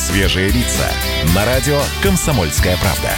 Свежие 0.00 0.48
лица. 0.48 0.90
На 1.34 1.44
радио 1.44 1.78
«Комсомольская 2.02 2.74
правда». 2.78 3.10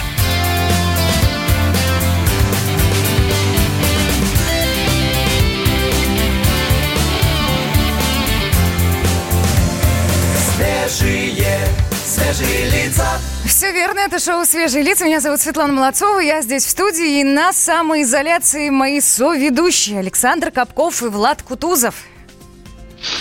Свежие, 10.56 11.58
свежие 12.04 12.64
лица. 12.70 13.06
Все 13.46 13.70
верно, 13.72 14.00
это 14.00 14.18
шоу 14.18 14.44
«Свежие 14.44 14.82
лица». 14.82 15.04
Меня 15.04 15.20
зовут 15.20 15.40
Светлана 15.40 15.72
Молодцова, 15.72 16.18
я 16.18 16.42
здесь 16.42 16.64
в 16.64 16.68
студии. 16.70 17.20
И 17.20 17.24
на 17.24 17.52
самоизоляции 17.52 18.70
мои 18.70 19.00
соведущие 19.00 20.00
Александр 20.00 20.50
Капков 20.50 21.00
и 21.04 21.06
Влад 21.06 21.42
Кутузов. 21.42 21.94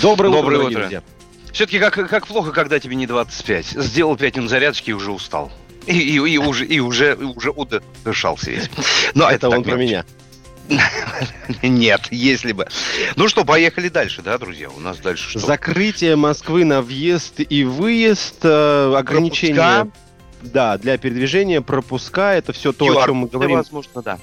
Доброе, 0.01 0.31
Доброе 0.31 0.57
утро, 0.57 0.67
утро. 0.67 0.79
друзья. 0.81 1.03
Все-таки 1.53 1.79
как, 1.79 1.93
как 1.93 2.27
плохо, 2.27 2.51
когда 2.51 2.79
тебе 2.79 2.95
не 2.95 3.07
25. 3.07 3.65
Сделал 3.65 4.15
5 4.15 4.35
минут 4.37 4.49
зарядочки 4.49 4.91
и 4.91 4.93
уже 4.93 5.11
устал. 5.11 5.51
И, 5.87 5.97
и, 5.97 6.15
и 6.15 6.37
уже, 6.37 6.65
и 6.65 6.79
уже, 6.79 7.17
и 7.19 7.23
уже 7.23 7.51
удышался 7.51 8.51
весь. 8.51 8.69
Но 9.15 9.29
Это 9.29 9.49
так 9.49 9.59
он 9.59 9.63
про 9.63 9.75
меня. 9.75 10.05
Нет, 11.61 12.07
если 12.11 12.53
бы. 12.53 12.67
Ну 13.15 13.27
что, 13.27 13.43
поехали 13.43 13.89
дальше, 13.89 14.21
да, 14.21 14.37
друзья? 14.37 14.69
У 14.69 14.79
нас 14.79 14.97
дальше 14.99 15.29
что? 15.29 15.39
Закрытие 15.39 16.15
Москвы 16.15 16.65
на 16.65 16.81
въезд 16.81 17.35
и 17.37 17.63
выезд, 17.63 18.39
э, 18.43 18.93
ограничения... 18.95 19.55
Пропуска. 19.55 19.97
Да, 20.43 20.79
для 20.79 20.97
передвижения, 20.97 21.61
пропуска, 21.61 22.33
это 22.33 22.51
все 22.51 22.71
то, 22.71 22.85
о 22.85 22.89
QR 22.89 23.05
чем 23.05 23.15
мы 23.17 23.27
говорим. 23.27 23.57
Возможно, 23.57 24.01
да. 24.01 24.17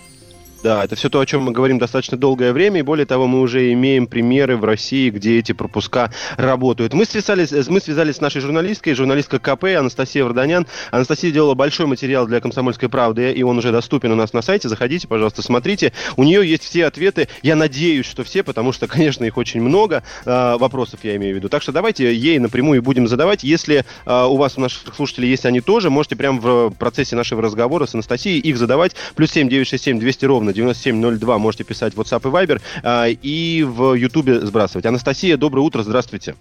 Да, 0.62 0.84
это 0.84 0.96
все 0.96 1.08
то, 1.08 1.20
о 1.20 1.26
чем 1.26 1.42
мы 1.42 1.52
говорим 1.52 1.78
достаточно 1.78 2.16
долгое 2.16 2.52
время, 2.52 2.80
и 2.80 2.82
более 2.82 3.06
того, 3.06 3.28
мы 3.28 3.40
уже 3.40 3.72
имеем 3.72 4.08
примеры 4.08 4.56
в 4.56 4.64
России, 4.64 5.08
где 5.08 5.38
эти 5.38 5.52
пропуска 5.52 6.12
работают. 6.36 6.94
Мы 6.94 7.04
связались, 7.04 7.52
э, 7.52 7.62
мы 7.68 7.80
связались 7.80 8.16
с 8.16 8.20
нашей 8.20 8.40
журналисткой, 8.40 8.94
журналистка 8.94 9.38
КП 9.38 9.64
Анастасия 9.78 10.24
Варданян. 10.24 10.66
Анастасия 10.90 11.30
делала 11.30 11.54
большой 11.54 11.86
материал 11.86 12.26
для 12.26 12.40
«Комсомольской 12.40 12.88
правды», 12.88 13.32
и 13.32 13.42
он 13.44 13.58
уже 13.58 13.70
доступен 13.70 14.10
у 14.10 14.16
нас 14.16 14.32
на 14.32 14.42
сайте. 14.42 14.68
Заходите, 14.68 15.06
пожалуйста, 15.06 15.42
смотрите. 15.42 15.92
У 16.16 16.24
нее 16.24 16.48
есть 16.48 16.64
все 16.64 16.86
ответы. 16.86 17.28
Я 17.42 17.54
надеюсь, 17.54 18.06
что 18.06 18.24
все, 18.24 18.42
потому 18.42 18.72
что, 18.72 18.86
конечно, 18.88 19.24
их 19.24 19.36
очень 19.36 19.62
много. 19.62 20.02
э, 20.24 20.56
вопросов 20.58 21.00
я 21.04 21.14
имею 21.16 21.34
в 21.34 21.36
виду. 21.36 21.48
Так 21.48 21.62
что 21.62 21.70
давайте 21.70 22.12
ей 22.12 22.40
напрямую 22.40 22.82
будем 22.82 23.06
задавать. 23.06 23.44
Если 23.44 23.84
э, 24.06 24.24
у 24.24 24.36
вас, 24.36 24.58
у 24.58 24.60
наших 24.60 24.92
слушателей, 24.94 25.28
есть 25.28 25.46
они 25.46 25.60
тоже, 25.60 25.88
можете 25.88 26.16
прямо 26.16 26.40
в 26.40 26.70
процессе 26.70 27.14
нашего 27.14 27.42
разговора 27.42 27.86
с 27.86 27.94
Анастасией 27.94 28.40
их 28.40 28.56
задавать. 28.58 28.96
Плюс 29.14 29.30
семь 29.30 29.48
девять 29.48 29.68
шесть 29.68 29.84
семь 29.84 30.00
двести 30.00 30.24
ровно 30.48 30.54
9702 30.54 31.38
можете 31.38 31.64
писать 31.64 31.94
в 31.94 32.00
WhatsApp 32.00 32.20
и 32.20 32.32
Viber 32.32 32.60
а, 32.82 33.06
и 33.08 33.62
в 33.62 33.94
Ютубе 33.94 34.40
сбрасывать. 34.40 34.86
Анастасия, 34.86 35.36
доброе 35.36 35.60
утро, 35.62 35.82
здравствуйте. 35.82 36.34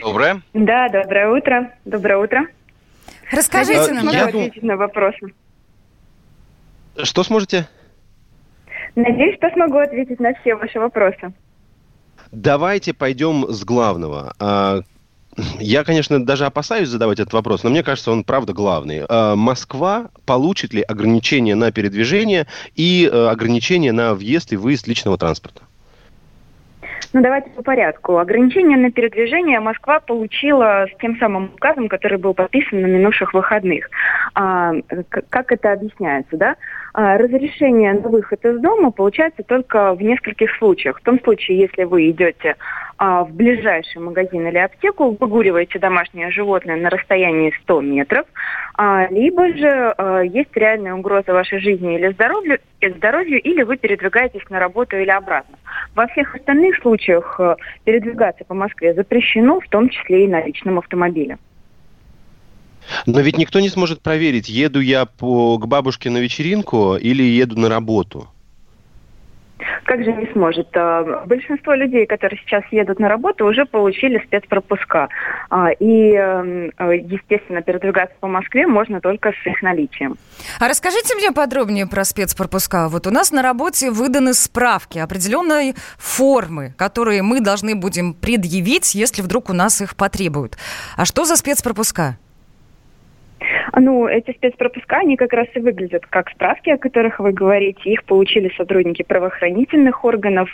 Доброе. 0.00 0.42
Да, 0.52 0.88
доброе 0.88 1.30
утро. 1.30 1.72
Доброе 1.84 2.18
утро. 2.18 2.46
Расскажите 3.32 3.90
Э, 3.90 3.94
нам. 3.94 4.08
Я 4.08 4.26
дум- 4.30 4.42
ответить 4.44 4.62
на 4.62 4.76
вопросы. 4.76 5.32
Что 7.02 7.24
сможете? 7.24 7.66
Надеюсь, 8.94 9.36
что 9.36 9.50
смогу 9.50 9.78
ответить 9.78 10.20
на 10.20 10.34
все 10.34 10.54
ваши 10.54 10.78
вопросы. 10.78 11.32
Давайте 12.32 12.92
пойдем 12.94 13.46
с 13.48 13.64
главного. 13.64 14.34
Я, 15.58 15.84
конечно, 15.84 16.24
даже 16.24 16.46
опасаюсь 16.46 16.88
задавать 16.88 17.20
этот 17.20 17.34
вопрос, 17.34 17.62
но 17.62 17.70
мне 17.70 17.82
кажется, 17.82 18.10
он 18.10 18.24
правда 18.24 18.52
главный. 18.52 19.04
А, 19.08 19.36
Москва 19.36 20.08
получит 20.24 20.72
ли 20.72 20.82
ограничения 20.82 21.54
на 21.54 21.72
передвижение 21.72 22.46
и 22.74 23.08
э, 23.10 23.28
ограничения 23.28 23.92
на 23.92 24.14
въезд 24.14 24.52
и 24.52 24.56
выезд 24.56 24.86
личного 24.86 25.18
транспорта? 25.18 25.62
Ну, 27.12 27.22
давайте 27.22 27.50
по 27.50 27.62
порядку. 27.62 28.18
Ограничения 28.18 28.76
на 28.76 28.90
передвижение 28.90 29.60
Москва 29.60 30.00
получила 30.00 30.86
с 30.92 31.00
тем 31.00 31.18
самым 31.18 31.52
указом, 31.54 31.88
который 31.88 32.18
был 32.18 32.34
подписан 32.34 32.80
на 32.80 32.86
минувших 32.86 33.32
выходных. 33.32 33.88
А, 34.34 34.72
как 35.30 35.52
это 35.52 35.72
объясняется, 35.72 36.36
да? 36.36 36.56
А, 36.98 37.18
разрешение 37.18 37.92
на 37.92 38.08
выход 38.08 38.42
из 38.42 38.58
дома 38.58 38.90
получается 38.90 39.42
только 39.42 39.92
в 39.92 40.00
нескольких 40.00 40.50
случаях. 40.56 40.98
В 40.98 41.04
том 41.04 41.20
случае, 41.20 41.58
если 41.58 41.84
вы 41.84 42.08
идете 42.08 42.56
а, 42.96 43.24
в 43.24 43.34
ближайший 43.34 43.98
магазин 43.98 44.46
или 44.46 44.56
аптеку, 44.56 45.14
выгуливаете 45.20 45.78
домашнее 45.78 46.30
животное 46.30 46.76
на 46.76 46.88
расстоянии 46.88 47.52
100 47.64 47.80
метров, 47.82 48.26
а, 48.78 49.08
либо 49.10 49.48
же 49.48 49.94
есть 50.32 50.56
реальная 50.56 50.94
угроза 50.94 51.34
вашей 51.34 51.58
жизни 51.58 51.96
или 51.96 52.12
здоровью, 52.12 52.60
здоровью, 52.80 53.42
или 53.42 53.62
вы 53.62 53.76
передвигаетесь 53.76 54.48
на 54.48 54.58
работу 54.58 54.96
или 54.96 55.10
обратно. 55.10 55.58
Во 55.94 56.06
всех 56.06 56.34
остальных 56.34 56.78
случаях 56.78 57.38
э, 57.38 57.56
передвигаться 57.84 58.46
по 58.46 58.54
Москве 58.54 58.94
запрещено, 58.94 59.60
в 59.60 59.68
том 59.68 59.90
числе 59.90 60.24
и 60.24 60.28
на 60.28 60.42
личном 60.42 60.78
автомобиле. 60.78 61.36
Но 63.06 63.20
ведь 63.20 63.38
никто 63.38 63.60
не 63.60 63.68
сможет 63.68 64.00
проверить, 64.02 64.48
еду 64.48 64.80
я 64.80 65.06
по, 65.06 65.58
к 65.58 65.66
бабушке 65.66 66.10
на 66.10 66.18
вечеринку 66.18 66.96
или 66.96 67.22
еду 67.22 67.58
на 67.58 67.68
работу. 67.68 68.28
Как 69.84 70.04
же 70.04 70.12
не 70.12 70.26
сможет? 70.32 70.68
А, 70.76 71.24
Большинство 71.26 71.74
людей, 71.74 72.06
которые 72.06 72.38
сейчас 72.40 72.64
едут 72.70 72.98
на 72.98 73.08
работу, 73.08 73.46
уже 73.46 73.64
получили 73.64 74.22
спецпропуска. 74.26 75.08
А, 75.48 75.70
И, 75.70 76.12
эм, 76.12 76.72
естественно, 77.08 77.62
передвигаться 77.62 78.16
по 78.20 78.26
Москве 78.26 78.66
можно 78.66 79.00
только 79.00 79.32
с 79.32 79.46
их 79.46 79.62
наличием. 79.62 80.16
А 80.60 80.68
расскажите 80.68 81.14
мне 81.14 81.32
подробнее 81.32 81.86
про 81.86 82.04
спецпропуска. 82.04 82.88
Вот 82.88 83.06
у 83.06 83.10
нас 83.10 83.30
на 83.30 83.42
работе 83.42 83.90
выданы 83.90 84.34
справки 84.34 84.98
определенной 84.98 85.74
формы, 85.98 86.74
которые 86.76 87.22
мы 87.22 87.40
должны 87.40 87.74
будем 87.74 88.12
предъявить, 88.12 88.94
если 88.94 89.22
вдруг 89.22 89.50
у 89.50 89.52
нас 89.52 89.80
их 89.80 89.96
потребуют. 89.96 90.58
А 90.96 91.04
что 91.04 91.24
за 91.24 91.36
спецпропуска? 91.36 92.18
Ну, 93.74 94.06
эти 94.06 94.32
спецпропуска, 94.32 94.98
они 94.98 95.16
как 95.16 95.32
раз 95.32 95.48
и 95.54 95.60
выглядят 95.60 96.06
как 96.06 96.30
справки, 96.30 96.70
о 96.70 96.78
которых 96.78 97.20
вы 97.20 97.32
говорите. 97.32 97.90
Их 97.90 98.04
получили 98.04 98.52
сотрудники 98.56 99.02
правоохранительных 99.02 100.04
органов, 100.04 100.48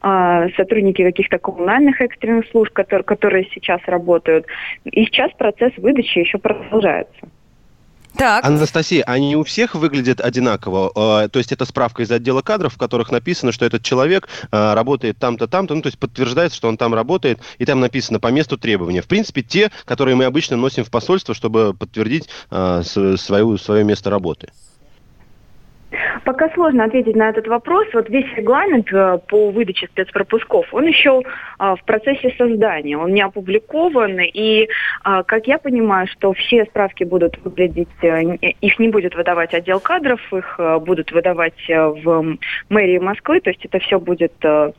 а, 0.00 0.48
сотрудники 0.56 1.02
каких-то 1.02 1.38
коммунальных 1.38 2.00
экстренных 2.00 2.46
служб, 2.50 2.72
котор- 2.72 3.02
которые 3.02 3.48
сейчас 3.54 3.80
работают. 3.86 4.46
И 4.84 5.04
сейчас 5.04 5.32
процесс 5.32 5.72
выдачи 5.78 6.18
еще 6.18 6.38
продолжается. 6.38 7.28
Так, 8.18 8.44
Анастасия, 8.44 9.04
они 9.04 9.36
у 9.36 9.44
всех 9.44 9.76
выглядят 9.76 10.20
одинаково? 10.20 11.22
Э, 11.22 11.28
То 11.28 11.38
есть 11.38 11.52
это 11.52 11.64
справка 11.64 12.02
из 12.02 12.10
отдела 12.10 12.42
кадров, 12.42 12.74
в 12.74 12.76
которых 12.76 13.12
написано, 13.12 13.52
что 13.52 13.64
этот 13.64 13.84
человек 13.84 14.28
э, 14.50 14.74
работает 14.74 15.18
там-то, 15.18 15.46
там-то, 15.46 15.76
ну 15.76 15.82
то 15.82 15.86
есть 15.86 16.00
подтверждается, 16.00 16.56
что 16.56 16.66
он 16.66 16.76
там 16.76 16.94
работает, 16.94 17.38
и 17.58 17.64
там 17.64 17.78
написано 17.78 18.18
по 18.18 18.26
месту 18.28 18.58
требования. 18.58 19.02
В 19.02 19.06
принципе, 19.06 19.42
те, 19.42 19.70
которые 19.84 20.16
мы 20.16 20.24
обычно 20.24 20.56
носим 20.56 20.84
в 20.84 20.90
посольство, 20.90 21.32
чтобы 21.32 21.74
подтвердить 21.74 22.28
э, 22.50 22.82
свою, 22.82 23.56
свое 23.56 23.84
место 23.84 24.10
работы. 24.10 24.48
Пока 26.24 26.50
сложно 26.50 26.84
ответить 26.84 27.16
на 27.16 27.28
этот 27.30 27.46
вопрос. 27.46 27.86
Вот 27.92 28.08
весь 28.08 28.30
регламент 28.36 28.92
э, 28.92 29.18
по 29.28 29.50
выдаче 29.50 29.86
спецпропусков, 29.86 30.72
он 30.72 30.86
еще 30.86 31.22
а, 31.58 31.76
в 31.76 31.84
процессе 31.84 32.34
создания, 32.38 32.96
он 32.96 33.12
не 33.12 33.22
опубликован. 33.22 34.18
И, 34.20 34.68
а, 35.02 35.22
как 35.22 35.46
я 35.46 35.58
понимаю, 35.58 36.06
что 36.08 36.32
все 36.32 36.64
справки 36.66 37.04
будут 37.04 37.38
выглядеть, 37.44 37.88
э, 38.02 38.22
не- 38.22 38.56
их 38.60 38.78
не 38.78 38.88
будет 38.88 39.14
выдавать 39.14 39.54
отдел 39.54 39.80
кадров, 39.80 40.20
их 40.32 40.56
э, 40.58 40.78
будут 40.78 41.12
выдавать 41.12 41.68
э, 41.68 41.86
в 41.86 42.36
мэрии 42.68 42.98
Москвы. 42.98 43.40
То 43.40 43.50
есть 43.50 43.64
это 43.64 43.78
все 43.80 43.98
будет 43.98 44.32
э, 44.42 44.72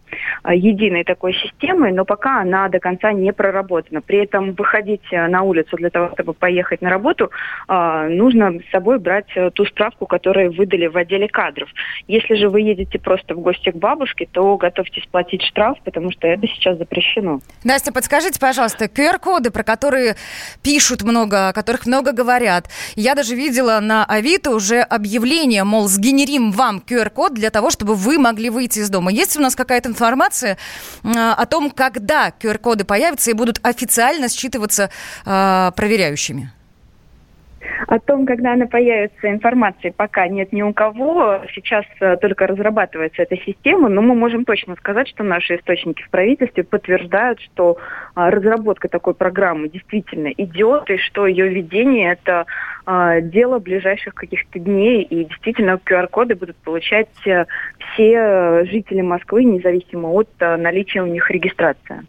э, 0.44 0.56
единой 0.56 1.04
такой 1.04 1.34
системой, 1.34 1.92
но 1.92 2.06
пока 2.06 2.42
она 2.42 2.70
до 2.70 2.80
конца 2.80 3.12
не 3.12 3.34
проработана. 3.34 4.02
При 4.02 4.20
этом 4.20 4.54
выходить 4.54 5.04
э, 5.12 5.28
на 5.28 5.44
улицу 5.44 5.76
для 5.78 5.90
того, 5.90 6.12
чтобы 6.14 6.34
поехать 6.34 6.82
на 6.82 6.90
работу, 6.90 7.32
а, 7.68 8.08
нужно 8.08 8.60
с 8.60 8.72
собой 8.72 9.00
брать 9.00 9.30
э, 9.36 9.52
ту 9.52 9.66
справку, 9.66 10.06
которую 10.06 10.52
выдали 10.52 10.88
в 10.88 10.98
отделе 11.10 11.28
кадров. 11.28 11.70
Если 12.08 12.36
же 12.36 12.50
вы 12.50 12.62
едете 12.62 13.00
просто 13.00 13.34
в 13.34 13.40
гости 13.40 13.72
к 13.72 13.76
бабушке, 13.76 14.28
то 14.32 14.58
готовьтесь 14.58 15.06
платить 15.12 15.42
штраф, 15.42 15.78
потому 15.84 16.12
что 16.12 16.28
это 16.28 16.48
сейчас 16.48 16.78
запрещено. 16.78 17.42
Настя, 17.64 17.92
подскажите, 17.92 18.40
пожалуйста, 18.40 18.86
QR-коды, 18.86 19.52
про 19.52 19.64
которые 19.64 20.16
пишут 20.62 21.04
много, 21.04 21.50
о 21.50 21.54
которых 21.54 21.86
много 21.86 22.12
говорят. 22.12 22.70
Я 22.96 23.16
даже 23.16 23.36
видела 23.36 23.80
на 23.80 24.06
Авито 24.06 24.52
уже 24.52 24.82
объявление, 24.82 25.64
мол, 25.64 25.88
сгенерим 25.88 26.52
вам 26.52 26.82
QR-код 26.86 27.34
для 27.34 27.50
того, 27.50 27.72
чтобы 27.72 27.96
вы 27.96 28.18
могли 28.20 28.50
выйти 28.50 28.80
из 28.80 28.90
дома. 28.90 29.12
Есть 29.12 29.38
у 29.38 29.42
нас 29.42 29.56
какая-то 29.56 29.90
информация 29.90 30.58
э, 31.04 31.10
о 31.10 31.46
том, 31.46 31.72
когда 31.72 32.30
QR-коды 32.30 32.86
появятся 32.86 33.32
и 33.32 33.34
будут 33.34 33.60
официально 33.64 34.26
считываться 34.26 34.90
э, 35.26 35.72
проверяющими? 35.76 36.52
О 37.88 38.00
том, 38.00 38.26
когда 38.26 38.54
она 38.54 38.68
появится, 38.68 39.30
информации 39.30 39.94
пока 39.96 40.28
нет 40.28 40.52
ни 40.54 40.62
у 40.62 40.74
кого. 40.74 41.42
Сейчас 41.54 41.86
э, 42.00 42.18
только 42.18 42.48
разрабатывается 42.48 43.24
эта 43.24 43.38
система, 43.38 43.90
но 43.90 44.02
мы 44.02 44.16
можем 44.16 44.46
точно 44.46 44.76
сказать, 44.76 45.08
что 45.08 45.24
наши 45.24 45.56
источники 45.56 46.04
в 46.04 46.10
правительстве 46.10 46.64
подтверждают, 46.64 47.40
что 47.42 47.78
а, 48.16 48.32
разработка 48.32 48.88
такой 48.88 49.14
программы 49.14 49.70
действительно 49.70 50.28
идет, 50.28 50.90
и 50.90 50.98
что 50.98 51.28
ее 51.28 51.48
введение– 51.48 52.12
это 52.22 52.46
а, 52.86 53.22
дело 53.22 53.60
ближайших 53.60 54.14
каких-то 54.14 54.60
дней, 54.60 55.04
и 55.04 55.26
действительно 55.26 55.80
QR-коды 55.84 56.36
будут 56.36 56.58
получать 56.58 57.10
э, 57.26 57.46
все 57.94 58.14
э, 58.14 58.66
жители 58.66 59.02
Москвы, 59.02 59.44
независимо 59.44 60.10
от 60.10 60.30
наличия 60.40 61.02
у 61.02 61.08
них 61.08 61.30
регистрации. 61.32 62.04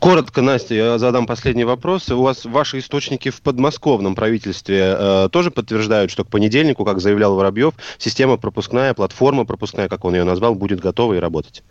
Коротко, 0.00 0.42
Настя, 0.42 0.74
я 0.74 0.98
задам 0.98 1.26
последний 1.26 1.64
вопрос. 1.64 2.10
У 2.10 2.22
вас 2.22 2.44
ваши 2.44 2.78
источники 2.78 3.30
в 3.30 3.42
подмосковном 3.42 4.14
правительстве 4.14 4.96
э, 4.98 5.28
тоже 5.30 5.50
подтверждают, 5.50 6.10
что 6.10 6.24
к 6.24 6.28
понедельнику, 6.28 6.84
как 6.84 7.00
заявлял 7.00 7.34
Воробьев, 7.34 7.74
система 7.98 8.36
пропускная, 8.36 8.94
платформа 8.94 9.44
пропускная, 9.44 9.88
как 9.88 10.04
он 10.04 10.14
ее 10.14 10.24
назвал, 10.24 10.54
будет 10.54 10.80
готова 10.80 11.14
и 11.14 11.18
работать? 11.18 11.62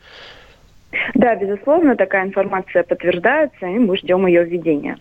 Да, 1.16 1.36
безусловно, 1.36 1.96
такая 1.96 2.26
информация 2.26 2.84
подтверждается, 2.84 3.66
и 3.66 3.80
мы 3.80 3.98
ждем 3.98 4.28
ее 4.28 4.44
введения. 4.44 4.98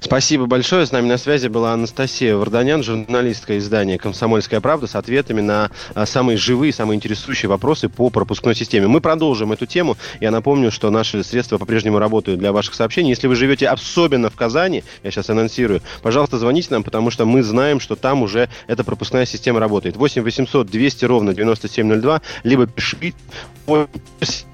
Спасибо 0.00 0.46
большое. 0.46 0.86
С 0.86 0.92
нами 0.92 1.06
на 1.06 1.18
связи 1.18 1.48
была 1.48 1.74
Анастасия 1.74 2.34
Варданян, 2.34 2.82
журналистка 2.82 3.58
издания 3.58 3.98
«Комсомольская 3.98 4.60
правда» 4.62 4.86
с 4.86 4.96
ответами 4.96 5.42
на 5.42 5.70
а, 5.94 6.06
самые 6.06 6.38
живые, 6.38 6.72
самые 6.72 6.96
интересующие 6.96 7.50
вопросы 7.50 7.90
по 7.90 8.08
пропускной 8.08 8.54
системе. 8.54 8.88
Мы 8.88 9.02
продолжим 9.02 9.52
эту 9.52 9.66
тему. 9.66 9.98
Я 10.20 10.30
напомню, 10.30 10.70
что 10.70 10.90
наши 10.90 11.22
средства 11.22 11.58
по-прежнему 11.58 11.98
работают 11.98 12.40
для 12.40 12.50
ваших 12.50 12.74
сообщений. 12.74 13.10
Если 13.10 13.26
вы 13.26 13.36
живете 13.36 13.68
особенно 13.68 14.30
в 14.30 14.36
Казани, 14.36 14.84
я 15.02 15.10
сейчас 15.10 15.28
анонсирую, 15.28 15.82
пожалуйста, 16.02 16.38
звоните 16.38 16.68
нам, 16.70 16.82
потому 16.82 17.10
что 17.10 17.26
мы 17.26 17.42
знаем, 17.42 17.78
что 17.78 17.94
там 17.94 18.22
уже 18.22 18.48
эта 18.68 18.84
пропускная 18.84 19.26
система 19.26 19.60
работает. 19.60 19.96
8 19.96 20.22
800 20.22 20.66
200 20.66 21.04
ровно 21.04 21.34
9702, 21.34 22.22
либо 22.42 22.66
пишите 22.66 23.14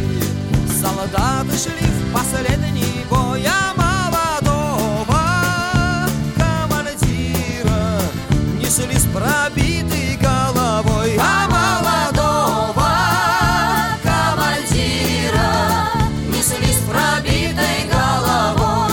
Солдаты 0.82 1.58
шли 1.58 1.88
в 1.88 2.14
последний 2.14 3.06
бой, 3.10 3.46
а 3.48 3.74
молодого 3.78 5.22
командира 6.36 8.02
Несли 8.60 9.00
с 9.00 9.06
пробитой 9.06 10.18
головой, 10.22 11.18
а 11.18 11.48
молодого 11.48 12.92
командира 14.04 15.50
Несли 16.28 16.74
с 16.74 16.82
пробитой 16.90 17.88
головой. 17.90 18.92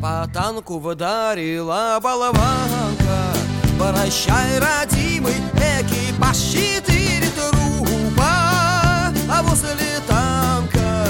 По 0.00 0.28
танку 0.32 0.78
вдарила 0.78 1.98
болванка. 2.00 3.34
Прощай, 3.78 4.58
родимый, 5.16 5.34
экипаж 5.54 6.36
четыре 6.36 7.28
трупа. 7.30 9.12
А 9.28 9.42
возле 9.42 10.00
танка 10.06 11.08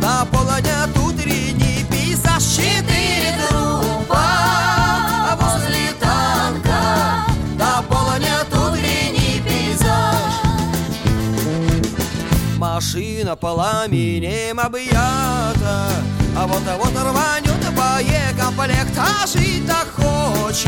наполонят 0.00 0.96
утренний 0.96 1.84
пейзаж 1.90 2.42
Четыре 2.42 3.34
трупа. 3.48 4.16
А 4.16 5.36
возле 5.40 5.92
танка 6.00 7.26
наполонят 7.58 8.48
утренний 8.52 9.42
пейзаж 9.44 10.32
Машина 12.56 13.36
пламенем 13.36 14.60
объята. 14.60 15.90
А 16.36 16.46
вот-вот 16.46 16.92
рванет 16.92 17.74
боекомплект 17.74 18.96
А 18.96 19.26
жить 19.26 19.66
так 19.66 19.88
хочется, 19.96 20.60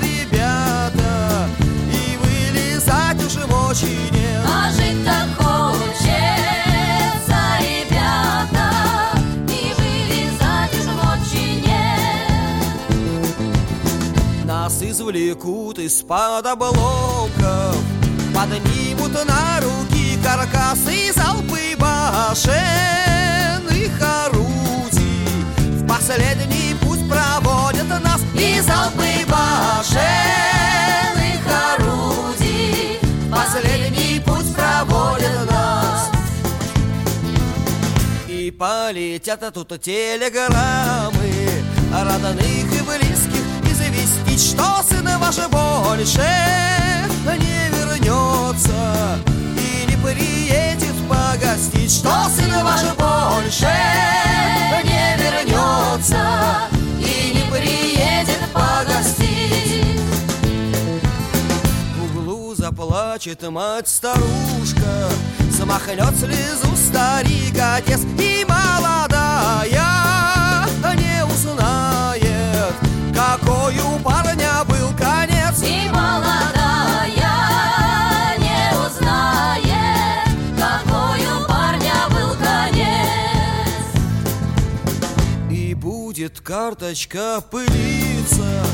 ребята 0.00 0.65
И 0.65 0.65
мочи 3.48 3.96
нет. 4.12 4.44
А 4.46 4.70
жить 4.70 5.04
так 5.04 5.28
хочется, 5.36 6.08
ребята, 7.60 8.68
и 9.48 9.72
вылезать 9.78 10.74
уж 10.78 10.86
мочи 10.94 11.46
нет. 11.66 12.54
Нас 14.44 14.82
извлекут 14.82 15.78
из-под 15.78 16.46
обломков 16.46 17.76
Поднимут 18.36 19.12
на 19.26 19.60
руки 19.60 20.18
каркасы 20.22 21.10
залпы 21.14 21.74
башенных 21.78 22.54
орудий. 24.02 25.24
В 25.56 25.86
последний 25.88 26.74
путь 26.82 27.08
проводят 27.08 27.88
нас 28.02 28.20
и 28.34 28.60
залпы 28.60 29.24
В 29.26 29.36
Последний 33.56 34.20
путь 34.20 34.54
проводят 34.54 35.50
нас. 35.50 36.10
И 38.28 38.50
полетят 38.50 39.50
тут 39.54 39.80
телеграммы 39.80 41.64
Родных 41.90 42.44
и 42.44 42.82
близких 42.82 43.44
известить, 43.64 44.50
что 44.50 44.82
сын 44.86 45.08
ваш 45.18 45.36
больше 45.48 46.28
не 47.24 47.70
вернется. 47.70 49.18
И 49.56 49.86
не 49.90 49.96
приедет 50.04 50.94
погостить, 51.08 51.92
что 51.92 52.28
сын 52.28 52.62
ваш 52.62 52.82
больше 52.82 53.72
не 54.84 55.16
вернется. 55.16 56.68
И 57.00 57.32
не 57.36 57.50
приедет 57.50 58.40
погостить 58.52 58.95
заплачет 62.66 63.48
мать-старушка 63.48 65.08
Смахнет 65.56 66.16
слезу 66.16 66.74
старик 66.74 67.54
отец 67.56 68.00
И 68.18 68.44
молодая 68.44 69.84
не 70.96 71.24
узнает 71.24 72.74
Какой 73.14 73.78
у 73.78 74.00
парня 74.00 74.64
был 74.64 74.88
конец 74.98 75.62
И 75.62 75.88
молодая 75.90 76.26
не 78.38 78.72
узнает, 78.84 80.28
какой 80.58 81.20
у 81.20 81.46
парня 81.46 82.08
был 82.10 82.34
конец. 82.34 83.86
И 85.50 85.74
будет 85.74 86.40
карточка 86.40 87.40
пылиться 87.48 88.64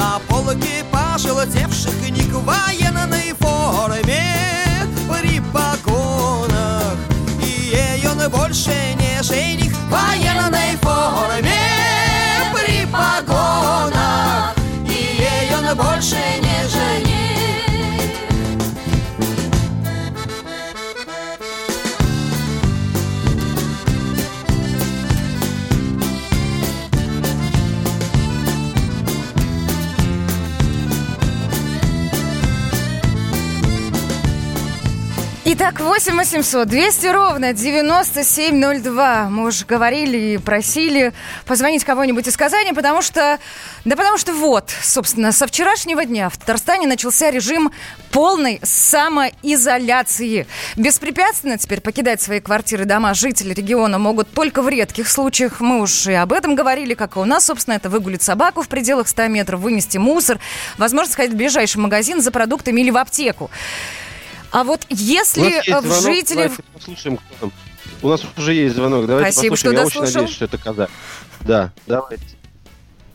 На 0.00 0.18
полке 0.30 0.82
пожелтевших 0.90 1.92
книг 2.00 2.32
в 2.32 2.42
военной 2.42 3.34
форме 3.38 4.88
При 5.10 5.40
погонах. 5.52 6.96
И 7.44 7.76
ее 7.76 8.28
больше 8.30 8.94
не 8.98 9.22
жених 9.22 9.72
в 9.72 9.90
военной 9.90 10.78
форме 10.80 11.52
При 12.54 12.86
погонах. 12.86 14.54
И 14.88 15.20
ее 15.20 15.74
больше 15.74 16.16
не 16.16 16.66
жених 16.66 17.49
Итак, 35.62 35.80
8 35.80 36.16
800 36.16 36.66
200 36.66 37.06
ровно 37.08 37.52
9702. 37.52 39.28
Мы 39.28 39.46
уже 39.46 39.66
говорили 39.66 40.16
и 40.16 40.38
просили 40.38 41.12
позвонить 41.44 41.84
кого-нибудь 41.84 42.26
из 42.26 42.34
Казани, 42.34 42.72
потому 42.72 43.02
что... 43.02 43.38
Да 43.84 43.94
потому 43.94 44.16
что 44.16 44.32
вот, 44.32 44.70
собственно, 44.82 45.32
со 45.32 45.46
вчерашнего 45.46 46.06
дня 46.06 46.30
в 46.30 46.38
Татарстане 46.38 46.86
начался 46.86 47.30
режим 47.30 47.72
полной 48.10 48.58
самоизоляции. 48.62 50.46
Беспрепятственно 50.76 51.58
теперь 51.58 51.82
покидать 51.82 52.22
свои 52.22 52.40
квартиры, 52.40 52.86
дома 52.86 53.12
жители 53.12 53.52
региона 53.52 53.98
могут 53.98 54.32
только 54.32 54.62
в 54.62 54.68
редких 54.70 55.10
случаях. 55.10 55.60
Мы 55.60 55.82
уж 55.82 56.06
и 56.06 56.14
об 56.14 56.32
этом 56.32 56.54
говорили, 56.54 56.94
как 56.94 57.16
и 57.16 57.18
у 57.18 57.26
нас, 57.26 57.44
собственно, 57.44 57.74
это 57.74 57.90
выгулить 57.90 58.22
собаку 58.22 58.62
в 58.62 58.68
пределах 58.68 59.08
100 59.08 59.26
метров, 59.26 59.60
вынести 59.60 59.98
мусор, 59.98 60.38
возможно, 60.78 61.12
сходить 61.12 61.34
в 61.34 61.36
ближайший 61.36 61.82
магазин 61.82 62.22
за 62.22 62.30
продуктами 62.30 62.80
или 62.80 62.88
в 62.88 62.96
аптеку. 62.96 63.50
А 64.52 64.64
вот 64.64 64.84
если 64.88 65.68
э, 65.70 65.80
в 65.80 66.02
жителей... 66.02 66.50
послушаем, 66.72 67.16
кто 67.16 67.34
там. 67.40 67.52
У 68.02 68.08
нас 68.08 68.22
уже 68.36 68.54
есть 68.54 68.74
звонок. 68.74 69.06
Давайте 69.06 69.32
Спасибо, 69.32 69.52
послушаем. 69.54 69.74
что 69.74 69.80
Я 69.80 69.86
очень 69.86 70.00
дослушал. 70.00 70.22
надеюсь, 70.22 70.36
что 70.36 70.44
это 70.46 70.58
Казань. 70.58 70.88
Да, 71.42 71.72
давайте. 71.86 72.24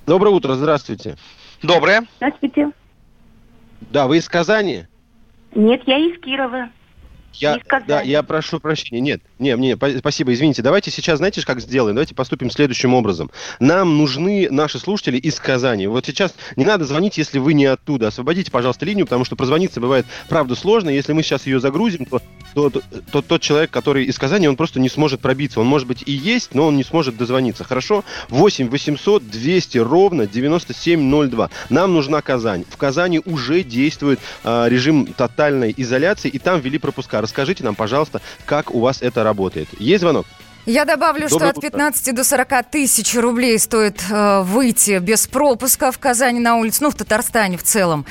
Доброе 0.06 0.30
утро, 0.30 0.54
здравствуйте. 0.54 1.18
Доброе. 1.62 2.06
Здравствуйте. 2.18 2.72
Да, 3.82 4.08
вы 4.08 4.18
из 4.18 4.30
Казани? 4.30 4.86
Нет, 5.54 5.82
я 5.86 5.98
из 5.98 6.20
Кирова. 6.22 6.70
Я, 7.40 7.60
да, 7.88 8.02
я 8.02 8.24
прошу 8.24 8.60
прощения. 8.60 9.02
Нет, 9.02 9.22
не, 9.40 9.52
не, 9.54 9.78
по- 9.78 9.90
спасибо, 10.00 10.34
извините. 10.34 10.62
Давайте 10.62 10.92
сейчас, 10.92 11.18
знаете, 11.18 11.46
как 11.46 11.60
сделаем? 11.62 11.96
Давайте 11.96 12.16
поступим 12.16 12.50
следующим 12.50 12.94
образом. 12.94 13.30
Нам 13.60 13.98
нужны 13.98 14.48
наши 14.50 14.80
слушатели 14.80 15.18
из 15.18 15.40
Казани. 15.40 15.88
Вот 15.88 16.06
сейчас 16.06 16.34
не 16.56 16.66
надо 16.66 16.86
звонить, 16.86 17.18
если 17.18 17.40
вы 17.40 17.54
не 17.54 17.66
оттуда. 17.66 18.08
Освободите, 18.08 18.52
пожалуйста, 18.52 18.86
линию, 18.86 19.06
потому 19.06 19.26
что 19.26 19.36
прозвониться 19.36 19.80
бывает, 19.82 20.06
правда, 20.30 20.56
сложно. 20.56 20.90
Если 20.90 21.14
мы 21.14 21.24
сейчас 21.24 21.46
ее 21.46 21.60
загрузим, 21.60 22.06
то 22.06 22.22
то, 22.54 22.70
то- 22.70 22.82
то 23.12 23.22
тот 23.22 23.42
человек, 23.42 23.70
который 23.70 24.06
из 24.06 24.18
Казани, 24.18 24.48
он 24.48 24.56
просто 24.56 24.80
не 24.80 24.88
сможет 24.88 25.20
пробиться. 25.20 25.60
Он, 25.60 25.68
может 25.68 25.88
быть, 25.90 26.04
и 26.06 26.12
есть, 26.14 26.56
но 26.56 26.68
он 26.68 26.78
не 26.78 26.86
сможет 26.86 27.18
дозвониться. 27.18 27.66
Хорошо? 27.66 28.06
8 28.30 28.70
800 28.70 29.28
200 29.30 29.78
ровно 29.80 30.26
9702. 30.26 31.50
Нам 31.70 31.94
нужна 31.94 32.22
Казань. 32.22 32.64
В 32.70 32.78
Казани 32.78 33.20
уже 33.26 33.64
действует 33.64 34.20
а, 34.44 34.68
режим 34.68 35.06
тотальной 35.08 35.74
изоляции, 35.76 36.30
и 36.30 36.40
там 36.40 36.60
ввели 36.62 36.78
пропуска. 36.78 37.22
Расскажите 37.26 37.64
нам, 37.64 37.74
пожалуйста, 37.74 38.22
как 38.46 38.70
у 38.70 38.80
вас 38.80 39.02
это 39.02 39.24
работает. 39.24 39.68
Есть 39.80 40.02
звонок? 40.02 40.28
Я 40.68 40.86
добавлю, 40.86 41.28
что 41.28 41.40
Доброе 41.40 41.50
от 41.50 41.58
утро. 41.58 41.70
15 41.70 42.16
до 42.16 42.24
40 42.24 42.70
тысяч 42.70 43.16
рублей 43.16 43.58
стоит 43.58 44.00
э, 44.12 44.42
выйти 44.42 45.00
без 45.00 45.26
пропуска 45.26 45.92
в 45.92 45.98
Казани 45.98 46.40
на 46.40 46.56
улицу, 46.58 46.84
ну, 46.84 46.92
в 46.92 46.96
Татарстане 46.96 47.58
в 47.58 47.64
целом. 47.64 48.06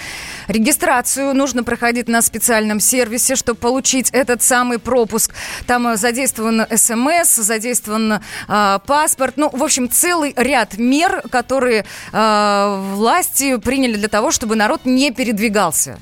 Регистрацию 0.49 1.33
нужно 1.33 1.63
проходить 1.63 2.09
на 2.09 2.23
специальном 2.23 2.81
сервисе, 2.81 3.37
чтобы 3.37 3.59
получить 3.61 4.11
этот 4.11 4.43
самый 4.43 4.81
пропуск. 4.81 5.33
Там 5.69 5.87
э, 5.87 5.97
задействован 5.97 6.67
СМС, 6.77 7.37
задействован 7.37 8.15
э, 8.49 8.79
паспорт. 8.85 9.35
Ну, 9.37 9.49
в 9.53 9.63
общем, 9.63 9.89
целый 9.89 10.33
ряд 10.37 10.77
мер, 10.77 11.23
которые 11.31 11.85
э, 12.13 12.93
власти 12.95 13.59
приняли 13.59 13.95
для 13.95 14.09
того, 14.09 14.33
чтобы 14.33 14.57
народ 14.57 14.81
не 14.85 15.13
передвигался. 15.13 16.01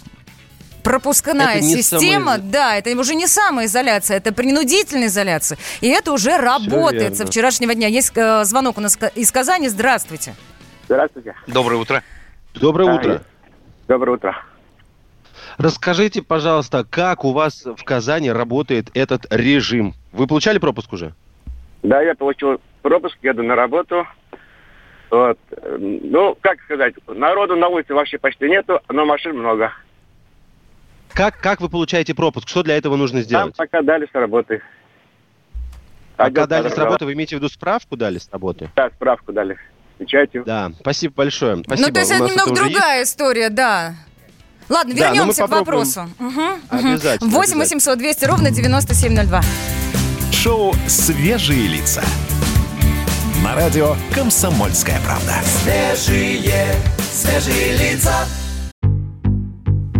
Пропускная 0.82 1.56
Это 1.58 1.62
система, 1.62 2.34
самоизо- 2.36 2.50
да, 2.50 2.76
это 2.76 2.90
уже 2.98 3.14
не 3.14 3.26
самоизоляция, 3.26 4.16
это 4.16 4.32
принудительная 4.32 5.06
изоляция. 5.06 5.58
И 5.80 5.88
это 5.88 6.12
уже 6.12 6.36
работает 6.38 7.16
со 7.16 7.26
вчерашнего 7.26 7.74
дня. 7.74 7.88
Есть 7.88 8.12
э, 8.16 8.44
звонок 8.44 8.78
у 8.78 8.80
нас 8.80 8.98
из 9.14 9.30
Казани. 9.30 9.68
Здравствуйте. 9.68 10.34
Здравствуйте. 10.86 11.34
Доброе 11.46 11.76
утро. 11.76 12.02
Доброе 12.54 12.90
А, 12.90 12.94
утро. 12.96 13.22
Доброе 13.88 14.12
утро. 14.16 14.44
Расскажите, 15.58 16.22
пожалуйста, 16.22 16.84
как 16.88 17.24
у 17.24 17.32
вас 17.32 17.64
в 17.64 17.84
Казани 17.84 18.30
работает 18.32 18.88
этот 18.94 19.26
режим? 19.32 19.94
Вы 20.12 20.26
получали 20.26 20.58
пропуск 20.58 20.92
уже? 20.92 21.14
Да, 21.82 22.00
я 22.02 22.14
получил 22.14 22.60
пропуск, 22.82 23.16
еду 23.22 23.42
на 23.42 23.54
работу. 23.54 24.06
Вот. 25.10 25.38
э, 25.50 25.76
Ну, 25.78 26.36
как 26.40 26.60
сказать, 26.62 26.94
народу 27.06 27.54
на 27.56 27.68
улице 27.68 27.94
вообще 27.94 28.18
почти 28.18 28.48
нету, 28.48 28.80
но 28.88 29.04
машин 29.04 29.36
много. 29.38 29.72
Как, 31.14 31.38
как 31.40 31.60
вы 31.60 31.68
получаете 31.68 32.14
пропуск? 32.14 32.48
Что 32.48 32.62
для 32.62 32.76
этого 32.76 32.96
нужно 32.96 33.18
Там 33.20 33.24
сделать? 33.24 33.56
пока 33.56 33.82
дали 33.82 34.06
с 34.06 34.14
работы. 34.14 34.62
Пока 36.16 36.28
Отдел 36.28 36.46
дали 36.46 36.68
с 36.68 36.76
работы, 36.78 37.04
вы 37.04 37.12
имеете 37.14 37.36
в 37.36 37.38
виду 37.38 37.48
справку 37.48 37.96
дали 37.96 38.18
с 38.18 38.28
работы? 38.30 38.70
Да, 38.76 38.90
справку 38.90 39.32
дали. 39.32 39.56
Печатью. 39.98 40.44
Да, 40.46 40.72
спасибо 40.80 41.14
большое. 41.14 41.62
Спасибо. 41.64 41.88
Ну, 41.88 41.94
то 41.94 42.00
есть 42.00 42.12
это 42.12 42.24
немного 42.24 42.50
уже 42.52 42.62
есть. 42.62 42.72
другая 42.72 43.02
история, 43.02 43.48
да. 43.50 43.94
Ладно, 44.68 44.94
Да, 44.94 45.10
вернемся 45.12 45.46
к 45.46 45.50
вопросу. 45.50 46.08
Мгм, 46.18 46.60
Обязательно, 46.70 47.30
8 47.30 47.58
800 47.58 47.98
200 47.98 48.24
ровно 48.24 48.50
9702. 48.50 49.42
Шоу 50.32 50.72
«Свежие 50.86 51.68
лица». 51.68 52.02
На 53.44 53.54
радио 53.54 53.96
«Комсомольская 54.14 55.00
правда». 55.04 55.34
Свежие, 55.44 56.74
свежие 57.00 57.76
лица. 57.76 58.14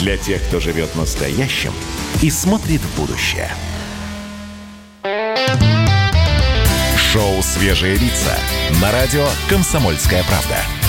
Для 0.00 0.16
тех, 0.16 0.42
кто 0.44 0.60
живет 0.60 0.96
настоящим 0.96 1.74
и 2.22 2.30
смотрит 2.30 2.80
в 2.80 2.98
будущее. 2.98 3.50
Шоу 6.96 7.42
«Свежие 7.42 7.96
лица» 7.96 8.34
на 8.80 8.92
радио 8.92 9.26
«Комсомольская 9.50 10.24
правда». 10.24 10.79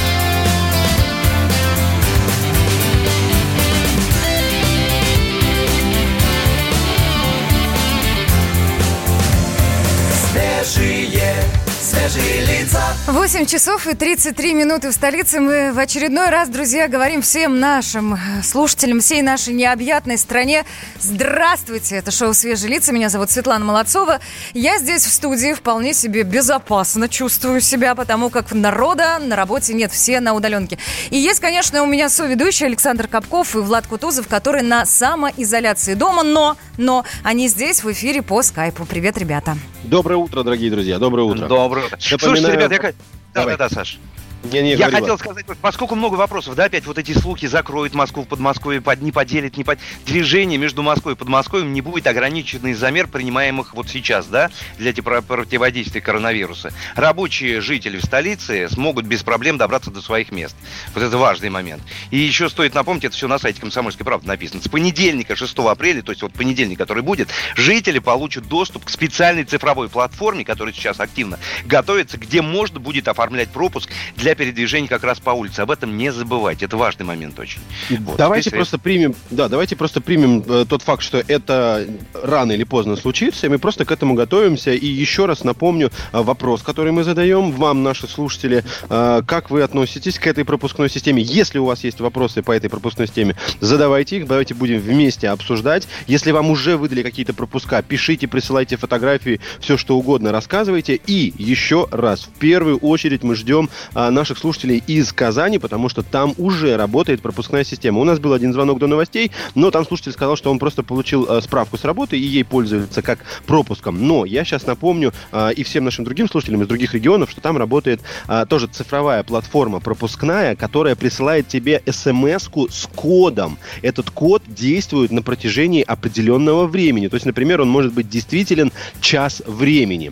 8 13.07 13.45
часов 13.47 13.87
и 13.87 13.95
33 13.95 14.53
минуты 14.53 14.89
в 14.89 14.93
столице. 14.93 15.39
Мы 15.39 15.73
в 15.73 15.79
очередной 15.79 16.29
раз, 16.29 16.49
друзья, 16.49 16.87
говорим 16.87 17.23
всем 17.23 17.59
нашим 17.59 18.17
слушателям, 18.43 18.99
всей 19.01 19.23
нашей 19.23 19.53
необъятной 19.53 20.17
стране. 20.19 20.65
Здравствуйте! 20.99 21.95
Это 21.95 22.11
шоу 22.11 22.33
«Свежие 22.35 22.69
лица». 22.69 22.93
Меня 22.93 23.09
зовут 23.09 23.31
Светлана 23.31 23.65
Молодцова. 23.65 24.19
Я 24.53 24.77
здесь 24.77 25.03
в 25.05 25.11
студии 25.11 25.53
вполне 25.53 25.93
себе 25.93 26.21
безопасно 26.23 27.09
чувствую 27.09 27.59
себя, 27.59 27.95
потому 27.95 28.29
как 28.29 28.53
народа 28.53 29.17
на 29.19 29.35
работе 29.35 29.73
нет, 29.73 29.91
все 29.91 30.19
на 30.19 30.33
удаленке. 30.33 30.77
И 31.09 31.17
есть, 31.17 31.39
конечно, 31.39 31.81
у 31.81 31.87
меня 31.87 32.07
соведущие 32.07 32.67
Александр 32.67 33.07
Капков 33.07 33.55
и 33.55 33.59
Влад 33.59 33.87
Кутузов, 33.87 34.27
которые 34.27 34.63
на 34.63 34.85
самоизоляции 34.85 35.95
дома, 35.95 36.21
но, 36.23 36.55
но 36.77 37.03
они 37.23 37.47
здесь 37.47 37.83
в 37.83 37.91
эфире 37.91 38.21
по 38.21 38.43
скайпу. 38.43 38.85
Привет, 38.85 39.17
ребята. 39.17 39.57
Доброе 39.83 40.17
утро, 40.17 40.43
дорогие 40.43 40.69
друзья. 40.69 40.99
Доброе 40.99 41.23
утро. 41.23 41.47
Доброе 41.47 41.87
утро. 41.87 41.97
Слушайте, 41.99 42.27
Напоминаю- 42.27 42.53
ребят, 42.69 42.71
я... 42.83 42.91
х- 43.33 43.33
Да, 43.33 43.41
Давай. 43.41 43.57
да, 43.57 43.69
да, 43.69 43.75
Саш. 43.75 43.99
Не, 44.43 44.61
не, 44.61 44.71
Я 44.71 44.87
говори, 44.87 45.01
хотел 45.01 45.19
сказать, 45.19 45.45
поскольку 45.61 45.95
много 45.95 46.15
вопросов, 46.15 46.55
да, 46.55 46.65
опять 46.65 46.85
вот 46.85 46.97
эти 46.97 47.11
слухи 47.11 47.45
закроют 47.45 47.93
Москву 47.93 48.23
в 48.23 48.27
Подмосковье, 48.27 48.81
под, 48.81 49.01
не 49.01 49.11
поделят, 49.11 49.55
не 49.55 49.63
под... 49.63 49.77
Движение 50.05 50.57
между 50.57 50.81
Москвой 50.81 51.13
и 51.13 51.15
Подмосковьем 51.15 51.73
не 51.73 51.81
будет 51.81 52.07
ограничено 52.07 52.67
из-за 52.67 52.89
мер, 52.89 53.07
принимаемых 53.07 53.75
вот 53.75 53.87
сейчас, 53.89 54.25
да, 54.25 54.49
для 54.79 54.93
противодействия 54.93 56.01
коронавируса. 56.01 56.73
Рабочие 56.95 57.61
жители 57.61 57.97
в 57.97 58.05
столице 58.05 58.67
смогут 58.69 59.05
без 59.05 59.21
проблем 59.21 59.57
добраться 59.57 59.91
до 59.91 60.01
своих 60.01 60.31
мест. 60.31 60.55
Вот 60.95 61.03
это 61.03 61.17
важный 61.17 61.49
момент. 61.49 61.83
И 62.09 62.17
еще 62.17 62.49
стоит 62.49 62.73
напомнить, 62.73 63.05
это 63.05 63.15
все 63.15 63.27
на 63.27 63.37
сайте 63.37 63.61
Комсомольской 63.61 64.05
правды 64.05 64.27
написано. 64.27 64.61
С 64.61 64.67
понедельника, 64.67 65.35
6 65.35 65.59
апреля, 65.59 66.01
то 66.01 66.11
есть 66.11 66.23
вот 66.23 66.33
понедельник, 66.33 66.79
который 66.79 67.03
будет, 67.03 67.29
жители 67.55 67.99
получат 67.99 68.47
доступ 68.47 68.85
к 68.85 68.89
специальной 68.89 69.43
цифровой 69.43 69.87
платформе, 69.87 70.43
которая 70.43 70.73
сейчас 70.73 70.99
активно 70.99 71.37
готовится, 71.65 72.17
где 72.17 72.41
можно 72.41 72.79
будет 72.79 73.07
оформлять 73.07 73.49
пропуск 73.49 73.89
для 74.15 74.30
передвижения 74.35 74.87
как 74.87 75.03
раз 75.03 75.19
по 75.19 75.31
улице. 75.31 75.61
Об 75.61 75.71
этом 75.71 75.97
не 75.97 76.11
забывайте. 76.11 76.65
Это 76.65 76.77
важный 76.77 77.05
момент 77.05 77.39
очень. 77.39 77.61
Вот. 77.89 78.17
Давайте 78.17 78.49
Теперь 78.49 78.59
просто 78.59 78.79
примем, 78.79 79.15
да, 79.29 79.47
давайте 79.47 79.75
просто 79.75 80.01
примем 80.01 80.43
э, 80.47 80.65
тот 80.67 80.81
факт, 80.81 81.03
что 81.03 81.23
это 81.27 81.87
рано 82.13 82.51
или 82.51 82.63
поздно 82.63 82.95
случится, 82.95 83.47
и 83.47 83.49
мы 83.49 83.59
просто 83.59 83.85
к 83.85 83.91
этому 83.91 84.13
готовимся. 84.13 84.73
И 84.73 84.87
еще 84.87 85.25
раз 85.25 85.43
напомню 85.43 85.91
э, 86.11 86.21
вопрос, 86.21 86.63
который 86.63 86.91
мы 86.91 87.03
задаем 87.03 87.51
вам, 87.51 87.83
наши 87.83 88.07
слушатели, 88.07 88.63
Э, 88.89 89.21
как 89.25 89.49
вы 89.49 89.61
относитесь 89.61 90.19
к 90.19 90.27
этой 90.27 90.45
пропускной 90.45 90.89
системе? 90.89 91.21
Если 91.21 91.59
у 91.59 91.65
вас 91.65 91.83
есть 91.83 91.99
вопросы 91.99 92.41
по 92.41 92.51
этой 92.51 92.69
пропускной 92.69 93.07
системе, 93.07 93.35
задавайте 93.59 94.17
их, 94.17 94.27
давайте 94.27 94.53
будем 94.53 94.79
вместе 94.79 95.29
обсуждать. 95.29 95.87
Если 96.07 96.31
вам 96.31 96.49
уже 96.49 96.77
выдали 96.77 97.03
какие-то 97.03 97.33
пропуска, 97.33 97.81
пишите, 97.81 98.27
присылайте 98.27 98.77
фотографии, 98.77 99.39
все 99.59 99.77
что 99.77 99.97
угодно 99.97 100.31
рассказывайте. 100.31 100.95
И 100.95 101.33
еще 101.37 101.87
раз, 101.91 102.23
в 102.23 102.39
первую 102.39 102.77
очередь 102.77 103.23
мы 103.23 103.35
ждем 103.35 103.69
а, 103.93 104.11
наших 104.21 104.37
слушателей 104.37 104.83
из 104.85 105.11
Казани, 105.13 105.57
потому 105.57 105.89
что 105.89 106.03
там 106.03 106.35
уже 106.37 106.77
работает 106.77 107.23
пропускная 107.23 107.63
система. 107.63 107.99
У 107.99 108.03
нас 108.03 108.19
был 108.19 108.33
один 108.33 108.53
звонок 108.53 108.77
до 108.77 108.85
новостей, 108.85 109.31
но 109.55 109.71
там 109.71 109.83
слушатель 109.83 110.11
сказал, 110.11 110.35
что 110.35 110.51
он 110.51 110.59
просто 110.59 110.83
получил 110.83 111.25
а, 111.27 111.41
справку 111.41 111.75
с 111.75 111.83
работы 111.83 112.19
и 112.19 112.21
ей 112.21 112.45
пользуется 112.45 113.01
как 113.01 113.17
пропуском. 113.47 114.07
Но 114.07 114.25
я 114.25 114.45
сейчас 114.45 114.67
напомню 114.67 115.11
а, 115.31 115.49
и 115.49 115.63
всем 115.63 115.85
нашим 115.85 116.05
другим 116.05 116.29
слушателям 116.29 116.61
из 116.61 116.67
других 116.67 116.93
регионов, 116.93 117.31
что 117.31 117.41
там 117.41 117.57
работает 117.57 117.99
а, 118.27 118.45
тоже 118.45 118.67
цифровая 118.67 119.23
платформа 119.23 119.79
пропускная, 119.79 120.55
которая 120.55 120.95
присылает 120.95 121.47
тебе 121.47 121.81
смс-ку 121.89 122.69
с 122.69 122.87
кодом. 122.95 123.57
Этот 123.81 124.11
код 124.11 124.43
действует 124.45 125.11
на 125.11 125.23
протяжении 125.23 125.81
определенного 125.81 126.67
времени. 126.67 127.07
То 127.07 127.15
есть, 127.15 127.25
например, 127.25 127.61
он 127.61 127.69
может 127.69 127.91
быть 127.91 128.07
действителен 128.07 128.71
час 129.01 129.41
времени. 129.47 130.11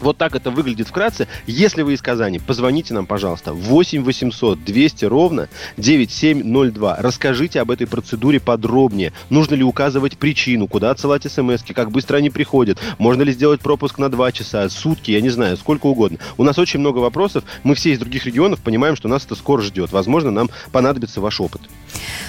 Вот 0.00 0.16
так 0.16 0.34
это 0.34 0.50
выглядит 0.50 0.88
вкратце. 0.88 1.28
Если 1.46 1.82
вы 1.82 1.94
из 1.94 2.02
Казани, 2.02 2.38
позвоните 2.38 2.94
нам, 2.94 3.06
пожалуйста. 3.06 3.52
8 3.52 4.02
800 4.02 4.64
200 4.64 5.04
ровно 5.06 5.48
9702. 5.76 6.96
Расскажите 6.98 7.60
об 7.60 7.70
этой 7.70 7.86
процедуре 7.86 8.40
подробнее. 8.40 9.12
Нужно 9.30 9.54
ли 9.54 9.64
указывать 9.64 10.18
причину, 10.18 10.66
куда 10.66 10.90
отсылать 10.90 11.30
смс 11.30 11.62
как 11.74 11.90
быстро 11.90 12.16
они 12.16 12.30
приходят. 12.30 12.78
Можно 12.98 13.22
ли 13.22 13.32
сделать 13.32 13.60
пропуск 13.60 13.98
на 13.98 14.08
2 14.08 14.32
часа, 14.32 14.68
сутки, 14.68 15.10
я 15.10 15.20
не 15.20 15.30
знаю, 15.30 15.56
сколько 15.56 15.86
угодно. 15.86 16.18
У 16.36 16.44
нас 16.44 16.58
очень 16.58 16.80
много 16.80 16.98
вопросов. 16.98 17.44
Мы 17.62 17.74
все 17.74 17.92
из 17.92 17.98
других 17.98 18.26
регионов 18.26 18.60
понимаем, 18.60 18.96
что 18.96 19.08
нас 19.08 19.24
это 19.24 19.34
скоро 19.34 19.62
ждет. 19.62 19.92
Возможно, 19.92 20.30
нам 20.30 20.50
понадобится 20.72 21.20
ваш 21.20 21.40
опыт. 21.40 21.62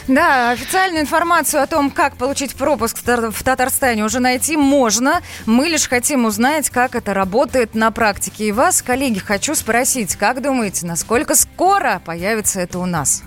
Да, 0.08 0.52
официальную 0.52 1.02
информацию 1.02 1.62
о 1.62 1.68
том, 1.68 1.92
как 1.92 2.16
получить 2.18 2.56
пропуск 2.56 2.98
в 2.98 3.04
Тар- 3.04 3.32
в 3.32 3.44
Татарстане 3.44 4.04
уже 4.04 4.20
найти 4.20 4.58
можно. 4.58 5.22
Мы 5.46 5.68
лишь 5.68 5.88
хотим 5.88 6.26
узнать, 6.26 6.70
как 6.70 6.96
это 6.96 7.14
работает 7.14 7.59
на 7.74 7.92
практике. 7.92 8.48
И 8.48 8.52
вас, 8.52 8.82
коллеги, 8.82 9.20
хочу 9.20 9.56
спросить, 9.56 10.16
как 10.16 10.42
думаете, 10.42 10.86
насколько 10.86 11.36
скоро 11.36 12.02
появится 12.06 12.60
это 12.62 12.80
у 12.80 12.86
нас? 12.86 13.24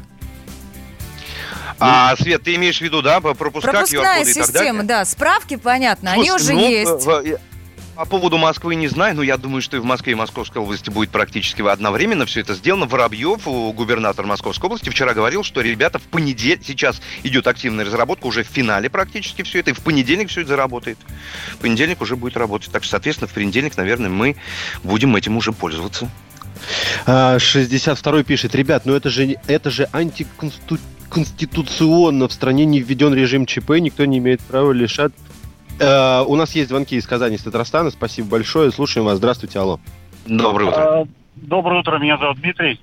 А, 1.79 2.15
Свет, 2.17 2.43
ты 2.45 2.55
имеешь 2.55 2.79
в 2.79 2.81
виду, 2.83 3.03
да, 3.03 3.21
пропуска, 3.21 3.71
Пропускная 3.73 3.83
QR-коды 4.19 4.31
и 4.31 4.35
так 4.35 4.47
система, 4.47 4.67
далее? 4.67 4.83
да, 4.85 5.05
справки, 5.05 5.57
понятно, 5.57 6.13
они 6.13 6.29
Слушайте, 6.29 6.53
уже 6.55 6.63
ну, 6.63 6.69
есть. 6.71 7.07
в- 7.07 7.39
По 7.95 8.07
поводу 8.07 8.39
Москвы 8.39 8.75
не 8.75 8.89
знаю, 8.89 9.17
но 9.17 9.23
я 9.23 9.37
думаю, 9.37 9.61
что 9.61 9.77
и 9.77 9.81
в 9.81 9.85
Москве 9.85 10.13
и 10.13 10.15
Московской 10.15 10.63
области 10.63 10.89
будет 10.89 11.11
практически 11.11 11.61
одновременно 11.61 12.25
все 12.25 12.41
это 12.41 12.55
сделано. 12.55 12.87
Воробьев, 12.87 13.45
губернатор 13.45 14.25
Московской 14.25 14.69
области, 14.69 14.89
вчера 14.89 15.13
говорил, 15.13 15.45
что 15.45 15.61
ребята 15.61 15.99
в 15.99 16.05
понедельник, 16.05 16.65
сейчас 16.65 17.03
идет 17.23 17.47
активная 17.47 17.85
разработка, 17.85 18.25
уже 18.27 18.45
в 18.45 18.47
финале 18.47 18.89
практически 18.89 19.43
все 19.43 19.61
это, 19.61 19.69
и 19.71 19.75
в 19.75 19.81
понедельник 19.81 20.31
все 20.31 20.41
это 20.41 20.49
заработает. 20.51 20.97
В 21.53 21.59
понедельник 21.59 22.01
уже 22.01 22.17
будет 22.17 22.39
работать. 22.39 22.73
Так 22.73 22.83
что, 22.83 22.93
соответственно, 22.93 23.29
в 23.29 23.33
понедельник, 23.33 23.77
наверное, 23.77 24.09
мы 24.09 24.37
будем 24.83 25.15
этим 25.15 25.37
уже 25.37 25.53
пользоваться. 25.53 26.09
А, 27.05 27.37
62-й 27.37 28.25
пишет, 28.25 28.55
ребят, 28.55 28.87
ну 28.87 28.95
это 28.95 29.11
же, 29.11 29.37
это 29.47 29.71
же 29.71 29.87
антиконституционно. 29.93 32.27
В 32.27 32.33
стране 32.33 32.65
не 32.65 32.81
введен 32.81 33.13
режим 33.13 33.45
ЧП, 33.45 33.73
никто 33.81 34.07
не 34.07 34.17
имеет 34.17 34.41
права 34.41 34.73
лишать. 34.73 35.13
Э, 35.81 36.23
у 36.23 36.37
нас 36.37 36.55
есть 36.55 36.69
звонки 36.69 36.97
из 36.97 37.07
Казани, 37.07 37.37
из 37.37 37.43
Татарстана. 37.43 37.91
Спасибо 37.91 38.29
большое. 38.29 38.71
Слушаем 38.71 39.07
вас. 39.07 39.19
Здравствуйте, 39.19 39.59
алло. 39.59 39.81
Доброе 40.27 40.69
утро. 40.69 41.01
А, 41.01 41.05
Доброе 41.35 41.81
утро, 41.81 41.99
меня 41.99 42.19
зовут 42.19 42.41
Дмитрий. 42.41 42.81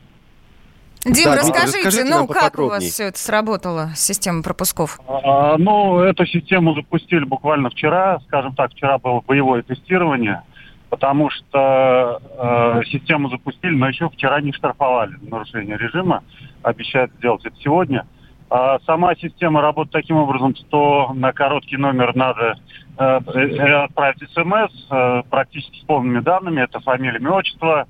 Дим, 1.06 1.26
Да, 1.26 1.36
расскажите, 1.38 1.78
расскажите 1.86 2.04
ну 2.04 2.28
как 2.28 2.60
у 2.60 2.68
вас 2.68 2.84
все 2.84 3.06
это 3.06 3.18
сработало, 3.18 3.92
система 3.96 4.44
пропусков? 4.44 5.00
А, 5.08 5.58
Ну, 5.58 6.00
эту 6.02 6.26
систему 6.26 6.74
запустили 6.76 7.24
буквально 7.24 7.70
вчера, 7.70 8.20
скажем 8.28 8.54
так, 8.54 8.72
вчера 8.72 8.98
было 8.98 9.22
боевое 9.22 9.62
тестирование, 9.62 10.42
потому 10.90 11.30
что 11.30 12.20
э, 12.38 12.82
систему 12.92 13.30
запустили, 13.30 13.76
но 13.76 13.88
еще 13.88 14.10
вчера 14.10 14.42
не 14.42 14.52
штрафовали 14.52 15.14
нарушение 15.22 15.78
режима, 15.78 16.24
обещают 16.64 17.14
сделать 17.20 17.46
это 17.46 17.56
сегодня. 17.64 18.06
А 18.50 18.80
сама 18.86 19.16
система 19.16 19.62
работает 19.62 19.92
таким 19.94 20.18
образом, 20.18 20.56
что 20.56 21.12
на 21.14 21.32
короткий 21.34 21.78
номер 21.78 22.16
надо 22.16 22.56
э, 22.98 23.20
э, 23.36 23.84
отправить 23.84 24.28
смс 24.32 24.88
э, 24.90 25.22
практически 25.30 25.80
с 25.80 25.84
полными 25.84 26.20
данными, 26.20 26.62
это 26.62 26.80
фамилия, 26.80 27.20
имя, 27.20 27.32
отчество, 27.32 27.86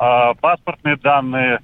э, 0.00 0.34
паспортные 0.40 0.96
данные, 0.96 1.60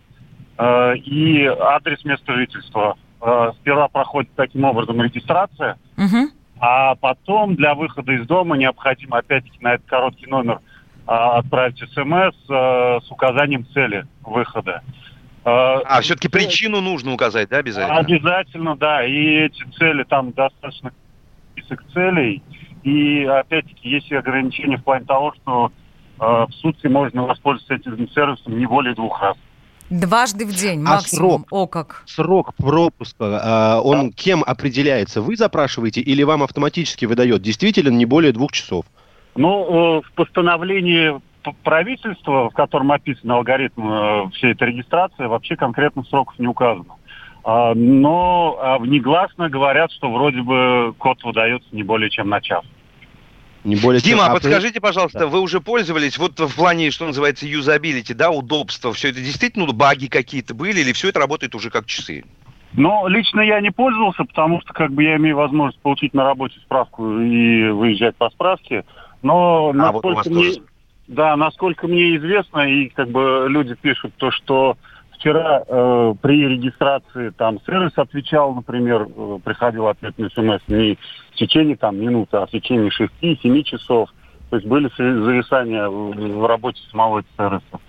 э, 0.58 0.96
и 0.96 1.46
адрес 1.46 2.04
места 2.04 2.34
жительства. 2.34 2.96
Э, 3.22 3.52
Сперва 3.60 3.88
проходит 3.88 4.30
таким 4.36 4.64
образом 4.64 5.00
регистрация, 5.00 5.78
Мгм. 5.96 6.28
а 6.60 6.96
потом 6.96 7.54
для 7.56 7.74
выхода 7.74 8.12
из 8.12 8.26
дома 8.26 8.58
необходимо 8.58 9.18
опять-таки 9.18 9.58
на 9.62 9.74
этот 9.74 9.86
короткий 9.86 10.26
номер 10.26 10.60
а, 11.06 11.38
отправить 11.38 11.78
смс 11.78 12.34
э, 12.50 13.00
с 13.02 13.10
указанием 13.10 13.66
цели 13.74 14.06
выхода. 14.22 14.82
Э, 14.86 15.03
А, 15.44 16.00
все-таки 16.00 16.28
причину 16.28 16.80
нужно 16.80 17.12
указать, 17.12 17.48
да, 17.50 17.58
обязательно? 17.58 17.98
Обязательно, 17.98 18.76
да. 18.76 19.04
И 19.04 19.12
эти 19.12 19.62
цели, 19.78 20.04
там 20.04 20.32
достаточно 20.32 20.92
список 21.52 21.84
целей. 21.92 22.42
И 22.82 23.24
опять-таки 23.24 23.88
есть 23.88 24.10
и 24.10 24.14
ограничения 24.14 24.76
в 24.76 24.84
плане 24.84 25.04
того, 25.06 25.34
что 25.42 25.72
э, 26.18 26.22
в 26.22 26.50
сутки 26.60 26.86
можно 26.86 27.24
воспользоваться 27.24 27.74
этим 27.74 28.08
сервисом 28.10 28.58
не 28.58 28.66
более 28.66 28.94
двух 28.94 29.20
раз. 29.22 29.36
Дважды 29.90 30.46
в 30.46 30.52
день, 30.52 30.80
А 30.80 30.94
максимум. 30.94 31.30
срок? 31.30 31.46
О, 31.50 31.66
как. 31.66 32.02
Срок 32.06 32.54
пропуска, 32.56 33.40
а, 33.42 33.80
он 33.82 34.12
кем 34.12 34.42
определяется? 34.42 35.20
Вы 35.20 35.36
запрашиваете 35.36 36.00
или 36.00 36.22
вам 36.22 36.42
автоматически 36.42 37.04
выдает? 37.04 37.42
Действительно, 37.42 37.90
не 37.90 38.06
более 38.06 38.32
двух 38.32 38.52
часов. 38.52 38.86
Ну, 39.36 39.98
э, 39.98 40.02
в 40.06 40.12
постановлении 40.12 41.20
п- 41.44 41.54
правительства, 41.62 42.50
в 42.50 42.54
котором 42.54 42.90
описан 42.90 43.30
алгоритм 43.30 43.86
э, 43.88 44.30
всей 44.32 44.52
этой 44.52 44.68
регистрации, 44.68 45.26
вообще 45.26 45.56
конкретных 45.56 46.06
сроков 46.08 46.38
не 46.38 46.46
указано. 46.46 46.96
А, 47.44 47.74
Но 47.74 48.56
а, 48.60 48.78
негласно 48.78 49.50
говорят, 49.50 49.92
что 49.92 50.10
вроде 50.10 50.40
бы 50.40 50.94
код 50.98 51.22
выдается 51.22 51.68
не 51.72 51.82
более 51.82 52.08
чем 52.10 52.30
на 52.30 52.40
час. 52.40 52.64
Не 53.64 53.76
более 53.76 54.00
чем- 54.00 54.10
Дима, 54.12 54.26
а 54.26 54.30
А 54.30 54.34
подскажите, 54.34 54.80
пожалуйста, 54.80 55.20
Да. 55.20 55.26
вы 55.26 55.40
уже 55.40 55.60
пользовались 55.60 56.16
вот 56.18 56.40
в 56.40 56.56
плане, 56.56 56.90
что 56.90 57.06
называется, 57.06 57.46
юзабилити, 57.46 58.14
да, 58.14 58.30
удобства, 58.30 58.92
все 58.94 59.10
это 59.10 59.20
действительно 59.20 59.66
ну, 59.66 59.72
баги 59.74 60.06
какие-то 60.06 60.54
были 60.54 60.80
или 60.80 60.92
все 60.92 61.10
это 61.10 61.20
работает 61.20 61.54
уже 61.54 61.70
как 61.70 61.84
часы? 61.86 62.24
Но 62.72 63.06
лично 63.08 63.40
я 63.42 63.60
не 63.60 63.70
пользовался, 63.70 64.24
потому 64.24 64.60
что 64.62 64.72
как 64.72 64.90
бы 64.92 65.04
я 65.04 65.16
имею 65.16 65.36
возможность 65.36 65.80
получить 65.80 66.12
на 66.14 66.24
работе 66.24 66.58
справку 66.60 67.20
и 67.20 67.68
выезжать 67.68 68.16
по 68.16 68.30
справке. 68.30 68.84
Но 69.22 69.68
А, 69.78 69.92
вот 69.92 70.04
у 70.04 70.08
вас 70.14 70.26
насколько 70.26 70.30
мне, 70.30 70.48
тоже. 70.54 70.60
Да, 71.06 71.36
насколько 71.36 71.86
мне 71.86 72.16
известно, 72.16 72.60
и 72.60 72.88
как 72.88 73.10
бы 73.10 73.46
люди 73.48 73.74
пишут 73.74 74.14
то, 74.16 74.30
что 74.30 74.76
вчера 75.12 75.62
э, 75.66 76.14
при 76.20 76.48
регистрации 76.48 77.30
там 77.30 77.60
сервис 77.66 77.92
отвечал, 77.96 78.54
например, 78.54 79.08
э, 79.14 79.38
приходил 79.44 79.88
ответ 79.88 80.18
на 80.18 80.28
смс 80.30 80.62
не 80.68 80.98
в 81.32 81.36
течение 81.36 81.76
там 81.76 81.96
минуты, 81.98 82.36
а 82.36 82.46
в 82.46 82.50
течение 82.50 82.90
6-7 82.90 83.62
часов. 83.62 84.10
То 84.50 84.56
есть 84.56 84.68
были 84.68 84.90
зави- 84.98 85.24
зависания 85.24 85.88
в, 85.88 86.12
в 86.12 86.46
работе 86.46 86.80
самого 86.90 87.22
сервиса. 87.36 87.80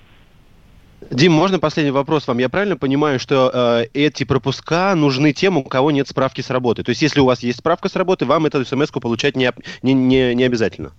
Дим, 1.11 1.33
можно 1.33 1.59
последний 1.59 1.91
вопрос 1.91 2.27
вам? 2.27 2.39
Я 2.39 2.49
правильно 2.49 2.77
понимаю, 2.77 3.19
что 3.19 3.51
э, 3.53 3.85
эти 3.93 4.23
пропуска 4.23 4.95
нужны 4.95 5.33
тем, 5.33 5.57
у 5.57 5.63
кого 5.63 5.91
нет 5.91 6.07
справки 6.07 6.41
с 6.41 6.49
работы? 6.49 6.83
То 6.83 6.89
есть, 6.89 7.01
если 7.01 7.19
у 7.19 7.25
вас 7.25 7.43
есть 7.43 7.59
справка 7.59 7.89
с 7.89 7.95
работы, 7.95 8.25
вам 8.25 8.45
эту 8.45 8.65
смс-ку 8.65 8.99
получать 8.99 9.35
не, 9.35 9.51
не, 9.83 9.93
не, 9.93 10.33
не 10.33 10.43
обязательно? 10.43 10.93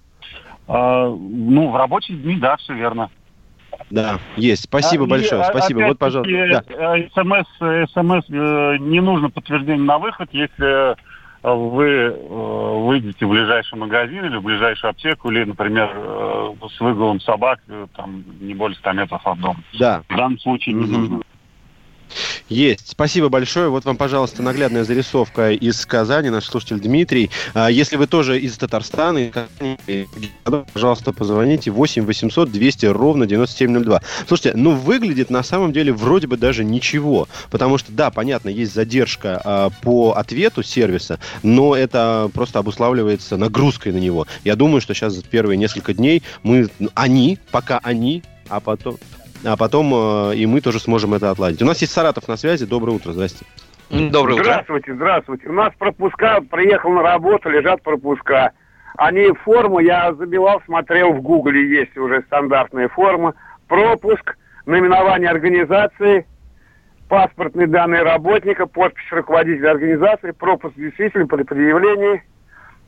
А, 0.69 1.09
ну, 1.09 1.71
в 1.71 1.77
рабочие 1.77 2.17
дни, 2.19 2.37
да, 2.37 2.57
все 2.57 2.75
верно. 2.75 3.11
Да, 3.91 4.19
есть. 4.37 4.65
Спасибо 4.65 5.05
А, 5.05 5.07
и, 5.07 5.11
большое. 5.11 5.43
а, 5.43 5.45
Спасибо. 5.45 5.81
Вот, 5.81 5.99
пожалуйста. 5.99 6.65
Да. 6.69 6.97
э, 6.97 7.09
СМС, 7.15 7.47
СМС 7.93 8.25
э, 8.31 8.77
не 8.81 9.01
нужно 9.01 9.31
подтверждение 9.31 9.85
на 9.85 9.99
выход, 9.99 10.29
если 10.33 10.93
э, 10.93 10.97
вы 11.43 12.11
выйдете 12.87 13.27
в 13.27 13.31
ближайший 13.31 13.79
магазин 13.79 14.25
или 14.25 14.37
в 14.37 14.43
ближайшую 14.43 14.91
аптеку, 14.91 15.31
или, 15.31 15.45
например, 15.45 15.91
с 16.75 16.81
выгулом 16.81 17.21
собак, 17.21 17.61
там, 17.95 18.25
не 18.41 18.55
более 18.55 18.77
100 18.79 18.93
метров 18.93 19.25
от 19.25 19.39
дома. 19.39 19.61
Да, 19.79 20.03
В 20.09 20.17
данном 20.17 20.39
случае 20.41 20.75
не 20.75 20.87
Мгм. 20.87 20.93
нужно. 20.93 21.21
Есть. 22.49 22.91
Спасибо 22.91 23.29
большое. 23.29 23.69
Вот 23.69 23.85
вам, 23.85 23.97
пожалуйста, 23.97 24.43
наглядная 24.43 24.85
зарисовка 24.85 25.53
из 25.53 25.85
Казани, 25.87 26.31
наш 26.31 26.45
слушатель 26.47 26.81
Дмитрий. 26.81 27.31
А, 27.55 27.71
Если 27.71 27.97
вы 27.97 28.07
тоже 28.07 28.41
из 28.41 28.57
Татарстана, 28.57 29.31
пожалуйста, 30.73 31.13
позвоните 31.13 31.71
8 31.71 32.05
800 32.05 32.51
200 32.51 32.87
ровно 32.87 33.27
9702. 33.27 34.03
Слушайте, 34.29 34.57
ну 34.57 34.73
выглядит 34.73 35.31
на 35.31 35.43
самом 35.43 35.73
деле 35.73 35.93
вроде 35.93 36.27
бы 36.27 36.37
даже 36.37 36.65
ничего, 36.65 37.29
потому 37.51 37.79
что, 37.79 37.93
да, 37.93 38.11
понятно, 38.11 38.49
есть 38.49 38.75
задержка 38.75 39.41
а, 39.45 39.71
по 39.83 40.13
ответу 40.13 40.63
сервиса, 40.63 41.19
но 41.43 41.75
это 41.75 42.31
просто 42.33 42.59
обуславливается 42.59 43.37
нагрузкой 43.37 43.93
на 43.93 43.99
него. 43.99 44.27
Я 44.45 44.57
думаю, 44.57 44.81
что 44.81 44.95
сейчас 44.95 45.15
первые 45.17 45.57
несколько 45.57 45.95
дней 45.95 46.23
мы, 46.43 46.69
они, 46.95 47.39
пока 47.51 47.79
они, 47.83 48.23
а 48.49 48.61
потом, 48.61 48.99
а 49.45 49.57
потом 49.57 49.93
э, 50.31 50.37
и 50.37 50.47
мы 50.47 50.61
тоже 50.61 50.79
сможем 50.81 51.15
это 51.15 51.31
отладить. 51.31 51.63
У 51.63 51.67
нас 51.67 51.81
есть 51.81 51.93
Саратов 51.93 52.29
на 52.29 52.37
связи. 52.37 52.67
Доброе 52.67 52.93
утро, 52.93 53.13
здрасте. 53.13 53.45
Доброе 53.91 54.35
утро. 54.35 54.45
Здравствуйте, 54.45 54.95
здравствуйте. 54.95 55.49
У 55.49 55.53
нас 55.53 55.73
пропуска, 55.79 56.41
приехал 56.41 56.91
на 56.91 57.03
работу, 57.03 57.49
лежат 57.49 57.83
пропуска. 57.83 58.53
Они 58.97 59.31
форму, 59.45 59.79
я 59.79 60.13
забивал, 60.15 60.61
смотрел 60.65 61.13
в 61.13 61.21
гугле, 61.21 61.69
есть 61.69 61.97
уже 61.97 62.23
стандартная 62.23 62.89
форма. 62.89 63.35
Пропуск, 63.69 64.37
наименование 64.65 65.29
организации, 65.29 66.27
паспортные 67.09 67.67
данные 67.67 68.03
работника, 68.03 68.67
подпись 68.67 69.05
руководителя 69.11 69.73
организации, 69.73 70.33
пропуск 70.33 70.75
действительно 70.77 71.27
при 71.27 71.43
предъявлении 71.43 72.23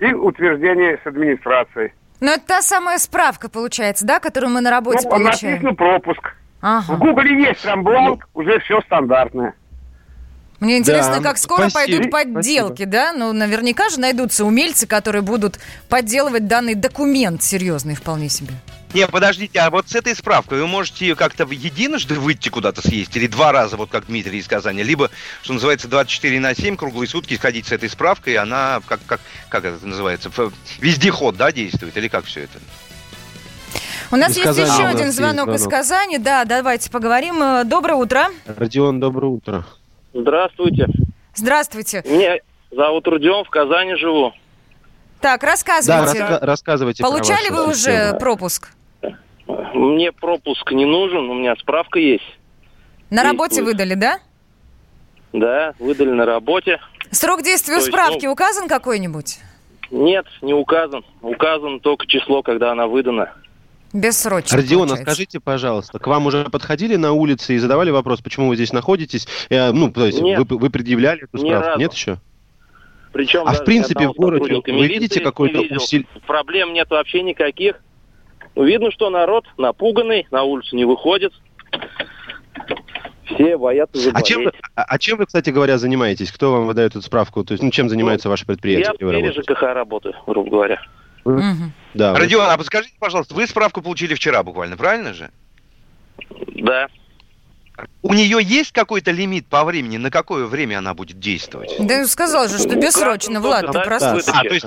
и 0.00 0.12
утверждение 0.12 0.98
с 1.02 1.06
администрацией. 1.06 1.92
Ну, 2.20 2.32
это 2.32 2.42
та 2.46 2.62
самая 2.62 2.98
справка, 2.98 3.48
получается, 3.48 4.04
да, 4.04 4.18
которую 4.18 4.52
мы 4.52 4.60
на 4.60 4.70
работе 4.70 5.00
Ну, 5.04 5.10
получаем? 5.10 5.54
написано 5.54 5.74
пропуск. 5.74 6.22
В 6.60 6.66
Ага. 6.66 6.96
гугле 6.96 7.42
есть 7.44 7.62
там 7.62 7.84
бланк, 7.84 8.28
уже 8.34 8.58
все 8.60 8.80
стандартное. 8.82 9.54
Мне 10.58 10.78
интересно, 10.78 11.18
Да, 11.18 11.22
как 11.22 11.38
скоро 11.38 11.68
спасибо. 11.68 11.98
пойдут 12.10 12.10
подделки, 12.10 12.84
да? 12.84 13.12
Ну, 13.12 13.32
наверняка 13.32 13.88
же 13.90 14.00
найдутся 14.00 14.44
умельцы, 14.44 14.88
которые 14.88 15.22
будут 15.22 15.60
подделывать 15.88 16.48
данный 16.48 16.74
документ 16.74 17.44
серьезный 17.44 17.94
вполне 17.94 18.28
себе. 18.28 18.54
Не, 18.94 19.06
подождите, 19.06 19.58
а 19.60 19.70
вот 19.70 19.88
с 19.88 19.94
этой 19.94 20.14
справкой 20.16 20.60
вы 20.60 20.66
можете 20.66 21.14
как-то 21.14 21.44
в 21.44 21.50
единожды 21.50 22.14
выйти 22.14 22.48
куда-то 22.48 22.80
съесть, 22.80 23.14
или 23.16 23.26
два 23.26 23.52
раза, 23.52 23.76
вот 23.76 23.90
как 23.90 24.06
Дмитрий 24.06 24.38
из 24.38 24.48
Казани, 24.48 24.82
либо, 24.82 25.10
что 25.42 25.52
называется, 25.52 25.88
24 25.88 26.40
на 26.40 26.54
7, 26.54 26.76
круглые 26.76 27.06
сутки 27.08 27.34
сходить 27.34 27.66
с 27.66 27.72
этой 27.72 27.90
справкой, 27.90 28.32
и 28.32 28.36
она, 28.36 28.80
как, 28.86 29.00
как, 29.06 29.20
как 29.50 29.64
это 29.66 29.86
называется, 29.86 30.30
вездеход, 30.80 31.36
да, 31.36 31.52
действует, 31.52 31.96
или 31.98 32.08
как 32.08 32.24
все 32.24 32.44
это? 32.44 32.58
У 34.10 34.16
нас 34.16 34.30
Из 34.32 34.36
есть 34.38 34.46
Казани 34.46 34.70
еще 34.70 34.82
нас 34.84 34.94
один 34.94 35.06
есть 35.06 35.16
звонок 35.18 35.48
из 35.50 35.60
звонок. 35.60 35.70
Казани. 35.70 36.16
Да, 36.18 36.44
давайте 36.46 36.90
поговорим. 36.90 37.42
Э, 37.42 37.64
Доброе 37.64 37.94
утро. 37.96 38.28
Родион, 38.46 39.00
доброе 39.00 39.26
утро. 39.26 39.66
Здравствуйте. 40.14 40.86
Здравствуйте. 41.34 42.02
Меня 42.06 42.38
зовут 42.74 43.06
Родион, 43.06 43.44
в 43.44 43.50
Казани 43.50 43.96
живу. 43.96 44.32
Так, 45.20 45.42
Да, 45.42 45.46
рассказывайте. 45.48 46.18
раска- 46.20 46.38
рассказывайте 46.40 47.02
про 47.02 47.10
Получали 47.10 47.50
вашу 47.50 47.64
вы 47.64 47.70
уже 47.72 47.76
систему. 47.80 48.18
пропуск? 48.18 48.70
Мне 49.48 50.12
пропуск 50.12 50.70
не 50.72 50.84
нужен, 50.84 51.28
у 51.30 51.34
меня 51.34 51.56
справка 51.56 51.98
есть. 51.98 52.38
На 53.10 53.22
работе 53.22 53.62
выдали, 53.62 53.94
да? 53.94 54.18
Да, 55.32 55.74
выдали 55.78 56.10
на 56.10 56.26
работе. 56.26 56.80
Срок 57.10 57.42
действия 57.42 57.74
То 57.74 57.80
есть, 57.80 57.88
справки 57.88 58.26
ну- 58.26 58.32
указан 58.32 58.68
какой-нибудь? 58.68 59.38
Нет, 59.90 60.26
не 60.42 60.52
указан. 60.52 61.02
Указано 61.22 61.80
только 61.80 62.06
число, 62.06 62.42
когда 62.42 62.72
она 62.72 62.86
выдана. 62.86 63.32
Бессрочно. 63.94 64.54
Родион, 64.54 64.92
а 64.92 64.96
скажите, 64.98 65.40
пожалуйста, 65.40 65.98
к 65.98 66.06
вам 66.06 66.26
уже 66.26 66.44
подходили 66.44 66.96
на 66.96 67.12
улице 67.12 67.54
и 67.54 67.58
задавали 67.58 67.90
вопрос, 67.90 68.20
почему 68.20 68.48
вы 68.48 68.56
здесь 68.56 68.74
находитесь? 68.74 69.26
Э, 69.48 69.72
ну, 69.72 69.90
то 69.90 70.04
есть 70.04 70.20
Нет. 70.20 70.40
вы, 70.46 70.58
вы 70.58 70.68
предъявляли 70.68 71.24
эту 71.24 71.38
Ни 71.38 71.48
справку? 71.48 71.66
разу. 71.68 71.80
Нет 71.80 71.92
еще? 71.94 72.18
Причем 73.14 73.44
А 73.46 73.54
в 73.54 73.64
принципе, 73.64 74.04
ни 74.04 74.08
в 74.08 74.12
городе 74.12 74.60
вы 74.66 74.86
видите 74.86 75.20
какой-то 75.20 75.56
не 75.56 75.64
видел. 75.64 75.76
усил- 75.78 76.06
Проблем 76.26 76.74
нет 76.74 76.90
вообще 76.90 77.22
никаких. 77.22 77.80
Ну, 78.58 78.64
Видно, 78.64 78.90
что 78.90 79.08
народ 79.08 79.44
напуганный, 79.56 80.26
на 80.32 80.42
улицу 80.42 80.74
не 80.74 80.84
выходит. 80.84 81.32
Все 83.26 83.56
боятся 83.56 84.00
заболеть. 84.00 84.16
А 84.18 84.22
чем, 84.26 84.44
вы, 84.44 84.52
а, 84.74 84.82
а 84.82 84.98
чем 84.98 85.18
вы, 85.18 85.26
кстати 85.26 85.50
говоря, 85.50 85.78
занимаетесь? 85.78 86.32
Кто 86.32 86.52
вам 86.54 86.66
выдает 86.66 86.90
эту 86.90 87.02
справку? 87.02 87.44
То 87.44 87.52
есть, 87.52 87.62
ну, 87.62 87.70
чем 87.70 87.88
занимается 87.88 88.28
ваше 88.28 88.46
предприятие? 88.46 88.94
Я 88.98 89.06
в 89.06 89.10
вы 89.10 89.16
сфере? 89.30 89.42
ЖКХ 89.42 89.62
работаю, 89.62 90.16
грубо 90.26 90.50
говоря. 90.50 90.80
Мгм. 91.24 91.72
Да, 91.94 92.14
вы- 92.14 92.18
Родион, 92.18 92.46
а 92.50 92.56
подскажите, 92.56 92.96
пожалуйста, 92.98 93.32
вы 93.34 93.46
справку 93.46 93.80
получили 93.80 94.14
вчера 94.14 94.42
буквально, 94.42 94.76
правильно 94.76 95.14
же? 95.14 95.30
Да. 96.56 96.88
У 98.02 98.12
нее 98.12 98.38
есть 98.42 98.72
какой-то 98.72 99.12
лимит 99.12 99.46
по 99.46 99.62
времени, 99.62 99.98
на 99.98 100.10
какое 100.10 100.46
время 100.46 100.78
она 100.78 100.94
будет 100.94 101.20
действовать? 101.20 101.76
Да 101.78 102.04
сказал 102.08 102.48
же, 102.48 102.58
что 102.58 102.74
бессрочно, 102.74 103.40
Влад, 103.40 103.70
ты 103.70 103.78
выдачи. 103.78 104.30
А, 104.34 104.42
то 104.42 104.54
есть- 104.54 104.66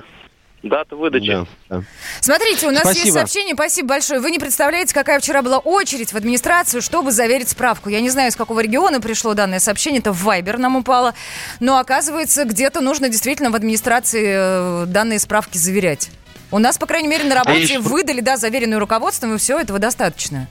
Дата 0.64 0.96
выдачи. 0.96 1.26
да, 1.28 1.46
да. 1.70 1.84
Смотрите, 2.20 2.68
у 2.68 2.72
нас 2.72 2.86
есть 2.86 2.98
Спасибо. 3.00 3.14
сообщение, 3.16 3.56
спасибо 3.56 3.88
большое. 3.90 4.20
Вы 4.20 4.30
не 4.30 4.38
представляете, 4.38 4.94
какая 4.94 5.20
вчера 5.20 5.42
была 5.42 5.58
очередь 5.58 6.14
в 6.14 6.16
администрацию, 6.18 6.84
чтобы 6.84 7.12
заверить 7.12 7.50
справку. 7.50 7.90
Я 7.90 8.00
не 8.00 8.12
знаю, 8.12 8.30
из 8.30 8.36
какого 8.36 8.60
региона 8.60 9.02
пришло 9.02 9.34
данное 9.34 9.60
сообщение, 9.60 10.02
это 10.02 10.12
в 10.12 10.22
Вайбер 10.24 10.60
нам 10.60 10.76
упало. 10.76 11.16
Но 11.60 11.78
оказывается, 11.80 12.46
где-то 12.46 12.82
нужно 12.82 13.10
действительно 13.10 13.50
в 13.50 13.56
администрации 13.56 14.84
э, 14.84 14.86
данные 14.86 15.18
справки 15.18 15.58
заверять. 15.58 16.12
У 16.52 16.60
нас, 16.60 16.78
по 16.78 16.86
крайней 16.86 17.08
мере, 17.08 17.24
на 17.24 17.34
работе 17.34 17.62
еще- 17.64 17.80
выдали, 17.80 18.22
да, 18.22 18.38
заверенную 18.38 18.80
руководством, 18.80 19.34
и 19.34 19.38
все, 19.40 19.60
этого 19.60 19.80
достаточно. 19.80 20.48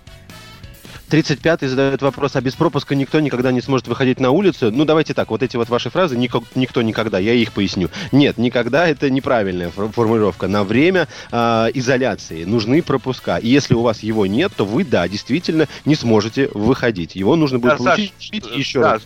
35-й 1.10 1.66
задает 1.66 2.02
вопрос, 2.02 2.36
а 2.36 2.40
без 2.40 2.54
пропуска 2.54 2.94
никто 2.94 3.20
никогда 3.20 3.52
не 3.52 3.60
сможет 3.60 3.88
выходить 3.88 4.20
на 4.20 4.30
улицу? 4.30 4.70
Ну, 4.70 4.84
давайте 4.84 5.12
так, 5.14 5.30
вот 5.30 5.42
эти 5.42 5.56
вот 5.56 5.68
ваши 5.68 5.90
фразы, 5.90 6.16
«нико- 6.16 6.44
никто 6.54 6.82
никогда, 6.82 7.18
я 7.18 7.32
их 7.34 7.52
поясню. 7.52 7.90
Нет, 8.12 8.38
никогда 8.38 8.86
это 8.86 9.10
неправильная 9.10 9.70
фор- 9.70 9.90
формулировка. 9.90 10.46
На 10.48 10.64
время 10.64 11.08
а, 11.32 11.68
изоляции 11.74 12.44
нужны 12.44 12.82
пропуска. 12.82 13.36
И 13.38 13.48
если 13.48 13.74
у 13.74 13.82
вас 13.82 14.02
его 14.02 14.26
нет, 14.26 14.52
то 14.56 14.64
вы, 14.64 14.84
да, 14.84 15.08
действительно 15.08 15.66
не 15.84 15.94
сможете 15.94 16.48
выходить. 16.54 17.16
Его 17.16 17.36
нужно 17.36 17.58
будет 17.58 17.78
Да, 17.78 17.84
Саш, 17.84 17.96
получить 17.96 18.44
еще 18.56 18.80
да, 18.80 18.92
раз. 18.94 19.02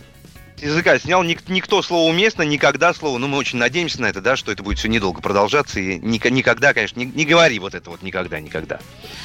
Языка 0.61 0.97
снял 0.99 1.23
ник- 1.23 1.47
никто 1.49 1.81
слово 1.81 2.09
уместно, 2.09 2.43
никогда 2.43 2.93
слово. 2.93 3.17
Ну, 3.17 3.27
мы 3.27 3.37
очень 3.37 3.57
надеемся 3.59 4.01
на 4.01 4.07
это, 4.07 4.21
да, 4.21 4.35
что 4.35 4.51
это 4.51 4.63
будет 4.63 4.77
все 4.79 4.87
недолго 4.87 5.21
продолжаться. 5.21 5.79
И 5.79 5.97
ника- 5.99 6.29
никогда, 6.29 6.73
конечно, 6.73 6.99
не, 6.99 7.05
не 7.05 7.25
говори 7.25 7.59
вот 7.59 7.75
это 7.75 7.89
вот 7.89 8.01
никогда, 8.01 8.39
никогда. 8.39 8.79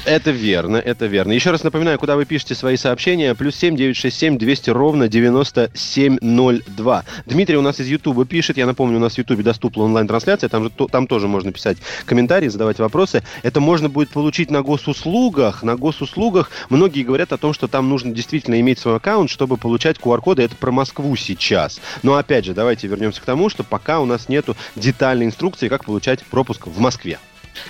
Это 0.04 0.30
верно, 0.30 0.76
это 0.76 1.06
верно. 1.06 1.32
Еще 1.32 1.50
раз 1.50 1.62
напоминаю, 1.62 1.98
куда 1.98 2.16
вы 2.16 2.24
пишете 2.24 2.54
свои 2.54 2.76
сообщения. 2.76 3.34
Плюс 3.34 3.54
семь 3.56 3.76
девять 3.76 3.96
шесть 3.96 4.18
семь 4.18 4.38
двести 4.38 4.70
ровно 4.70 5.08
девяносто 5.08 5.70
семь 5.74 6.18
ноль 6.20 6.62
два. 6.66 7.04
Дмитрий 7.26 7.56
у 7.56 7.62
нас 7.62 7.80
из 7.80 7.86
Ютуба 7.88 8.24
пишет. 8.26 8.56
Я 8.56 8.66
напомню, 8.66 8.96
у 8.96 9.00
нас 9.00 9.14
в 9.14 9.18
Ютубе 9.18 9.42
доступна 9.42 9.84
онлайн-трансляция. 9.84 10.48
Там, 10.48 10.64
же, 10.64 10.70
то- 10.70 10.88
там 10.88 11.06
тоже 11.06 11.28
можно 11.28 11.52
писать 11.52 11.78
комментарии, 12.06 12.48
задавать 12.48 12.78
вопросы. 12.78 13.22
Это 13.42 13.60
можно 13.60 13.88
будет 13.88 14.10
получить 14.10 14.50
на 14.50 14.62
госуслугах. 14.62 15.62
На 15.62 15.76
госуслугах 15.76 16.50
многие 16.70 17.02
говорят 17.02 17.32
о 17.32 17.36
том, 17.38 17.52
что 17.52 17.68
там 17.68 17.88
нужно 17.88 18.12
действительно 18.12 18.60
иметь 18.60 18.78
свой 18.78 18.96
аккаунт, 18.96 19.30
чтобы 19.30 19.56
получать 19.56 19.98
QR-коды. 19.98 20.42
Это 20.42 20.56
про 20.56 20.72
Москву 20.72 21.14
сейчас. 21.20 21.80
Но 22.02 22.14
опять 22.14 22.44
же, 22.44 22.54
давайте 22.54 22.86
вернемся 22.86 23.20
к 23.20 23.24
тому, 23.24 23.48
что 23.48 23.64
пока 23.64 24.00
у 24.00 24.04
нас 24.04 24.28
нету 24.28 24.56
детальной 24.76 25.26
инструкции, 25.26 25.68
как 25.68 25.84
получать 25.84 26.24
пропуск 26.24 26.66
в 26.66 26.78
Москве. 26.78 27.18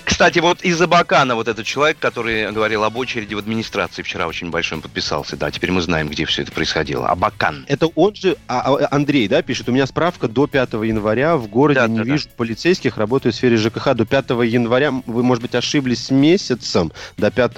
Кстати, 0.04 0.38
вот 0.38 0.62
из 0.62 0.80
Абакана 0.80 1.34
вот 1.34 1.48
этот 1.48 1.66
человек, 1.66 1.98
который 1.98 2.50
говорил 2.52 2.84
об 2.84 2.96
очереди 2.96 3.34
в 3.34 3.38
администрации, 3.38 4.02
вчера 4.02 4.26
очень 4.26 4.50
большой 4.50 4.80
подписался. 4.80 5.36
Да, 5.36 5.50
теперь 5.50 5.70
мы 5.72 5.80
знаем, 5.80 6.08
где 6.08 6.24
все 6.24 6.42
это 6.42 6.52
происходило. 6.52 7.08
Абакан. 7.08 7.64
Это 7.68 7.86
он 7.86 8.14
же, 8.14 8.36
а, 8.48 8.74
а, 8.74 8.88
Андрей, 8.90 9.28
да, 9.28 9.42
пишет, 9.42 9.68
у 9.68 9.72
меня 9.72 9.86
справка 9.86 10.28
до 10.28 10.46
5 10.46 10.74
января, 10.84 11.36
в 11.36 11.48
городе 11.48 11.80
Да, 11.80 11.88
не 11.88 11.98
да, 11.98 12.04
да. 12.04 12.12
вижу 12.12 12.28
полицейских, 12.36 12.96
работаю 12.96 13.32
в 13.32 13.36
сфере 13.36 13.56
ЖКХ 13.56 13.94
до 13.94 14.04
5 14.04 14.30
января, 14.44 14.90
вы, 15.06 15.22
может 15.22 15.42
быть, 15.42 15.54
ошиблись 15.54 16.06
с 16.06 16.10
месяцем, 16.10 16.92
до 17.16 17.30
5 17.30 17.56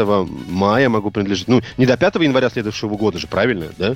мая 0.49 0.89
могу 0.89 1.11
принадлежать, 1.11 1.49
ну, 1.49 1.63
не 1.77 1.87
до 1.87 1.97
5 1.97 2.17
января 2.17 2.51
следующего 2.51 2.97
года 2.97 3.19
же, 3.19 3.27
правильно, 3.27 3.71
да? 3.79 3.95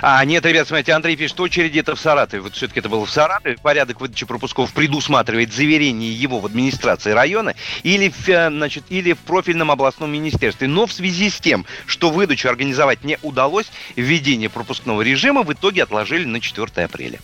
А, 0.00 0.24
нет, 0.24 0.44
ребят, 0.46 0.68
смотрите, 0.68 0.92
Андрей 0.92 1.16
пишет, 1.16 1.38
очереди 1.40 1.78
это 1.78 1.94
в 1.94 2.00
Саратове. 2.00 2.42
Вот 2.42 2.54
все-таки 2.54 2.80
это 2.80 2.88
было 2.88 3.04
в 3.04 3.10
Саратове. 3.10 3.56
Порядок 3.62 4.00
выдачи 4.00 4.26
пропусков 4.26 4.72
предусматривает 4.72 5.52
заверение 5.52 6.12
его 6.12 6.40
в 6.40 6.46
администрации 6.46 7.10
района 7.10 7.41
или 7.82 8.08
в, 8.08 8.28
э, 8.28 8.48
значит, 8.48 8.84
или 8.88 9.12
в 9.12 9.18
профильном 9.18 9.70
областном 9.70 10.10
министерстве. 10.10 10.68
Но 10.68 10.86
в 10.86 10.92
связи 10.92 11.30
с 11.30 11.40
тем, 11.40 11.66
что 11.86 12.10
выдачу 12.10 12.48
организовать 12.48 13.04
не 13.04 13.18
удалось, 13.22 13.70
введение 13.96 14.48
пропускного 14.48 15.02
режима 15.02 15.42
в 15.42 15.52
итоге 15.52 15.82
отложили 15.82 16.24
на 16.24 16.40
4 16.40 16.84
апреля. 16.84 17.18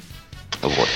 Вот. 0.63 0.89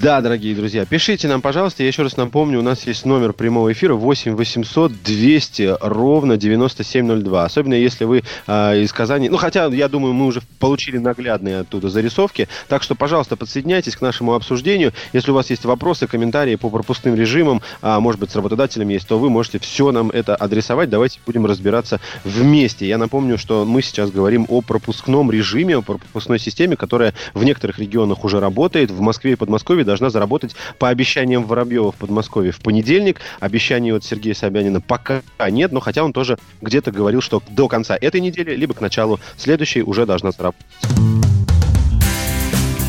Да, 0.00 0.20
дорогие 0.20 0.54
друзья, 0.54 0.84
пишите 0.84 1.26
нам, 1.26 1.42
пожалуйста. 1.42 1.82
Я 1.82 1.88
еще 1.88 2.04
раз 2.04 2.16
напомню, 2.16 2.60
у 2.60 2.62
нас 2.62 2.86
есть 2.86 3.04
номер 3.04 3.32
прямого 3.32 3.72
эфира 3.72 3.94
8 3.94 4.36
800 4.36 4.92
200 5.02 5.78
ровно 5.80 6.36
9702. 6.36 7.44
Особенно 7.44 7.74
если 7.74 8.04
вы 8.04 8.22
э, 8.46 8.80
из 8.80 8.92
Казани. 8.92 9.28
Ну, 9.28 9.36
хотя, 9.38 9.66
я 9.66 9.88
думаю, 9.88 10.14
мы 10.14 10.26
уже 10.26 10.40
получили 10.60 10.98
наглядные 10.98 11.60
оттуда 11.60 11.88
зарисовки. 11.88 12.46
Так 12.68 12.84
что, 12.84 12.94
пожалуйста, 12.94 13.34
подсоединяйтесь 13.34 13.96
к 13.96 14.00
нашему 14.00 14.34
обсуждению. 14.34 14.92
Если 15.12 15.32
у 15.32 15.34
вас 15.34 15.50
есть 15.50 15.64
вопросы, 15.64 16.06
комментарии 16.06 16.54
по 16.54 16.70
пропускным 16.70 17.16
режимам, 17.16 17.60
а 17.82 17.98
может 17.98 18.20
быть, 18.20 18.30
с 18.30 18.36
работодателем 18.36 18.90
есть, 18.90 19.08
то 19.08 19.18
вы 19.18 19.30
можете 19.30 19.58
все 19.58 19.90
нам 19.90 20.10
это 20.10 20.36
адресовать. 20.36 20.90
Давайте 20.90 21.18
будем 21.26 21.44
разбираться 21.44 21.98
вместе. 22.22 22.86
Я 22.86 22.98
напомню, 22.98 23.36
что 23.36 23.64
мы 23.64 23.82
сейчас 23.82 24.12
говорим 24.12 24.46
о 24.48 24.60
пропускном 24.60 25.32
режиме, 25.32 25.78
о 25.78 25.82
пропускной 25.82 26.38
системе, 26.38 26.76
которая 26.76 27.14
в 27.34 27.42
некоторых 27.42 27.80
регионах 27.80 28.22
уже 28.22 28.38
работает. 28.38 28.92
В 28.92 29.00
Москве 29.00 29.32
и 29.32 29.34
Подмосковье 29.34 29.87
должна 29.88 30.10
заработать 30.10 30.54
по 30.78 30.88
обещаниям 30.88 31.44
Воробьева 31.44 31.90
в 31.90 31.96
Подмосковье 31.96 32.52
в 32.52 32.60
понедельник. 32.60 33.20
Обещаний 33.40 33.92
от 33.92 34.04
Сергея 34.04 34.34
Собянина 34.34 34.80
пока 34.80 35.22
нет, 35.50 35.72
но 35.72 35.80
хотя 35.80 36.04
он 36.04 36.12
тоже 36.12 36.38
где-то 36.62 36.92
говорил, 36.92 37.20
что 37.20 37.42
до 37.50 37.66
конца 37.66 37.98
этой 38.00 38.20
недели, 38.20 38.54
либо 38.54 38.74
к 38.74 38.80
началу 38.80 39.18
следующей 39.36 39.82
уже 39.82 40.06
должна 40.06 40.30
заработать. 40.30 40.66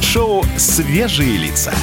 Шоу 0.01 0.43
«Свежие 0.57 1.37
лица». 1.37 1.73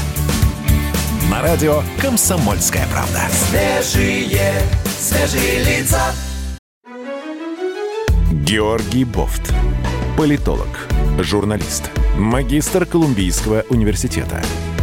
На 1.30 1.42
радио 1.42 1.82
«Комсомольская 2.00 2.86
правда». 2.92 3.22
Свежие, 3.30 4.52
свежие 4.86 5.64
лица. 5.64 6.12
Георгий 8.32 9.04
Бофт. 9.04 9.52
Политолог, 10.16 10.88
журналист, 11.20 11.90
магистр 12.16 12.86
Колумбийского 12.86 13.64
университета, 13.68 14.42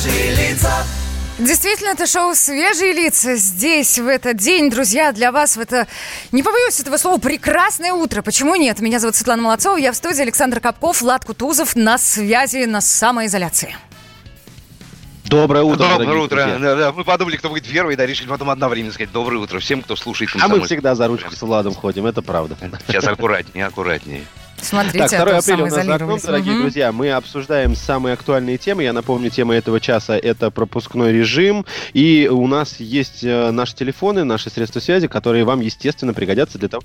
Свежие, 0.00 0.56
свежие 0.56 0.84
Действительно, 1.38 1.88
это 1.90 2.06
шоу 2.06 2.34
«Свежие 2.34 2.94
лица». 2.94 3.36
Здесь, 3.36 3.98
в 3.98 4.06
этот 4.08 4.38
день, 4.38 4.70
друзья, 4.70 5.12
для 5.12 5.30
вас 5.30 5.58
в 5.58 5.60
это, 5.60 5.86
не 6.32 6.42
побоюсь 6.42 6.80
этого 6.80 6.96
слова, 6.96 7.18
прекрасное 7.18 7.92
утро. 7.92 8.22
Почему 8.22 8.54
нет? 8.56 8.80
Меня 8.80 8.98
зовут 8.98 9.16
Светлана 9.16 9.42
Молодцова, 9.42 9.76
я 9.76 9.92
в 9.92 9.96
студии 9.96 10.22
Александр 10.22 10.60
Капков, 10.60 11.02
Влад 11.02 11.26
Кутузов 11.26 11.76
на 11.76 11.98
связи, 11.98 12.64
на 12.64 12.80
самоизоляции. 12.80 13.76
Доброе 15.24 15.64
утро, 15.64 15.86
Доброе 15.86 16.18
утро. 16.18 16.36
друзья. 16.36 16.58
Да, 16.58 16.76
да, 16.76 16.92
Мы 16.92 17.04
подумали, 17.04 17.36
кто 17.36 17.50
будет 17.50 17.66
первый, 17.66 17.94
да, 17.96 18.06
решили 18.06 18.26
потом 18.26 18.48
одновременно 18.48 18.92
сказать 18.94 19.12
доброе 19.12 19.36
утро 19.36 19.58
всем, 19.58 19.82
кто 19.82 19.96
слушает 19.96 20.30
А 20.32 20.34
мы 20.34 20.40
«Комсомольскую 20.40 20.66
всегда 20.66 20.94
за 20.94 21.08
ручку 21.08 21.34
с 21.34 21.42
Владом 21.42 21.74
ходим, 21.74 22.06
это 22.06 22.22
правда. 22.22 22.56
Сейчас 22.86 23.06
аккуратнее, 23.06 23.66
аккуратнее. 23.66 24.24
Смотрите, 24.62 24.98
Так, 24.98 25.10
2 25.10 25.18
а 25.18 25.24
то 25.24 25.38
апреля 25.38 25.62
у 25.62 25.66
нас 25.66 25.84
за 25.84 25.94
окном, 25.94 26.18
дорогие 26.22 26.52
Мгм. 26.54 26.62
друзья. 26.62 26.92
Мы 26.92 27.10
обсуждаем 27.10 27.74
самые 27.74 28.14
актуальные 28.14 28.58
темы. 28.58 28.82
Я 28.82 28.92
напомню, 28.92 29.30
тема 29.30 29.54
этого 29.54 29.80
часа– 29.80 30.16
это 30.22 30.50
пропускной 30.50 31.12
режим. 31.12 31.64
И 31.92 32.28
у 32.30 32.46
нас 32.46 32.78
есть 32.78 33.24
э, 33.24 33.50
наши 33.50 33.74
телефоны, 33.74 34.24
наши 34.24 34.50
средства 34.50 34.80
связи, 34.80 35.08
которые 35.08 35.44
вам, 35.44 35.60
естественно, 35.60 36.12
пригодятся 36.14 36.58
для 36.58 36.68
того, 36.68 36.82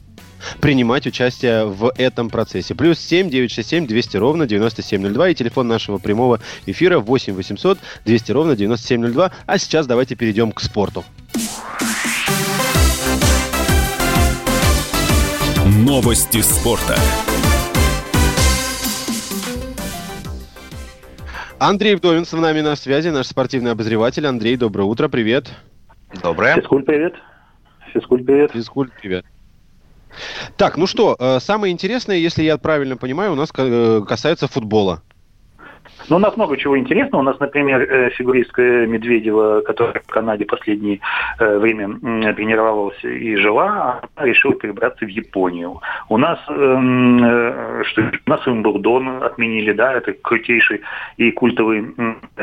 принимать 0.61 1.05
участие 1.07 1.65
в 1.65 1.91
этом 1.97 2.29
процессе. 2.29 2.75
Плюс 2.75 2.99
7 2.99 3.29
967 3.29 3.87
200 3.87 4.17
ровно 4.17 4.47
9702 4.47 5.29
и 5.29 5.35
телефон 5.35 5.67
нашего 5.67 5.97
прямого 5.97 6.39
эфира 6.65 6.99
8 6.99 7.33
800 7.33 7.77
200 8.05 8.31
ровно 8.31 8.55
9702. 8.55 9.31
А 9.45 9.57
сейчас 9.57 9.85
давайте 9.87 10.15
перейдем 10.15 10.51
к 10.51 10.61
спорту. 10.61 11.03
Новости 15.65 16.41
спорта. 16.41 16.97
Андрей 21.57 21.95
Вдовин 21.95 22.25
с 22.25 22.33
нами 22.33 22.59
на 22.59 22.75
связи, 22.75 23.09
наш 23.09 23.27
спортивный 23.27 23.71
обозреватель. 23.71 24.27
Андрей, 24.27 24.57
доброе 24.57 24.83
утро, 24.83 25.07
привет. 25.07 25.53
Доброе. 26.21 26.55
Физкульт, 26.55 26.85
привет. 26.85 27.13
Физкульт, 27.93 28.25
привет. 28.25 28.51
Физкульт, 28.51 28.91
привет. 28.99 29.25
Так, 30.57 30.77
ну 30.77 30.85
что, 30.85 31.15
э, 31.17 31.39
самое 31.39 31.71
интересное, 31.71 32.17
если 32.17 32.43
я 32.43 32.57
правильно 32.57 32.97
понимаю, 32.97 33.31
у 33.31 33.35
нас 33.35 33.51
э, 33.55 34.01
касается 34.07 34.47
футбола. 34.47 35.01
Ну, 36.09 36.17
у 36.17 36.19
нас 36.19 36.35
много 36.37 36.57
чего 36.57 36.77
интересного. 36.77 37.21
У 37.21 37.25
нас, 37.25 37.39
например, 37.39 37.81
э, 37.81 38.09
фигуристка 38.11 38.61
Медведева, 38.61 39.61
которая 39.61 40.01
в 40.05 40.11
Канаде 40.11 40.45
последнее 40.45 40.99
э, 41.39 41.57
время 41.57 42.33
тренировалась 42.33 43.03
и 43.03 43.35
жила, 43.37 44.01
она 44.15 44.25
решила 44.25 44.53
перебраться 44.55 45.05
в 45.05 45.09
Японию. 45.09 45.81
У 46.09 46.17
нас, 46.17 46.39
э, 46.49 47.83
что, 47.85 48.01
у 48.25 48.29
нас 48.29 48.45
Уимблдон 48.47 49.23
отменили, 49.23 49.73
да, 49.73 49.93
это 49.93 50.13
крутейший 50.13 50.81
и 51.17 51.31
культовый 51.31 51.93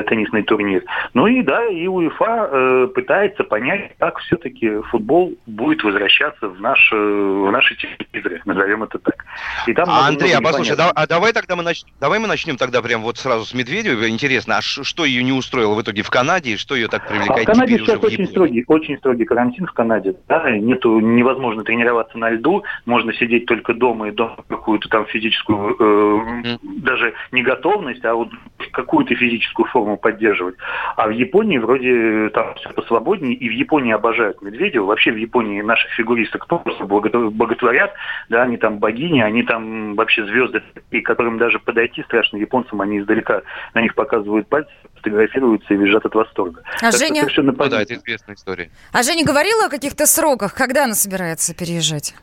теннисный 0.08 0.42
турнир. 0.42 0.82
Ну 1.14 1.26
и 1.26 1.42
да, 1.42 1.64
и 1.66 1.86
УЕФА 1.86 2.48
э, 2.50 2.86
пытается 2.94 3.44
понять, 3.44 3.92
как 3.98 4.18
все-таки 4.18 4.80
футбол 4.90 5.34
будет 5.46 5.82
возвращаться 5.84 6.48
в, 6.48 6.60
наш, 6.60 6.90
в 6.90 7.50
наши 7.50 7.76
телевизоры, 7.76 8.40
назовем 8.44 8.82
это 8.82 8.98
так. 8.98 9.24
И 9.66 9.72
там 9.72 9.88
А, 9.88 10.08
Андрей, 10.08 10.34
а 10.34 10.40
послушай, 10.40 10.76
да- 10.76 10.92
а 10.94 11.06
давай 11.06 11.32
тогда 11.32 11.56
мы 11.56 11.62
начнем, 11.62 11.92
давай 12.00 12.18
мы 12.18 12.26
начнем 12.26 12.56
тогда 12.56 12.82
прям 12.82 13.02
вот 13.02 13.18
сразу 13.18 13.44
с 13.44 13.51
Медведева. 13.54 14.08
Интересно, 14.08 14.58
а 14.58 14.60
что 14.62 15.04
ее 15.04 15.22
не 15.22 15.32
устроило 15.32 15.74
в 15.74 15.82
итоге 15.82 16.02
в 16.02 16.10
Канаде, 16.10 16.52
и 16.52 16.56
что 16.56 16.74
ее 16.74 16.88
так 16.88 17.04
А 17.06 17.08
привлекает 17.08 17.48
в 17.48 17.52
Канаде 17.52 17.78
сейчас 17.78 17.98
в 17.98 18.04
очень 18.04 18.26
строгий, 18.26 18.64
очень 18.66 18.98
строгий 18.98 19.24
карантин 19.24 19.66
в 19.66 19.72
Канаде. 19.72 20.14
Да, 20.28 20.50
нету, 20.50 20.98
невозможно 21.00 21.64
тренироваться 21.64 22.18
на 22.18 22.30
льду, 22.30 22.64
можно 22.84 23.12
сидеть 23.14 23.46
только 23.46 23.74
дома 23.74 24.08
и 24.08 24.12
дома 24.12 24.36
какую-то 24.48 24.88
там 24.88 25.06
физическую, 25.06 25.76
э, 25.78 26.58
даже 26.62 27.14
не 27.30 27.42
готовность, 27.42 28.04
а 28.04 28.14
вот 28.14 28.28
какую-то 28.70 29.14
физическую 29.14 29.66
форму 29.66 29.96
поддерживать. 29.96 30.56
А 30.96 31.08
в 31.08 31.10
Японии 31.10 31.58
вроде 31.58 32.28
там 32.30 32.54
все 32.56 32.70
посвободнее, 32.70 33.34
и 33.34 33.48
в 33.48 33.52
Японии 33.52 33.92
обожают 33.92 34.40
Медведева. 34.42 34.84
Вообще 34.86 35.12
в 35.12 35.16
Японии 35.16 35.60
наших 35.62 35.90
фигуристок 35.92 36.46
просто 36.46 36.84
боготворят, 36.84 37.92
да, 38.28 38.42
они 38.42 38.56
там 38.56 38.78
богини, 38.78 39.20
они 39.20 39.42
там 39.42 39.94
вообще 39.94 40.24
звезды, 40.26 40.62
и 40.90 41.00
которым 41.00 41.38
даже 41.38 41.58
подойти 41.58 42.02
страшно 42.02 42.36
японцам, 42.36 42.80
они 42.80 42.98
издалека 43.00 43.42
на 43.74 43.82
них 43.82 43.94
показывают 43.94 44.48
пальцы, 44.48 44.70
фотографируются 44.96 45.74
и 45.74 45.76
визжат 45.76 46.04
от 46.06 46.14
восторга. 46.14 46.62
А 46.78 46.90
Так 46.90 46.94
Женя? 47.00 47.20
совершенно 47.20 47.52
Ну 47.52 47.58
да, 47.58 47.64
понятно. 47.64 47.82
это 47.82 47.94
известная 47.96 48.34
история. 48.34 48.70
А 48.92 49.02
Женя 49.02 49.24
говорила 49.24 49.66
о 49.66 49.68
каких-то 49.68 50.06
сроках, 50.06 50.54
когда 50.54 50.84
она 50.84 50.94
собирается 50.94 51.54
переезжать? 51.54 52.14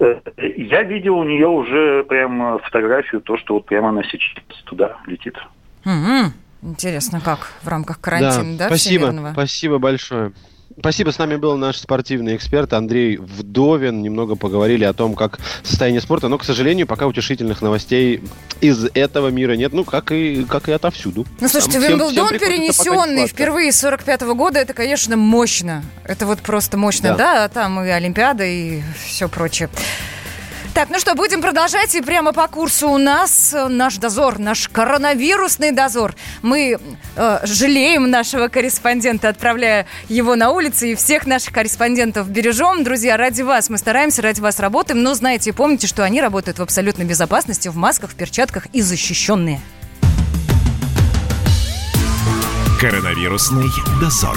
Э, 0.00 0.16
Я 0.56 0.82
видел 0.82 1.16
у 1.18 1.24
нее 1.24 1.46
уже 1.46 2.04
прям 2.04 2.58
фотографию, 2.60 3.20
то, 3.20 3.36
что 3.36 3.54
вот 3.54 3.66
прямо 3.66 3.90
она 3.90 4.02
сейчас 4.02 4.22
туда 4.64 4.96
летит. 5.06 5.36
Мгм. 5.84 6.32
Интересно, 6.62 7.20
как 7.20 7.52
в 7.62 7.68
рамках 7.68 8.00
карантина, 8.00 8.56
да, 8.56 8.66
спасибо, 8.68 9.06
всемирного? 9.06 9.32
спасибо 9.32 9.78
большое. 9.78 10.32
Спасибо, 10.76 11.10
с 11.12 11.18
нами 11.18 11.36
был 11.36 11.56
наш 11.56 11.76
спортивный 11.76 12.34
эксперт 12.34 12.72
Андрей 12.72 13.16
Вдовин. 13.18 14.02
Немного 14.02 14.34
поговорили 14.34 14.82
о 14.84 14.92
том, 14.92 15.14
как 15.14 15.38
состояние 15.62 16.00
спорта, 16.00 16.26
но, 16.26 16.36
к 16.36 16.42
сожалению, 16.44 16.88
пока 16.88 17.06
утешительных 17.06 17.62
новостей 17.62 18.24
из 18.60 18.84
этого 18.94 19.28
мира 19.28 19.52
нет, 19.52 19.72
ну, 19.72 19.84
как 19.84 20.10
и, 20.10 20.44
как 20.44 20.68
и 20.68 20.72
отовсюду. 20.72 21.26
Ну, 21.40 21.48
слушайте, 21.48 21.74
Там 21.78 21.82
всем- 21.82 21.98
Вимблдон 21.98 22.26
всем 22.28 22.38
перенесенный 22.40 23.26
впервые 23.28 23.70
с 23.70 23.78
45 23.78 24.22
года, 24.34 24.58
это, 24.58 24.72
конечно, 24.74 25.16
мощно. 25.16 25.84
Это 26.02 26.26
вот 26.26 26.40
просто 26.40 26.76
мощно, 26.76 27.10
Да. 27.10 27.16
да, 27.16 27.44
а 27.44 27.48
там 27.48 27.84
и 27.84 27.88
Олимпиада, 27.88 28.44
и 28.44 28.82
все 29.06 29.28
прочее. 29.28 29.68
Так, 30.74 30.90
ну 30.90 30.98
что, 30.98 31.14
будем 31.14 31.40
продолжать. 31.40 31.94
И 31.94 32.00
прямо 32.00 32.32
по 32.32 32.48
курсу 32.48 32.90
у 32.90 32.98
нас 32.98 33.54
э, 33.54 33.68
наш 33.68 33.96
дозор, 33.98 34.40
наш 34.40 34.68
коронавирусный 34.68 35.70
дозор. 35.70 36.16
Мы 36.42 36.80
э, 37.14 37.38
жалеем 37.44 38.10
нашего 38.10 38.48
корреспондента, 38.48 39.28
отправляя 39.28 39.86
его 40.08 40.34
на 40.34 40.50
улицы, 40.50 40.90
и 40.90 40.94
всех 40.96 41.26
наших 41.26 41.54
корреспондентов 41.54 42.28
бережем. 42.28 42.82
Друзья, 42.82 43.16
ради 43.16 43.42
вас 43.42 43.70
мы 43.70 43.78
стараемся, 43.78 44.20
ради 44.20 44.40
вас 44.40 44.58
работаем, 44.58 45.00
но 45.04 45.14
знаете, 45.14 45.52
помните, 45.52 45.86
что 45.86 46.02
они 46.02 46.20
работают 46.20 46.58
в 46.58 46.62
абсолютной 46.62 47.04
безопасности, 47.04 47.68
в 47.68 47.76
масках, 47.76 48.10
в 48.10 48.16
перчатках 48.16 48.66
и 48.72 48.82
защищенные. 48.82 49.60
Коронавирусный 52.80 53.68
дозор. 54.00 54.36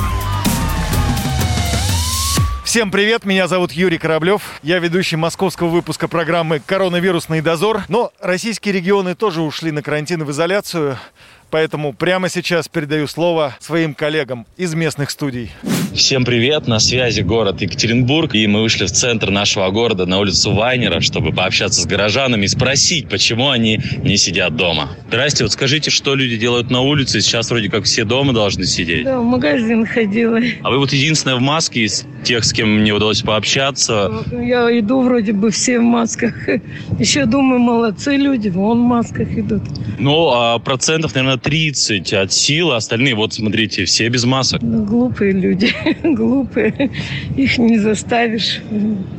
Всем 2.78 2.92
привет, 2.92 3.26
меня 3.26 3.48
зовут 3.48 3.72
Юрий 3.72 3.98
Кораблев. 3.98 4.60
Я 4.62 4.78
ведущий 4.78 5.16
московского 5.16 5.68
выпуска 5.68 6.08
программы 6.08 6.62
«Коронавирусный 6.64 7.42
дозор». 7.42 7.82
Но 7.88 8.12
российские 8.20 8.72
регионы 8.72 9.16
тоже 9.16 9.42
ушли 9.42 9.72
на 9.72 9.82
карантин 9.82 10.24
в 10.24 10.30
изоляцию. 10.30 11.00
Поэтому 11.50 11.94
прямо 11.94 12.30
сейчас 12.30 12.68
передаю 12.68 13.08
слово 13.08 13.56
своим 13.60 13.94
коллегам 13.94 14.46
из 14.58 14.74
местных 14.74 15.10
студий. 15.10 15.52
Всем 15.94 16.26
привет, 16.26 16.68
на 16.68 16.80
связи 16.80 17.22
город 17.22 17.62
Екатеринбург, 17.62 18.36
и 18.36 18.46
мы 18.46 18.62
вышли 18.62 18.86
в 18.86 18.92
центр 18.92 19.32
нашего 19.32 19.70
города 19.72 20.06
на 20.06 20.20
улицу 20.20 20.54
Вайнера, 20.54 21.00
чтобы 21.00 21.32
пообщаться 21.32 21.82
с 21.82 21.86
горожанами 21.86 22.46
и 22.46 22.48
спросить, 22.48 23.10
почему 23.10 23.50
они 23.50 23.80
не 24.04 24.18
сидят 24.18 24.56
дома. 24.56 24.90
Здрасте, 25.08 25.44
вот 25.44 25.54
скажите, 25.54 25.90
что 25.90 26.14
люди 26.16 26.38
делают 26.38 26.70
на 26.70 26.82
улице? 26.82 27.22
Сейчас 27.22 27.50
вроде 27.50 27.70
как 27.70 27.86
все 27.86 28.04
дома 28.04 28.34
должны 28.34 28.66
сидеть. 28.66 29.06
Да, 29.06 29.20
в 29.20 29.24
магазин 29.24 29.86
ходила. 29.86 30.40
А 30.62 30.70
вы 30.70 30.80
вот 30.80 30.92
единственная 30.92 31.38
в 31.38 31.42
маске 31.42 31.86
из 31.86 32.06
тех, 32.24 32.44
с 32.44 32.52
кем 32.52 32.82
мне 32.82 32.92
удалось 32.92 33.22
пообщаться. 33.22 34.12
Я 34.32 34.78
иду 34.78 35.02
вроде 35.02 35.32
бы 35.32 35.50
все 35.50 35.80
в 35.80 35.84
масках. 35.84 36.36
Еще 37.00 37.26
думаю, 37.26 37.60
молодцы 37.60 38.18
люди, 38.18 38.50
вон 38.50 38.82
в 38.82 38.86
масках 38.86 39.30
идут. 39.38 39.64
Ну, 39.98 40.30
а 40.32 40.60
процентов, 40.60 41.16
наверное, 41.16 41.37
30 41.38 42.14
от 42.14 42.32
силы, 42.34 42.76
остальные, 42.76 43.16
вот 43.16 43.34
смотрите, 43.34 43.86
все 43.86 44.08
без 44.10 44.26
масок. 44.26 44.62
Ну, 44.62 44.84
глупые 44.84 45.32
люди, 45.34 45.72
глупые. 46.04 46.90
Их 47.36 47.58
не 47.58 47.78
заставишь. 47.78 48.60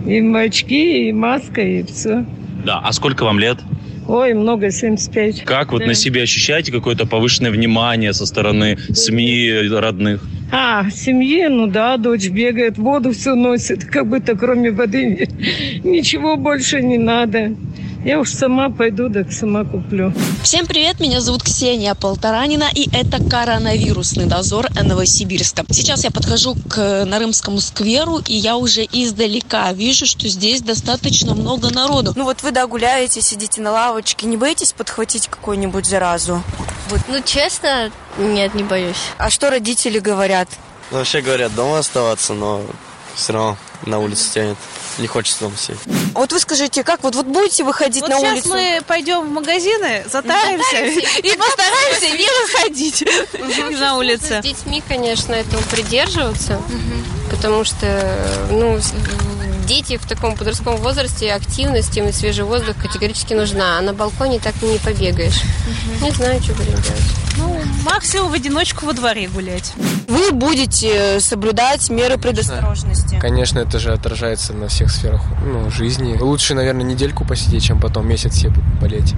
Им 0.07 0.35
очки, 0.37 1.09
и 1.09 1.12
маска, 1.12 1.61
и 1.61 1.83
все. 1.85 2.24
Да, 2.64 2.81
а 2.83 2.92
сколько 2.92 3.24
вам 3.24 3.38
лет? 3.38 3.59
Ой, 4.07 4.33
много, 4.33 4.70
75. 4.70 5.42
Как 5.42 5.70
вот 5.72 5.81
Да. 5.81 5.87
на 5.88 5.94
себе 5.94 6.22
ощущаете 6.22 6.72
какое-то 6.72 7.07
повышенное 7.07 7.50
внимание 7.50 8.14
со 8.14 8.24
стороны 8.24 8.78
СМИ 8.92 9.68
родных? 9.70 10.26
А, 10.50 10.85
в 10.85 10.90
семье, 10.92 11.50
ну 11.50 11.66
да, 11.66 11.98
дочь 11.98 12.28
бегает, 12.31 12.78
воду 12.78 13.12
все 13.12 13.35
носит, 13.35 13.85
как 13.85 14.09
будто 14.09 14.35
кроме 14.35 14.70
воды 14.70 15.28
ничего 15.85 16.37
больше 16.37 16.81
не 16.81 16.96
надо. 16.96 17.54
Я 18.05 18.21
уж 18.21 18.33
сама 18.33 18.71
пойду, 18.71 19.11
так 19.13 19.33
сама 19.33 19.65
куплю. 19.65 20.13
Всем 20.45 20.67
привет, 20.67 21.01
меня 21.01 21.21
зовут 21.21 21.43
Ксения 21.43 21.95
Полторанина, 21.95 22.71
и 22.73 22.89
это 22.93 23.21
коронавирусный 23.23 24.27
дозор 24.27 24.69
Новосибирска. 24.71 25.65
Сейчас 25.71 26.05
я 26.05 26.13
подхожу 26.13 26.55
к 26.71 27.05
Нарымскому 27.05 27.61
скверу, 27.61 28.19
и 28.25 28.35
я 28.35 28.57
уже 28.57 28.85
издалека 28.85 29.73
вижу, 29.73 30.07
что 30.07 30.29
здесь 30.29 30.63
достаточно 30.63 31.35
много 31.35 31.75
народу. 31.75 32.13
Ну 32.15 32.23
вот 32.23 32.43
вы, 32.45 32.53
да, 32.53 32.69
гуляете, 32.69 33.21
сидите 33.21 33.61
на 33.61 33.73
лавочке, 33.73 34.29
не 34.29 34.37
боитесь 34.37 34.73
подхватить 34.73 35.27
какую-нибудь 35.27 35.85
заразу? 35.85 36.41
Вот, 36.91 37.01
ну, 37.09 37.21
честно, 37.25 37.91
нет, 38.17 38.55
не 38.55 38.63
боюсь. 38.63 38.97
А 39.19 39.29
что 39.29 39.51
родители 39.51 39.99
говорят? 39.99 40.49
Ну, 40.93 40.99
вообще 40.99 41.21
говорят 41.21 41.53
дома 41.55 41.81
оставаться, 41.81 42.33
но 42.33 42.63
все 43.17 43.33
равно 43.33 43.57
на 43.85 43.99
улице 43.99 44.33
тянет. 44.33 44.57
Не 44.99 45.07
хочется 45.07 45.41
дома 45.41 45.57
сидеть. 45.57 45.79
Вот 46.15 46.33
вы 46.33 46.41
скажите, 46.41 46.83
как 46.83 47.03
вот, 47.05 47.15
вот 47.15 47.27
будете 47.27 47.63
выходить 47.65 48.03
Вот 48.03 48.11
на 48.11 48.19
сейчас 48.19 48.33
улицу? 48.33 48.49
мы 48.49 48.83
пойдем 48.87 49.21
в 49.27 49.31
магазины, 49.31 50.05
затаримся 50.11 50.85
и 51.19 51.37
постараемся 51.37 52.11
не 52.11 52.29
выходить 52.43 53.79
на 53.81 53.97
улице. 53.97 54.41
С 54.41 54.45
детьми, 54.45 54.83
конечно, 54.87 55.33
этого 55.33 55.63
придерживаться, 55.71 56.61
потому 57.31 57.65
что, 57.65 58.47
ну, 58.51 58.81
дети 59.68 59.98
в 59.98 60.07
таком 60.09 60.35
подростковом 60.35 60.81
возрасте 60.81 61.33
активность 61.33 61.96
им 61.96 62.09
и 62.09 62.12
свежий 62.12 62.44
воздух 62.44 62.76
категорически 62.76 63.35
нужна, 63.35 63.78
а 63.78 63.83
на 63.83 63.92
балконе 63.92 64.40
так 64.40 64.61
не 64.62 64.78
побегаешь. 64.78 65.42
Не 66.02 66.11
знаю, 66.11 66.42
что 66.42 66.54
будем 66.54 66.72
делать. 66.72 67.28
Ну, 67.37 67.61
максимум 67.85 68.31
в 68.31 68.35
одиночку 68.35 68.87
во 68.87 68.94
дворе 68.94 69.28
гулять. 69.28 69.74
Вы 70.09 70.33
будете 70.33 71.20
соблюдать 71.20 71.90
меры 71.90 72.16
предосторожности. 72.16 73.18
Конечно, 73.20 73.59
это 73.61 73.78
же 73.78 73.92
отражается 73.92 74.54
на 74.54 74.68
всех 74.68 74.90
сферах 74.90 75.22
ну, 75.44 75.70
жизни. 75.70 76.16
Лучше, 76.18 76.54
наверное, 76.54 76.85
недельку 76.85 77.24
посидеть, 77.24 77.64
чем 77.64 77.81
потом 77.81 78.09
месяц 78.09 78.33
все 78.35 78.50
болеть. 78.81 79.14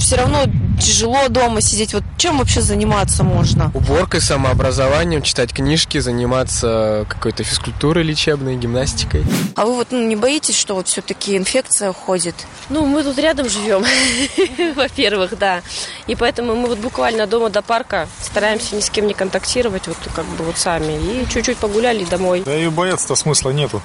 Все 0.00 0.16
равно 0.16 0.46
тяжело 0.80 1.28
дома 1.28 1.60
сидеть. 1.60 1.92
Вот 1.92 2.02
чем 2.16 2.38
вообще 2.38 2.62
заниматься 2.62 3.22
можно? 3.22 3.70
Уборкой, 3.74 4.22
самообразованием, 4.22 5.20
читать 5.20 5.52
книжки, 5.52 5.98
заниматься 5.98 7.04
какой-то 7.06 7.44
физкультурой 7.44 8.02
лечебной, 8.02 8.56
гимнастикой. 8.56 9.22
А 9.56 9.66
вы 9.66 9.74
вот 9.74 9.88
ну, 9.90 10.02
не 10.06 10.16
боитесь, 10.16 10.58
что 10.58 10.74
вот 10.74 10.88
все-таки 10.88 11.36
инфекция 11.36 11.92
ходит? 11.92 12.34
Ну, 12.70 12.86
мы 12.86 13.02
тут 13.02 13.18
рядом 13.18 13.50
живем, 13.50 13.84
во-первых, 14.74 15.38
да. 15.38 15.60
И 16.06 16.16
поэтому 16.16 16.56
мы 16.56 16.68
вот 16.68 16.78
буквально 16.78 17.26
дома 17.26 17.50
до 17.50 17.60
парка 17.60 18.08
стараемся 18.22 18.76
ни 18.76 18.80
с 18.80 18.88
кем 18.88 19.06
не 19.06 19.12
контактировать, 19.12 19.86
вот 19.86 19.98
как 20.14 20.24
бы 20.24 20.44
вот 20.44 20.56
сами. 20.56 20.94
И 20.94 21.26
чуть-чуть 21.28 21.58
погуляли 21.58 22.04
домой. 22.04 22.42
Да 22.46 22.56
и 22.56 22.68
бояться-то 22.68 23.16
смысла 23.16 23.50
нету. 23.50 23.82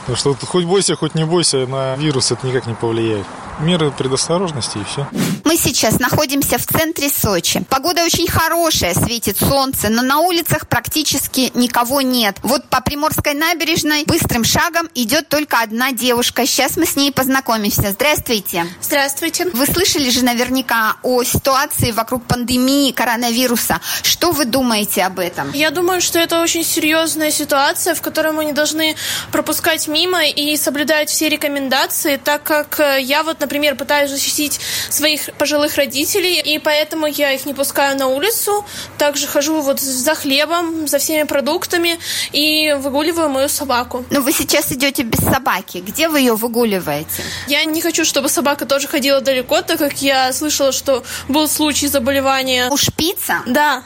Потому 0.00 0.16
что 0.16 0.36
хоть 0.46 0.64
бойся, 0.64 0.96
хоть 0.96 1.14
не 1.14 1.24
бойся, 1.24 1.58
на 1.66 1.94
вирус 1.94 2.32
это 2.32 2.44
никак 2.44 2.66
не 2.66 2.74
повлияет. 2.74 3.26
Меры 3.60 3.90
предосторожности 3.90 4.78
и 4.78 4.84
все. 4.84 5.06
Мы 5.44 5.56
сейчас 5.56 6.00
находимся 6.00 6.58
в 6.58 6.66
центре 6.66 7.08
Сочи. 7.08 7.64
Погода 7.68 8.02
очень 8.02 8.26
хорошая, 8.26 8.94
светит 8.94 9.38
солнце, 9.38 9.88
но 9.90 10.02
на 10.02 10.18
улицах 10.20 10.66
практически 10.66 11.52
никого 11.54 12.00
нет. 12.00 12.36
Вот 12.42 12.64
по 12.68 12.80
Приморской 12.80 13.34
набережной 13.34 14.04
быстрым 14.04 14.42
шагом 14.44 14.88
идет 14.94 15.28
только 15.28 15.60
одна 15.60 15.92
девушка. 15.92 16.46
Сейчас 16.46 16.76
мы 16.76 16.86
с 16.86 16.96
ней 16.96 17.12
познакомимся. 17.12 17.90
Здравствуйте. 17.90 18.66
Здравствуйте. 18.80 19.46
Вы 19.52 19.66
слышали 19.66 20.10
же 20.10 20.24
наверняка 20.24 20.96
о 21.02 21.22
ситуации 21.22 21.92
вокруг 21.92 22.24
пандемии 22.24 22.90
коронавируса. 22.90 23.80
Что 24.02 24.32
вы 24.32 24.46
думаете 24.46 25.02
об 25.04 25.18
этом? 25.18 25.52
Я 25.52 25.70
думаю, 25.70 26.00
что 26.00 26.18
это 26.18 26.42
очень 26.42 26.64
серьезная 26.64 27.30
ситуация, 27.30 27.94
в 27.94 28.02
которой 28.02 28.32
мы 28.32 28.44
не 28.44 28.52
должны 28.52 28.96
пропускать 29.30 29.88
мимо 29.88 30.24
и 30.24 30.56
соблюдать 30.56 31.10
все 31.10 31.28
рекомендации, 31.28 32.16
так 32.16 32.42
как 32.42 32.80
э, 32.80 33.00
я 33.00 33.22
вот, 33.22 33.43
например, 33.44 33.76
пытаюсь 33.76 34.10
защитить 34.10 34.58
своих 34.90 35.32
пожилых 35.34 35.76
родителей, 35.76 36.40
и 36.40 36.58
поэтому 36.58 37.06
я 37.06 37.32
их 37.32 37.44
не 37.46 37.54
пускаю 37.54 37.96
на 37.98 38.06
улицу. 38.06 38.64
Также 38.98 39.26
хожу 39.26 39.60
вот 39.60 39.80
за 39.80 40.14
хлебом, 40.14 40.88
за 40.88 40.98
всеми 40.98 41.24
продуктами 41.24 41.98
и 42.32 42.74
выгуливаю 42.78 43.28
мою 43.28 43.48
собаку. 43.48 44.04
Но 44.10 44.20
вы 44.20 44.32
сейчас 44.32 44.72
идете 44.72 45.02
без 45.02 45.20
собаки. 45.20 45.78
Где 45.78 46.08
вы 46.08 46.20
ее 46.20 46.34
выгуливаете? 46.34 47.22
Я 47.48 47.64
не 47.64 47.80
хочу, 47.82 48.04
чтобы 48.04 48.28
собака 48.28 48.64
тоже 48.64 48.88
ходила 48.88 49.20
далеко, 49.20 49.60
так 49.60 49.78
как 49.78 50.00
я 50.00 50.32
слышала, 50.32 50.72
что 50.72 51.04
был 51.28 51.48
случай 51.48 51.86
заболевания. 51.86 52.70
У 52.70 52.76
шпица? 52.76 53.42
Да. 53.46 53.82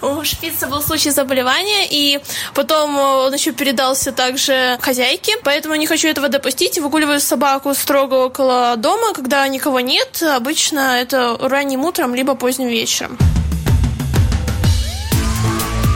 У 0.00 0.24
шпица 0.24 0.68
был 0.68 0.80
случай 0.80 1.10
заболевания, 1.10 1.86
и 1.90 2.20
потом 2.54 2.98
он 2.98 3.34
еще 3.34 3.52
передался 3.52 4.12
также 4.12 4.78
хозяйке, 4.80 5.32
поэтому 5.42 5.74
не 5.74 5.86
хочу 5.86 6.08
этого 6.08 6.28
допустить. 6.28 6.78
Выгуливаю 6.78 7.20
собаку 7.20 7.74
строго 7.74 8.14
около 8.14 8.75
дома, 8.76 9.12
когда 9.14 9.46
никого 9.48 9.80
нет. 9.80 10.22
Обычно 10.22 11.00
это 11.00 11.36
ранним 11.40 11.84
утром, 11.84 12.14
либо 12.14 12.34
поздним 12.34 12.68
вечером. 12.68 13.18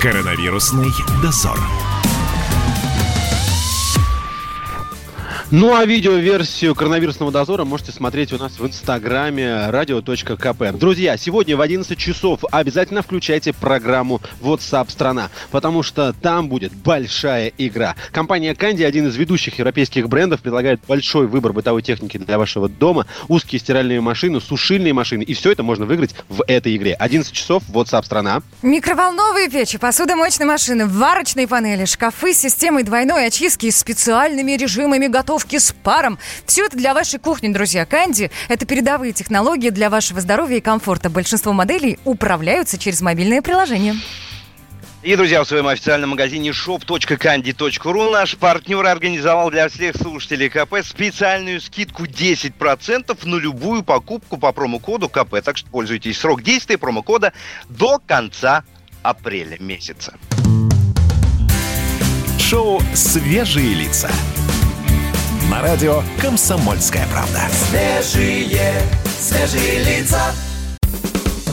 Коронавирусный 0.02 0.88
дозор. 1.22 1.58
Ну 5.52 5.74
а 5.74 5.84
видеоверсию 5.84 6.76
коронавирусного 6.76 7.32
дозора 7.32 7.64
можете 7.64 7.90
смотреть 7.90 8.32
у 8.32 8.38
нас 8.38 8.60
в 8.60 8.64
инстаграме 8.64 9.68
radio.kp. 9.70 10.78
Друзья, 10.78 11.16
сегодня 11.16 11.56
в 11.56 11.60
11 11.60 11.98
часов 11.98 12.44
обязательно 12.52 13.02
включайте 13.02 13.52
программу 13.52 14.20
WhatsApp 14.40 14.88
страна, 14.92 15.28
потому 15.50 15.82
что 15.82 16.12
там 16.12 16.48
будет 16.48 16.72
большая 16.72 17.52
игра. 17.58 17.96
Компания 18.12 18.54
Candy, 18.54 18.84
один 18.84 19.08
из 19.08 19.16
ведущих 19.16 19.58
европейских 19.58 20.08
брендов, 20.08 20.40
предлагает 20.40 20.82
большой 20.86 21.26
выбор 21.26 21.52
бытовой 21.52 21.82
техники 21.82 22.16
для 22.16 22.38
вашего 22.38 22.68
дома, 22.68 23.06
узкие 23.26 23.58
стиральные 23.58 24.00
машины, 24.00 24.40
сушильные 24.40 24.92
машины, 24.92 25.24
и 25.24 25.34
все 25.34 25.50
это 25.50 25.64
можно 25.64 25.84
выиграть 25.84 26.14
в 26.28 26.44
этой 26.46 26.76
игре. 26.76 26.94
11 26.94 27.32
часов, 27.32 27.64
WhatsApp 27.70 28.04
страна. 28.04 28.42
Микроволновые 28.62 29.50
печи, 29.50 29.78
посудомоечные 29.78 30.46
машины, 30.46 30.86
варочные 30.86 31.48
панели, 31.48 31.86
шкафы 31.86 32.34
с 32.34 32.38
системой 32.38 32.84
двойной 32.84 33.26
очистки 33.26 33.66
и 33.66 33.72
специальными 33.72 34.52
режимами 34.52 35.08
готовки 35.40 35.58
с 35.58 35.72
паром. 35.72 36.18
Все 36.46 36.66
это 36.66 36.76
для 36.76 36.94
вашей 36.94 37.18
кухни, 37.18 37.48
друзья. 37.48 37.86
Канди– 37.86 38.30
это 38.48 38.66
передовые 38.66 39.12
технологии 39.12 39.70
для 39.70 39.88
вашего 39.88 40.20
здоровья 40.20 40.58
и 40.58 40.60
комфорта. 40.60 41.08
Большинство 41.08 41.52
моделей 41.52 41.98
управляются 42.04 42.78
через 42.78 43.00
мобильное 43.00 43.42
приложение. 43.42 43.94
И, 45.02 45.16
друзья, 45.16 45.42
в 45.42 45.48
своем 45.48 45.66
официальном 45.66 46.10
магазине 46.10 46.50
shop.candy.ru 46.50 48.10
наш 48.10 48.36
партнер 48.36 48.84
организовал 48.84 49.50
для 49.50 49.68
всех 49.70 49.96
слушателей 49.96 50.50
КП 50.50 50.84
специальную 50.84 51.62
скидку 51.62 52.04
10% 52.04 53.26
на 53.26 53.36
любую 53.36 53.82
покупку 53.82 54.36
по 54.36 54.52
промокоду 54.52 55.08
КП. 55.08 55.36
Так 55.42 55.56
что 55.56 55.70
пользуйтесь. 55.70 56.18
Срок 56.18 56.42
действия 56.42 56.76
промокода 56.76 57.32
до 57.70 57.98
конца 58.06 58.62
апреля 59.02 59.56
месяца. 59.58 60.12
Шоу 62.38 62.82
«Свежие 62.94 63.74
лица». 63.74 64.10
На 65.50 65.62
радио 65.62 66.04
«Комсомольская 66.20 67.08
правда». 67.08 67.40
Свежие, 67.50 68.80
свежие 69.18 69.82
лица. 69.82 70.32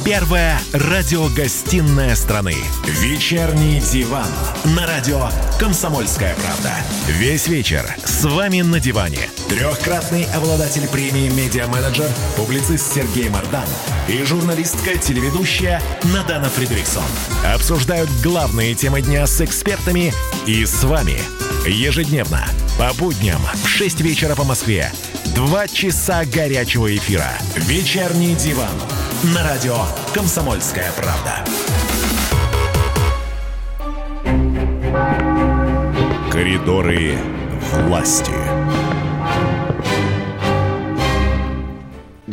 Первая 0.05 0.59
радиогостинная 0.71 2.13
страны. 2.13 2.53
Вечерний 2.85 3.79
диван. 3.79 4.27
На 4.65 4.85
радио 4.85 5.27
«Комсомольская 5.59 6.35
правда». 6.35 6.73
Весь 7.07 7.47
вечер 7.47 7.83
с 8.05 8.23
вами 8.23 8.61
на 8.61 8.79
диване. 8.79 9.17
Трехкратный 9.49 10.25
обладатель 10.25 10.87
премии 10.87 11.29
«Медиа-менеджер», 11.29 12.07
публицист 12.35 12.93
Сергей 12.93 13.29
Мардан 13.29 13.65
и 14.07 14.23
журналистка-телеведущая 14.23 15.81
Надана 16.13 16.49
Фридриксон. 16.51 17.01
Обсуждают 17.51 18.11
главные 18.21 18.75
темы 18.75 19.01
дня 19.01 19.25
с 19.25 19.41
экспертами 19.41 20.13
и 20.45 20.67
с 20.67 20.83
вами. 20.83 21.19
Ежедневно, 21.65 22.45
по 22.77 22.93
будням 22.93 23.41
в 23.63 23.67
6 23.67 24.01
вечера 24.01 24.35
по 24.35 24.43
Москве. 24.43 24.91
Два 25.35 25.67
часа 25.67 26.25
горячего 26.25 26.95
эфира. 26.95 27.29
Вечерний 27.55 28.35
диван. 28.35 28.73
На 29.35 29.43
радио 29.43 29.77
«Комсомольская 30.13 30.91
правда». 30.91 31.43
Коридоры 36.31 37.17
власти. 37.73 38.46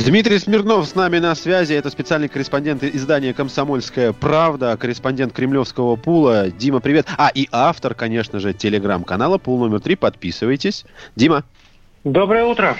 Дмитрий 0.04 0.38
Смирнов 0.38 0.84
с 0.86 0.94
нами 0.94 1.18
на 1.18 1.34
связи. 1.34 1.72
Это 1.72 1.88
специальный 1.88 2.28
корреспондент 2.28 2.84
издания 2.84 3.32
«Комсомольская 3.32 4.12
правда», 4.12 4.76
корреспондент 4.76 5.32
кремлевского 5.32 5.96
пула. 5.96 6.50
Дима, 6.50 6.80
привет. 6.80 7.06
А, 7.16 7.30
и 7.34 7.48
автор, 7.50 7.94
конечно 7.94 8.38
же, 8.38 8.52
телеграм-канала 8.52 9.38
«Пул 9.38 9.58
номер 9.58 9.80
три». 9.80 9.96
Подписывайтесь. 9.96 10.84
Дима. 11.16 11.44
Доброе 12.04 12.44
утро. 12.44 12.76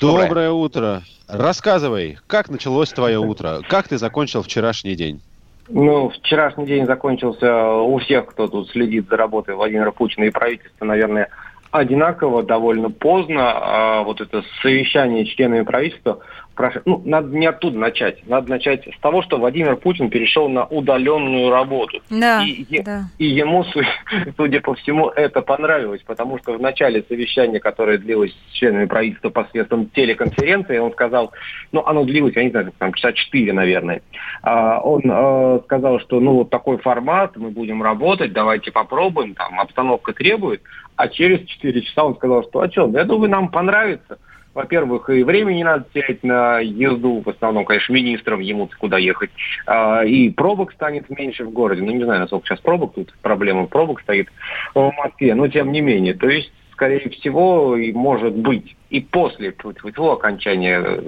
Доброе 0.00 0.52
утро. 0.52 1.02
Рассказывай, 1.26 2.18
как 2.28 2.48
началось 2.48 2.90
твое 2.90 3.18
утро? 3.18 3.62
Как 3.68 3.88
ты 3.88 3.98
закончил 3.98 4.42
вчерашний 4.42 4.94
день? 4.94 5.20
Ну, 5.68 6.10
вчерашний 6.10 6.66
день 6.66 6.86
закончился 6.86 7.72
у 7.72 7.98
всех, 7.98 8.26
кто 8.26 8.46
тут 8.46 8.70
следит 8.70 9.08
за 9.08 9.16
работой 9.16 9.56
Владимира 9.56 9.90
Путина 9.90 10.24
и 10.24 10.30
правительства, 10.30 10.84
наверное, 10.84 11.28
одинаково, 11.78 12.42
довольно 12.44 12.90
поздно. 12.90 13.52
А 13.52 14.02
вот 14.02 14.20
это 14.20 14.42
совещание 14.62 15.24
членами 15.26 15.62
правительства, 15.62 16.20
прош- 16.56 16.80
ну, 16.84 17.02
надо 17.04 17.36
не 17.36 17.46
оттуда 17.46 17.78
начать. 17.78 18.24
Надо 18.28 18.48
начать 18.50 18.86
с 18.86 19.00
того, 19.00 19.22
что 19.22 19.38
Владимир 19.38 19.76
Путин 19.76 20.08
перешел 20.08 20.48
на 20.48 20.64
удаленную 20.64 21.50
работу. 21.50 22.00
Да, 22.10 22.44
И, 22.44 22.80
да. 22.82 23.02
и 23.18 23.26
ему, 23.26 23.64
су- 23.64 23.80
судя 24.36 24.60
по 24.60 24.74
всему, 24.74 25.08
это 25.08 25.42
понравилось, 25.42 26.02
потому 26.06 26.38
что 26.38 26.52
в 26.56 26.60
начале 26.60 27.02
совещания, 27.08 27.58
которое 27.58 27.98
длилось 27.98 28.32
с 28.32 28.52
членами 28.52 28.84
правительства 28.86 29.30
посредством 29.30 29.86
телеконференции, 29.86 30.78
он 30.78 30.92
сказал, 30.92 31.32
ну, 31.72 31.82
оно 31.84 32.04
длилось, 32.04 32.36
я 32.36 32.44
не 32.44 32.50
знаю, 32.50 32.72
там, 32.78 32.92
часа 32.94 33.12
четыре, 33.12 33.52
наверное. 33.52 34.00
А, 34.42 34.80
Он 34.80 35.02
э, 35.04 35.60
сказал, 35.64 35.98
что, 35.98 36.20
ну, 36.20 36.34
вот 36.34 36.50
такой 36.50 36.78
формат, 36.78 37.36
мы 37.36 37.50
будем 37.50 37.82
работать, 37.82 38.32
давайте 38.32 38.70
попробуем, 38.70 39.34
там, 39.34 39.58
обстановка 39.58 40.12
требует. 40.12 40.62
А 40.96 41.08
через 41.08 41.46
4 41.46 41.82
часа 41.82 42.04
он 42.04 42.16
сказал, 42.16 42.44
что 42.44 42.60
а 42.60 42.70
что, 42.70 42.88
я 42.88 43.04
думаю, 43.04 43.30
нам 43.30 43.48
понравится. 43.48 44.18
Во-первых, 44.54 45.10
и 45.10 45.24
времени 45.24 45.56
не 45.56 45.64
надо 45.64 45.84
терять 45.92 46.22
на 46.22 46.60
езду, 46.60 47.22
в 47.24 47.28
основном, 47.28 47.64
конечно, 47.64 47.92
министрам 47.92 48.38
ему 48.38 48.70
куда 48.78 48.98
ехать. 48.98 49.30
А, 49.66 50.04
и 50.04 50.30
пробок 50.30 50.72
станет 50.72 51.10
меньше 51.10 51.44
в 51.44 51.50
городе. 51.50 51.82
Ну, 51.82 51.90
не 51.90 52.04
знаю, 52.04 52.20
насколько 52.20 52.46
сейчас 52.46 52.60
пробок, 52.60 52.94
тут 52.94 53.12
проблема 53.20 53.66
пробок 53.66 54.00
стоит 54.00 54.28
в 54.74 54.92
Москве, 54.96 55.34
но 55.34 55.48
тем 55.48 55.72
не 55.72 55.80
менее. 55.80 56.14
То 56.14 56.28
есть, 56.28 56.52
скорее 56.70 57.10
всего, 57.10 57.76
и 57.76 57.92
может 57.92 58.36
быть, 58.36 58.76
и 58.90 59.00
после 59.00 59.50
тьфу 59.50 60.10
окончания 60.10 60.80
э, 60.84 61.02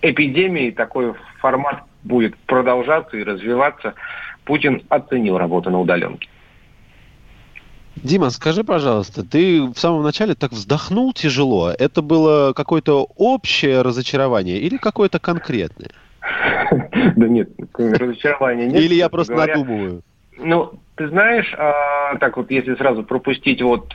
эпидемии 0.00 0.70
такой 0.70 1.12
формат 1.40 1.82
будет 2.04 2.36
продолжаться 2.46 3.18
и 3.18 3.22
развиваться. 3.22 3.94
Путин 4.44 4.82
оценил 4.88 5.36
работу 5.36 5.68
на 5.70 5.78
удаленке. 5.78 6.28
Дима, 8.02 8.30
скажи, 8.30 8.64
пожалуйста, 8.64 9.22
ты 9.22 9.62
в 9.62 9.76
самом 9.76 10.02
начале 10.02 10.34
так 10.34 10.50
вздохнул 10.50 11.12
тяжело. 11.12 11.70
Это 11.70 12.02
было 12.02 12.52
какое-то 12.52 13.06
общее 13.16 13.82
разочарование 13.82 14.58
или 14.58 14.76
какое-то 14.76 15.18
конкретное? 15.18 15.90
Да 17.16 17.28
нет, 17.28 17.50
разочарования 17.74 18.66
нет. 18.66 18.80
Или 18.80 18.94
я 18.94 19.08
просто 19.08 19.34
надумываю? 19.34 20.02
Ну, 20.38 20.72
ты 20.96 21.08
знаешь, 21.08 21.52
а, 21.58 22.16
так 22.16 22.36
вот, 22.36 22.50
если 22.50 22.74
сразу 22.74 23.02
пропустить 23.02 23.60
вот 23.60 23.94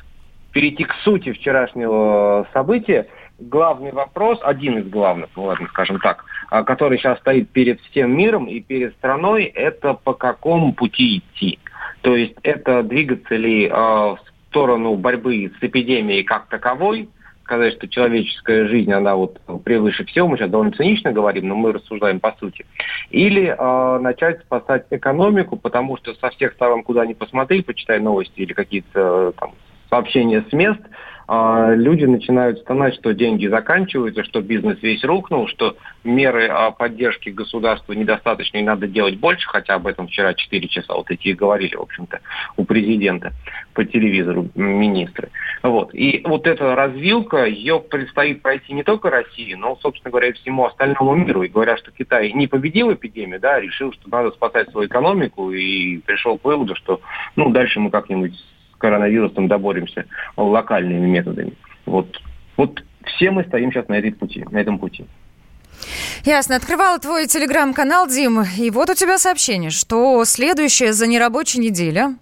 перейти 0.51 0.83
к 0.83 0.93
сути 1.03 1.31
вчерашнего 1.31 2.47
события, 2.53 3.07
главный 3.39 3.91
вопрос, 3.91 4.39
один 4.43 4.77
из 4.79 4.87
главных, 4.87 5.29
ну 5.35 5.45
ладно, 5.45 5.67
скажем 5.69 5.99
так, 5.99 6.25
а, 6.49 6.63
который 6.63 6.97
сейчас 6.97 7.19
стоит 7.19 7.49
перед 7.49 7.81
всем 7.81 8.15
миром 8.15 8.45
и 8.45 8.59
перед 8.59 8.93
страной, 8.95 9.45
это 9.45 9.93
по 9.93 10.13
какому 10.13 10.73
пути 10.73 11.19
идти. 11.19 11.59
То 12.07 12.15
есть 12.15 12.35
это 12.43 12.83
двигаться 12.83 13.35
ли 13.35 13.65
э, 13.65 13.69
в 13.69 14.17
сторону 14.47 14.95
борьбы 14.95 15.51
с 15.59 15.61
эпидемией 15.61 16.23
как 16.23 16.47
таковой, 16.47 17.09
сказать, 17.43 17.73
что 17.73 17.89
человеческая 17.89 18.65
жизнь, 18.69 18.93
она 18.93 19.17
вот 19.17 19.41
превыше 19.65 20.05
всего, 20.05 20.29
мы 20.29 20.37
сейчас 20.37 20.49
довольно 20.49 20.71
цинично 20.71 21.11
говорим, 21.11 21.49
но 21.49 21.55
мы 21.55 21.73
рассуждаем 21.73 22.21
по 22.21 22.33
сути, 22.39 22.65
или 23.09 23.47
э, 23.47 23.99
начать 23.99 24.39
спасать 24.39 24.85
экономику, 24.89 25.57
потому 25.57 25.97
что 25.97 26.13
со 26.13 26.29
всех 26.29 26.53
сторон, 26.53 26.83
куда 26.83 27.05
ни 27.05 27.11
посмотри, 27.11 27.61
почитай 27.61 27.99
новости 27.99 28.39
или 28.39 28.53
какие-то 28.53 29.33
там 29.37 29.51
сообщения 29.89 30.45
с 30.49 30.53
мест, 30.53 30.79
а, 31.28 31.73
люди 31.73 32.05
начинают 32.05 32.59
стонать, 32.59 32.95
что 32.95 33.13
деньги 33.13 33.47
заканчиваются, 33.47 34.23
что 34.23 34.41
бизнес 34.41 34.82
весь 34.82 35.03
рухнул, 35.03 35.47
что 35.47 35.75
меры 36.05 36.49
поддержки 36.78 37.30
государства 37.30 37.93
недостаточно 37.93 38.57
и 38.57 38.63
надо 38.63 38.88
делать 38.88 39.17
больше, 39.17 39.47
хотя 39.47 39.75
об 39.75 39.88
этом 39.88 40.07
вчера 40.07 40.34
4 40.34 40.67
часа 40.69 40.93
вот 40.93 41.11
эти 41.11 41.28
и 41.28 41.34
говорили, 41.34 41.75
в 41.75 41.82
общем-то, 41.82 42.21
у 42.55 42.63
президента 42.63 43.34
по 43.73 43.84
телевизору 43.84 44.49
министры. 44.55 45.30
Вот. 45.63 45.93
И 45.93 46.21
вот 46.23 46.47
эта 46.47 46.75
развилка, 46.75 47.45
ее 47.45 47.82
предстоит 47.82 48.41
пройти 48.41 48.73
не 48.73 48.84
только 48.84 49.09
России, 49.09 49.53
но, 49.53 49.78
собственно 49.82 50.11
говоря, 50.11 50.30
и 50.30 50.34
всему 50.34 50.65
остальному 50.65 51.13
миру. 51.15 51.43
И 51.43 51.49
говорят, 51.49 51.80
что 51.80 51.91
Китай 51.91 52.32
не 52.32 52.47
победил 52.47 52.93
эпидемию, 52.93 53.39
да, 53.39 53.59
решил, 53.59 53.91
что 53.91 54.09
надо 54.09 54.32
спасать 54.32 54.69
свою 54.71 54.88
экономику 54.88 55.51
и 55.51 55.97
пришел 55.99 56.38
к 56.38 56.45
выводу, 56.45 56.75
что 56.75 57.01
ну, 57.36 57.49
дальше 57.49 57.80
мы 57.80 57.91
как-нибудь 57.91 58.34
коронавирусом 58.78 59.47
доборемся 59.47 60.05
локальными 60.36 61.07
методами. 61.07 61.53
Вот, 61.86 62.21
вот 62.55 62.84
все 63.05 63.32
мы 63.32 63.43
стоим 63.43 63.71
сейчас 63.71 63.88
на, 63.88 63.95
этой 63.95 64.11
пути, 64.11 64.45
на 64.51 64.57
этом 64.57 64.80
пути. 64.80 65.05
Ясно. 66.23 66.55
Открывала 66.55 66.99
твой 66.99 67.28
телеграм-канал, 67.28 68.07
Дим, 68.07 68.43
и 68.57 68.69
вот 68.71 68.89
у 68.89 68.95
тебя 68.95 69.17
сообщение, 69.17 69.69
что 69.69 70.23
следующая 70.25 70.93
за 70.93 71.07
нерабочая 71.07 71.61
неделя, 71.61 72.15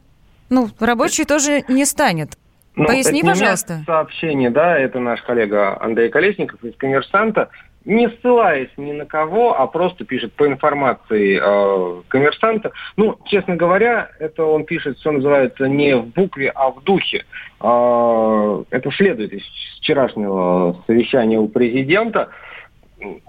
ну, 0.49 0.69
рабочей 0.79 1.25
тоже 1.25 1.63
не 1.67 1.85
станет. 1.85 2.37
Ну, 2.75 2.85
Поясни, 2.85 3.19
это 3.19 3.29
пожалуйста. 3.29 3.83
Сообщение, 3.85 4.49
да, 4.49 4.77
это 4.77 4.99
наш 4.99 5.21
коллега 5.21 5.81
Андрей 5.81 6.09
Колесников 6.09 6.61
из 6.63 6.75
«Коммерсанта» 6.75 7.49
не 7.85 8.09
ссылаясь 8.09 8.71
ни 8.77 8.91
на 8.91 9.05
кого, 9.05 9.59
а 9.59 9.67
просто 9.67 10.05
пишет 10.05 10.33
по 10.33 10.47
информации 10.47 11.39
э, 11.41 12.01
коммерсанта. 12.07 12.71
Ну, 12.97 13.17
честно 13.25 13.55
говоря, 13.55 14.09
это 14.19 14.43
он 14.43 14.65
пишет, 14.65 14.99
что 14.99 15.11
называется, 15.11 15.67
не 15.67 15.95
в 15.95 16.07
букве, 16.07 16.49
а 16.49 16.71
в 16.71 16.83
духе. 16.83 17.25
Э, 17.61 18.63
это 18.71 18.91
следует 18.91 19.33
из 19.33 19.43
вчерашнего 19.79 20.83
совещания 20.87 21.37
у 21.37 21.47
президента. 21.47 22.29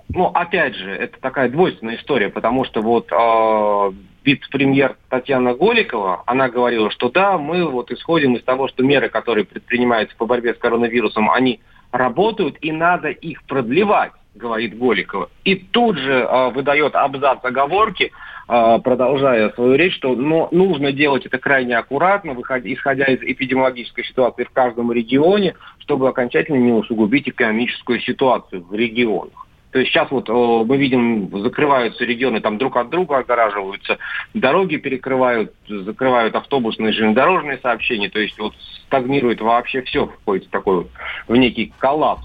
Ну, 0.08 0.26
опять 0.26 0.74
же, 0.74 0.90
это 0.90 1.20
такая 1.20 1.50
двойственная 1.50 1.96
история, 1.96 2.30
потому 2.30 2.64
что 2.64 2.80
вот 2.80 3.12
э, 3.12 3.92
вице-премьер 4.24 4.96
Татьяна 5.10 5.54
Голикова, 5.54 6.22
она 6.24 6.48
говорила, 6.48 6.90
что 6.90 7.10
да, 7.10 7.36
мы 7.36 7.68
вот 7.68 7.90
исходим 7.90 8.36
из 8.36 8.42
того, 8.42 8.68
что 8.68 8.82
меры, 8.82 9.10
которые 9.10 9.44
предпринимаются 9.44 10.16
по 10.16 10.24
борьбе 10.24 10.54
с 10.54 10.58
коронавирусом, 10.58 11.30
они 11.30 11.60
работают, 11.92 12.56
и 12.62 12.72
надо 12.72 13.08
их 13.08 13.42
продлевать 13.44 14.12
говорит 14.36 14.76
Голикова. 14.76 15.28
И 15.44 15.56
тут 15.56 15.98
же 15.98 16.12
э, 16.12 16.50
выдает 16.50 16.94
абзац 16.94 17.38
оговорки, 17.42 18.12
э, 18.48 18.78
продолжая 18.82 19.50
свою 19.50 19.74
речь, 19.74 19.96
что 19.96 20.14
но 20.14 20.48
нужно 20.52 20.92
делать 20.92 21.26
это 21.26 21.38
крайне 21.38 21.76
аккуратно, 21.76 22.34
выходя, 22.34 22.72
исходя 22.72 23.04
из 23.06 23.22
эпидемиологической 23.22 24.04
ситуации 24.04 24.44
в 24.44 24.50
каждом 24.50 24.92
регионе, 24.92 25.54
чтобы 25.80 26.08
окончательно 26.08 26.56
не 26.56 26.72
усугубить 26.72 27.28
экономическую 27.28 28.00
ситуацию 28.00 28.64
в 28.64 28.74
регионах. 28.74 29.46
То 29.72 29.80
есть 29.80 29.92
сейчас 29.92 30.10
вот 30.10 30.28
мы 30.28 30.76
видим, 30.78 31.28
закрываются 31.42 32.02
регионы, 32.04 32.40
там 32.40 32.56
друг 32.56 32.78
от 32.78 32.88
друга 32.88 33.18
огораживаются, 33.18 33.98
дороги 34.32 34.76
перекрывают, 34.76 35.52
закрывают 35.68 36.34
автобусные 36.34 36.92
железнодорожные 36.92 37.58
сообщения, 37.58 38.08
то 38.08 38.18
есть 38.18 38.38
вот 38.38 38.54
стагнирует 38.86 39.42
вообще 39.42 39.82
все, 39.82 40.06
входит 40.06 40.46
в 40.46 40.50
такой 40.50 40.86
в 41.28 41.36
некий 41.36 41.74
коллапс. 41.78 42.24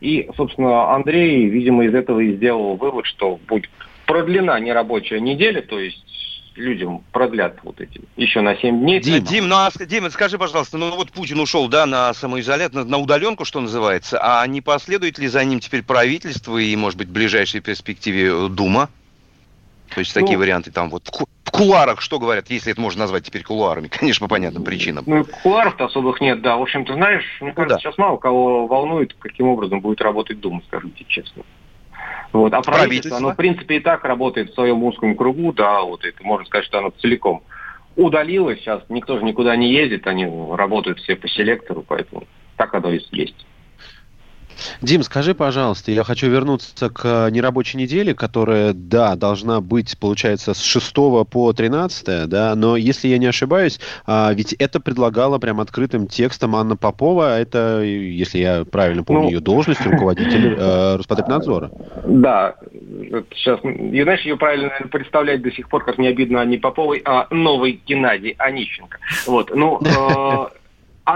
И, 0.00 0.28
собственно, 0.36 0.94
Андрей, 0.94 1.46
видимо, 1.46 1.84
из 1.84 1.94
этого 1.94 2.20
и 2.20 2.36
сделал 2.36 2.76
вывод, 2.76 3.06
что 3.06 3.38
будет 3.48 3.68
продлена 4.06 4.58
нерабочая 4.60 5.20
неделя, 5.20 5.60
то 5.62 5.78
есть 5.78 6.02
людям 6.58 7.04
продлят 7.12 7.58
вот 7.62 7.80
эти 7.80 8.00
еще 8.16 8.40
на 8.40 8.56
7 8.56 8.80
дней. 8.80 9.00
Дим, 9.00 9.22
Дим, 9.22 9.48
ну, 9.48 9.56
а, 9.56 9.70
Дим, 9.78 10.10
скажи, 10.10 10.38
пожалуйста, 10.38 10.76
ну 10.76 10.90
вот 10.94 11.12
Путин 11.12 11.40
ушел, 11.40 11.68
да, 11.68 11.86
на 11.86 12.12
самоизоляцию, 12.14 12.84
на, 12.84 12.90
на 12.90 12.98
удаленку, 12.98 13.44
что 13.44 13.60
называется, 13.60 14.18
а 14.20 14.46
не 14.46 14.60
последует 14.60 15.18
ли 15.18 15.28
за 15.28 15.44
ним 15.44 15.60
теперь 15.60 15.82
правительство 15.82 16.58
и, 16.58 16.74
может 16.76 16.98
быть, 16.98 17.08
в 17.08 17.12
ближайшей 17.12 17.60
перспективе 17.60 18.48
Дума? 18.48 18.88
То 19.94 20.00
есть 20.00 20.14
ну, 20.14 20.20
такие 20.20 20.38
варианты 20.38 20.70
там 20.70 20.90
вот 20.90 21.08
в 21.08 21.50
кулуарах 21.50 22.00
что 22.00 22.18
говорят, 22.18 22.50
если 22.50 22.72
это 22.72 22.80
можно 22.80 23.00
назвать 23.00 23.24
теперь 23.24 23.42
кулуарами, 23.42 23.88
конечно, 23.98 24.26
по 24.26 24.30
понятным 24.30 24.64
причинам. 24.64 25.04
Ну, 25.06 25.24
кулуаров-то 25.42 25.86
особых 25.86 26.20
нет, 26.20 26.42
да. 26.42 26.56
В 26.56 26.62
общем, 26.62 26.84
ты 26.84 26.94
знаешь, 26.94 27.24
мне 27.40 27.52
кажется, 27.52 27.74
ну, 27.74 27.76
да. 27.76 27.78
сейчас 27.80 27.98
мало 27.98 28.16
кого 28.16 28.66
волнует, 28.66 29.14
каким 29.18 29.48
образом 29.48 29.80
будет 29.80 30.00
работать 30.00 30.40
Дума, 30.40 30.62
скажите 30.66 31.04
честно. 31.08 31.42
Вот. 32.32 32.52
А 32.52 32.60
правительство, 32.60 32.72
правительство, 32.72 33.16
оно, 33.16 33.32
в 33.32 33.36
принципе, 33.36 33.76
и 33.76 33.80
так 33.80 34.04
работает 34.04 34.50
в 34.50 34.54
своем 34.54 34.82
узком 34.84 35.16
кругу, 35.16 35.52
да, 35.52 35.82
вот 35.82 36.04
это 36.04 36.22
можно 36.22 36.46
сказать, 36.46 36.66
что 36.66 36.78
оно 36.78 36.90
целиком 37.00 37.42
удалилось, 37.98 38.60
сейчас 38.60 38.82
никто 38.88 39.18
же 39.18 39.24
никуда 39.24 39.56
не 39.56 39.72
ездит, 39.72 40.06
они 40.06 40.26
работают 40.54 41.00
все 41.00 41.16
по 41.16 41.28
селектору, 41.28 41.82
поэтому 41.86 42.24
так 42.56 42.72
оно 42.74 42.92
и 42.92 43.00
есть. 43.10 43.46
Дим, 44.82 45.02
скажи, 45.02 45.34
пожалуйста, 45.34 45.90
я 45.92 46.04
хочу 46.04 46.28
вернуться 46.28 46.90
к 46.90 47.00
э, 47.04 47.30
нерабочей 47.30 47.78
неделе, 47.78 48.14
которая, 48.14 48.72
да, 48.72 49.16
должна 49.16 49.60
быть, 49.60 49.98
получается, 49.98 50.54
с 50.54 50.62
6 50.62 50.94
по 51.30 51.52
13, 51.52 52.28
да, 52.28 52.54
но 52.54 52.76
если 52.76 53.08
я 53.08 53.18
не 53.18 53.26
ошибаюсь, 53.26 53.80
а, 54.06 54.32
ведь 54.32 54.52
это 54.54 54.80
предлагала 54.80 55.38
прям 55.38 55.60
открытым 55.60 56.06
текстом 56.06 56.56
Анна 56.56 56.76
Попова, 56.76 57.34
а 57.34 57.38
это, 57.38 57.82
если 57.82 58.38
я 58.38 58.64
правильно 58.64 59.04
помню 59.04 59.22
ну, 59.22 59.28
ее 59.28 59.40
должность, 59.40 59.84
руководитель 59.84 60.56
э, 60.58 60.96
Роспотребнадзора. 60.96 61.70
Да, 62.06 62.56
сейчас, 63.34 63.60
и 63.64 64.02
знаешь, 64.02 64.22
ее 64.22 64.36
правильно 64.36 64.70
представлять 64.90 65.42
до 65.42 65.50
сих 65.50 65.68
пор, 65.68 65.84
как 65.84 65.98
не 65.98 66.08
обидно 66.08 66.40
Анне 66.40 66.58
Поповой, 66.58 67.02
а 67.04 67.26
новый 67.30 67.80
Геннадий 67.86 68.34
Онищенко. 68.38 68.98
Вот, 69.26 69.54
ну, 69.54 69.80
э, 69.84 70.57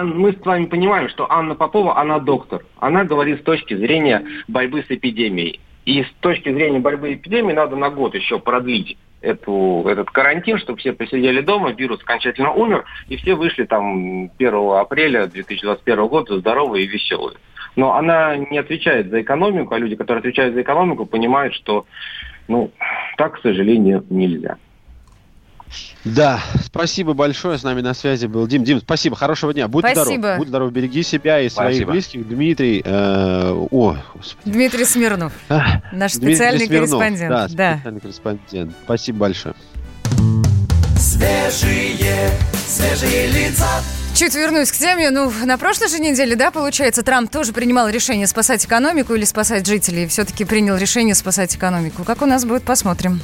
мы 0.02 0.32
с 0.32 0.44
вами 0.44 0.66
понимаем, 0.66 1.08
что 1.08 1.30
Анна 1.30 1.54
Попова, 1.54 1.98
она 1.98 2.18
доктор. 2.18 2.64
Она 2.78 3.04
говорит 3.04 3.40
с 3.40 3.42
точки 3.42 3.74
зрения 3.74 4.24
борьбы 4.48 4.82
с 4.82 4.90
эпидемией. 4.90 5.60
И 5.84 6.02
с 6.02 6.10
точки 6.20 6.52
зрения 6.52 6.78
борьбы 6.78 7.10
с 7.10 7.14
эпидемией 7.14 7.54
надо 7.54 7.76
на 7.76 7.90
год 7.90 8.14
еще 8.14 8.38
продлить 8.38 8.96
эту, 9.20 9.84
этот 9.86 10.10
карантин, 10.10 10.58
чтобы 10.58 10.78
все 10.78 10.92
посидели 10.92 11.40
дома, 11.40 11.72
вирус 11.72 12.00
окончательно 12.02 12.52
умер, 12.52 12.84
и 13.08 13.16
все 13.16 13.34
вышли 13.34 13.64
там 13.64 14.30
1 14.38 14.54
апреля 14.78 15.26
2021 15.26 16.06
года 16.06 16.38
здоровые 16.38 16.84
и 16.84 16.88
веселые. 16.88 17.36
Но 17.76 17.94
она 17.94 18.36
не 18.36 18.58
отвечает 18.58 19.08
за 19.08 19.22
экономику, 19.22 19.74
а 19.74 19.78
люди, 19.78 19.96
которые 19.96 20.20
отвечают 20.20 20.54
за 20.54 20.62
экономику, 20.62 21.06
понимают, 21.06 21.54
что 21.54 21.86
ну, 22.48 22.70
так, 23.16 23.34
к 23.34 23.42
сожалению, 23.42 24.04
нельзя. 24.10 24.56
Да, 26.04 26.40
спасибо 26.64 27.12
большое. 27.12 27.58
С 27.58 27.62
нами 27.62 27.80
на 27.80 27.94
связи 27.94 28.26
был 28.26 28.46
Дим. 28.46 28.64
Дим, 28.64 28.80
спасибо. 28.80 29.16
Хорошего 29.16 29.52
дня. 29.52 29.68
Будь 29.68 29.84
спасибо. 29.84 30.18
здоров. 30.18 30.38
Будь 30.38 30.48
здоров. 30.48 30.72
Береги 30.72 31.02
себя 31.02 31.40
и 31.40 31.48
своих 31.48 31.76
спасибо. 31.76 31.92
близких. 31.92 32.28
Дмитрий. 32.28 32.82
Э, 32.84 33.50
о, 33.52 33.96
господи. 34.14 34.50
Дмитрий 34.50 34.84
Смирнов. 34.84 35.32
А, 35.48 35.82
наш 35.92 36.12
специальный 36.12 36.66
Дмитрий 36.66 36.78
корреспондент. 36.78 37.30
Да, 37.30 37.48
да, 37.48 37.74
специальный 37.76 38.00
корреспондент. 38.00 38.72
Спасибо 38.84 39.18
большое. 39.18 39.54
Свежие, 40.98 42.30
свежие 42.66 43.26
лица. 43.28 43.68
Чуть 44.14 44.34
вернусь 44.34 44.70
к 44.70 44.76
теме. 44.76 45.10
Ну, 45.10 45.32
на 45.44 45.56
прошлой 45.56 45.88
же 45.88 45.98
неделе, 45.98 46.36
да, 46.36 46.50
получается, 46.50 47.02
Трамп 47.02 47.30
тоже 47.30 47.52
принимал 47.52 47.88
решение 47.88 48.26
спасать 48.26 48.64
экономику 48.66 49.14
или 49.14 49.24
спасать 49.24 49.66
жителей. 49.66 50.06
Все-таки 50.06 50.44
принял 50.44 50.76
решение 50.76 51.14
спасать 51.14 51.56
экономику. 51.56 52.04
Как 52.04 52.22
у 52.22 52.26
нас 52.26 52.44
будет, 52.44 52.62
посмотрим. 52.62 53.20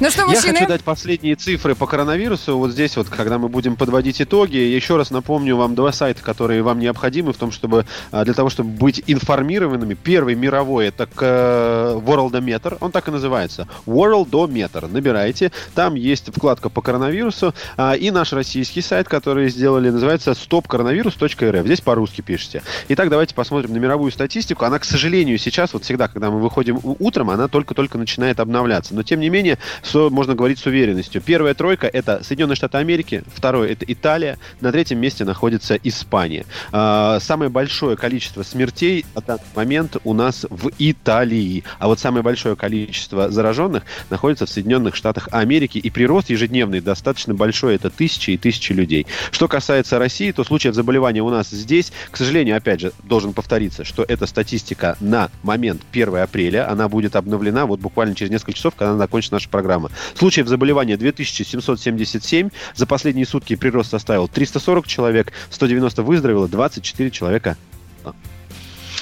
Ну 0.00 0.08
что, 0.08 0.24
мужчины? 0.24 0.46
Я 0.46 0.52
хочу 0.52 0.66
дать 0.66 0.82
последние 0.82 1.34
цифры 1.34 1.74
по 1.74 1.86
коронавирусу. 1.86 2.56
Вот 2.56 2.70
здесь 2.70 2.96
вот, 2.96 3.10
когда 3.10 3.36
мы 3.36 3.50
будем 3.50 3.76
подводить 3.76 4.22
итоги, 4.22 4.56
еще 4.56 4.96
раз 4.96 5.10
напомню 5.10 5.56
вам 5.56 5.74
два 5.74 5.92
сайта, 5.92 6.22
которые 6.22 6.62
вам 6.62 6.78
необходимы 6.78 7.34
в 7.34 7.36
том, 7.36 7.52
чтобы 7.52 7.84
а, 8.10 8.24
для 8.24 8.32
того, 8.32 8.48
чтобы 8.48 8.70
быть 8.70 9.02
информированными. 9.06 9.92
Первый 9.92 10.36
мировой 10.36 10.86
это 10.86 11.06
э, 11.20 12.00
Worldometer, 12.02 12.78
он 12.80 12.92
так 12.92 13.08
и 13.08 13.10
называется. 13.10 13.68
Worldometer. 13.84 14.90
Набирайте. 14.90 15.52
Там 15.74 15.96
есть 15.96 16.34
вкладка 16.34 16.70
по 16.70 16.80
коронавирусу. 16.80 17.54
А, 17.76 17.92
и 17.92 18.10
наш 18.10 18.32
российский 18.32 18.80
сайт, 18.80 19.06
который 19.06 19.50
сделали, 19.50 19.90
называется 19.90 20.30
stopcoronavirus.rf. 20.30 21.64
Здесь 21.64 21.82
по-русски 21.82 22.22
пишите. 22.22 22.62
Итак, 22.88 23.10
давайте 23.10 23.34
посмотрим 23.34 23.74
на 23.74 23.76
мировую 23.76 24.12
статистику. 24.12 24.64
Она, 24.64 24.78
к 24.78 24.86
сожалению, 24.86 25.36
сейчас, 25.36 25.74
вот 25.74 25.84
всегда, 25.84 26.08
когда 26.08 26.30
мы 26.30 26.40
выходим 26.40 26.80
утром, 26.82 27.28
она 27.28 27.48
только-только 27.48 27.98
начинает 27.98 28.40
обновляться. 28.40 28.94
Но, 28.94 29.02
тем 29.02 29.20
не 29.20 29.28
менее, 29.28 29.58
можно 29.94 30.34
говорить 30.34 30.58
с 30.58 30.66
уверенностью. 30.66 31.20
Первая 31.20 31.54
тройка– 31.54 31.86
это 31.92 32.22
Соединенные 32.22 32.56
Штаты 32.56 32.78
Америки, 32.78 33.22
второе– 33.34 33.68
это 33.70 33.84
Италия, 33.86 34.38
на 34.60 34.72
третьем 34.72 34.98
месте 34.98 35.24
находится 35.24 35.76
Испания. 35.82 36.46
А, 36.72 37.18
самое 37.20 37.50
большое 37.50 37.96
количество 37.96 38.42
смертей 38.42 39.04
на 39.14 39.20
данный 39.20 39.42
момент 39.54 39.96
у 40.04 40.14
нас 40.14 40.46
в 40.48 40.70
Италии, 40.78 41.64
а 41.78 41.88
вот 41.88 41.98
самое 41.98 42.22
большое 42.22 42.56
количество 42.56 43.30
зараженных 43.30 43.84
находится 44.10 44.46
в 44.46 44.50
Соединенных 44.50 44.94
Штатах 44.94 45.28
Америки, 45.32 45.78
и 45.78 45.90
прирост 45.90 46.30
ежедневный 46.30 46.80
достаточно 46.80 47.34
большой, 47.34 47.74
это 47.74 47.90
тысячи 47.90 48.30
и 48.30 48.36
тысячи 48.36 48.72
людей. 48.72 49.06
Что 49.30 49.48
касается 49.48 49.98
России, 49.98 50.32
то 50.32 50.44
случаев 50.44 50.74
заболевания 50.74 51.22
у 51.22 51.30
нас 51.30 51.50
здесь, 51.50 51.92
к 52.10 52.16
сожалению, 52.16 52.56
опять 52.56 52.80
же, 52.80 52.92
должен 53.04 53.32
повториться, 53.32 53.84
что 53.84 54.04
эта 54.06 54.26
статистика 54.26 54.96
на 55.00 55.30
момент 55.42 55.82
1 55.92 56.16
апреля, 56.16 56.70
она 56.70 56.88
будет 56.88 57.16
обновлена 57.16 57.66
вот 57.66 57.80
буквально 57.80 58.14
через 58.14 58.30
несколько 58.30 58.52
часов, 58.52 58.74
когда 58.74 58.96
закончится 58.96 59.34
наша 59.34 59.48
программа 59.48 59.79
программа. 59.80 59.90
Случаев 60.14 60.48
заболевания 60.48 60.96
2777. 60.96 62.50
За 62.74 62.86
последние 62.86 63.26
сутки 63.26 63.56
прирост 63.56 63.90
составил 63.90 64.28
340 64.28 64.86
человек, 64.86 65.32
190 65.50 66.02
выздоровело, 66.02 66.48
24 66.48 67.10
человека 67.10 67.56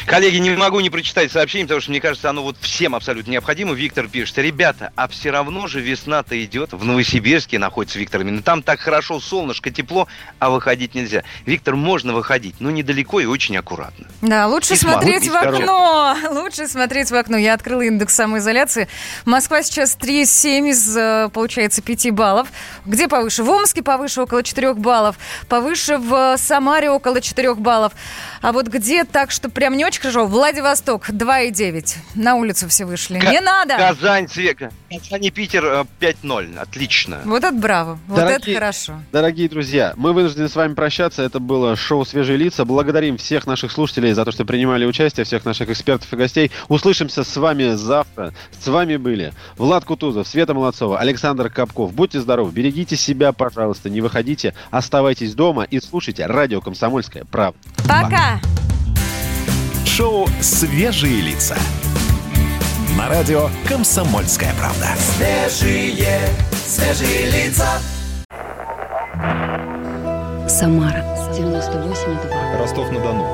Коллеги, 0.06 0.36
не 0.38 0.50
могу 0.50 0.80
не 0.80 0.90
прочитать 0.90 1.30
сообщение, 1.32 1.66
потому 1.66 1.80
что 1.80 1.90
мне 1.90 2.00
кажется, 2.00 2.30
оно 2.30 2.42
вот 2.42 2.56
всем 2.60 2.94
абсолютно 2.94 3.30
необходимо. 3.30 3.74
Виктор 3.74 4.08
пишет, 4.08 4.38
ребята, 4.38 4.92
а 4.96 5.08
все 5.08 5.30
равно 5.30 5.66
же 5.66 5.80
весна-то 5.80 6.42
идет. 6.44 6.72
В 6.72 6.84
Новосибирске 6.84 7.58
находится 7.58 7.98
Виктор 7.98 8.20
именно 8.20 8.42
там 8.42 8.62
так 8.62 8.80
хорошо, 8.80 9.20
солнышко, 9.20 9.70
тепло, 9.70 10.08
а 10.38 10.50
выходить 10.50 10.94
нельзя. 10.94 11.24
Виктор, 11.46 11.76
можно 11.76 12.12
выходить, 12.12 12.56
но 12.60 12.70
недалеко 12.70 13.20
и 13.20 13.26
очень 13.26 13.56
аккуратно. 13.56 14.06
Да, 14.22 14.46
лучше 14.46 14.74
и 14.74 14.76
смотреть 14.76 15.28
в 15.28 15.36
окно. 15.36 16.16
Лучше 16.30 16.68
смотреть 16.68 17.10
в 17.10 17.14
окно. 17.14 17.36
Я 17.36 17.54
открыла 17.54 17.82
индекс 17.82 18.14
самоизоляции. 18.14 18.88
Москва 19.24 19.62
сейчас 19.62 19.96
3,7 19.96 20.70
из, 20.70 20.96
э, 20.96 21.28
получается, 21.32 21.82
5 21.82 22.10
баллов. 22.10 22.48
Где 22.84 23.08
повыше? 23.08 23.42
В 23.42 23.50
Омске 23.50 23.82
повыше 23.82 24.22
около 24.22 24.42
4 24.42 24.74
баллов. 24.74 25.16
Повыше 25.48 25.98
в 25.98 26.36
Самаре 26.38 26.90
около 26.90 27.20
4 27.20 27.54
баллов. 27.54 27.92
А 28.40 28.52
вот 28.52 28.66
где 28.68 29.04
так, 29.04 29.30
что 29.30 29.48
прям 29.48 29.76
не 29.76 29.84
очень 29.84 30.00
хорошо. 30.00 30.26
Владивосток 30.26 31.10
2,9. 31.10 31.96
На 32.14 32.34
улицу 32.36 32.68
все 32.68 32.84
вышли. 32.84 33.18
К- 33.18 33.30
не 33.30 33.40
надо! 33.40 33.76
Казань, 33.76 34.28
Свека. 34.28 34.70
Казань 34.90 35.24
и 35.24 35.30
Питер 35.30 35.86
5-0. 36.00 36.56
Э, 36.56 36.60
Отлично. 36.60 37.20
Вот 37.24 37.44
это 37.44 37.52
браво. 37.52 37.98
Вот 38.06 38.16
дорогие, 38.16 38.36
это 38.38 38.54
хорошо. 38.54 39.00
Дорогие 39.12 39.48
друзья, 39.48 39.94
мы 39.96 40.12
вынуждены 40.12 40.48
с 40.48 40.56
вами 40.56 40.74
прощаться. 40.74 41.22
Это 41.22 41.40
было 41.40 41.76
шоу 41.76 42.04
«Свежие 42.04 42.36
лица». 42.38 42.64
Благодарим 42.64 43.16
всех 43.16 43.46
наших 43.46 43.72
слушателей 43.72 44.12
за 44.12 44.24
то, 44.24 44.32
что 44.32 44.44
принимали 44.44 44.84
участие, 44.84 45.24
всех 45.24 45.44
наших 45.44 45.70
экспертов 45.70 46.12
и 46.12 46.16
гостей. 46.16 46.50
Услышимся 46.68 47.24
с 47.24 47.36
вами 47.36 47.74
завтра. 47.74 48.32
С 48.60 48.66
вами 48.68 48.96
были 48.96 49.32
Влад 49.56 49.84
Кутузов, 49.84 50.26
Света 50.28 50.54
Молодцова, 50.54 50.98
Александр 50.98 51.50
Капков. 51.50 51.92
Будьте 51.92 52.20
здоровы, 52.20 52.52
берегите 52.52 52.96
себя, 52.96 53.32
пожалуйста, 53.32 53.90
не 53.90 54.00
выходите, 54.00 54.54
оставайтесь 54.70 55.34
дома 55.34 55.64
и 55.64 55.80
слушайте 55.80 56.26
радио 56.26 56.60
«Комсомольская 56.60 57.24
правда». 57.24 57.58
Пока! 57.88 58.27
Шоу 59.84 60.28
«Свежие 60.40 61.20
лица». 61.20 61.56
На 62.96 63.08
радио 63.08 63.48
«Комсомольская 63.68 64.52
правда». 64.54 64.86
Свежие, 64.98 66.20
свежие 66.52 67.30
лица. 67.30 67.66
Самара 70.48 71.04
98,2. 71.32 72.58
Ростов-на-Дону. 72.58 73.24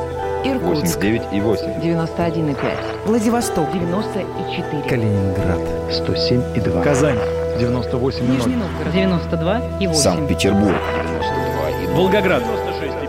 Иркутск 0.44 0.98
89,8. 0.98 1.80
91,5. 1.80 3.06
Владивосток 3.06 3.72
94. 3.72 4.82
Калининград 4.88 5.60
107,2. 5.90 6.82
Казань 6.82 7.18
98,0. 7.58 8.30
Нижний 8.30 8.56
Новгород 8.56 8.94
92,8. 8.94 9.94
Санкт-Петербург 9.94 10.74
92,2. 10.74 11.94
Волгоград 11.94 12.42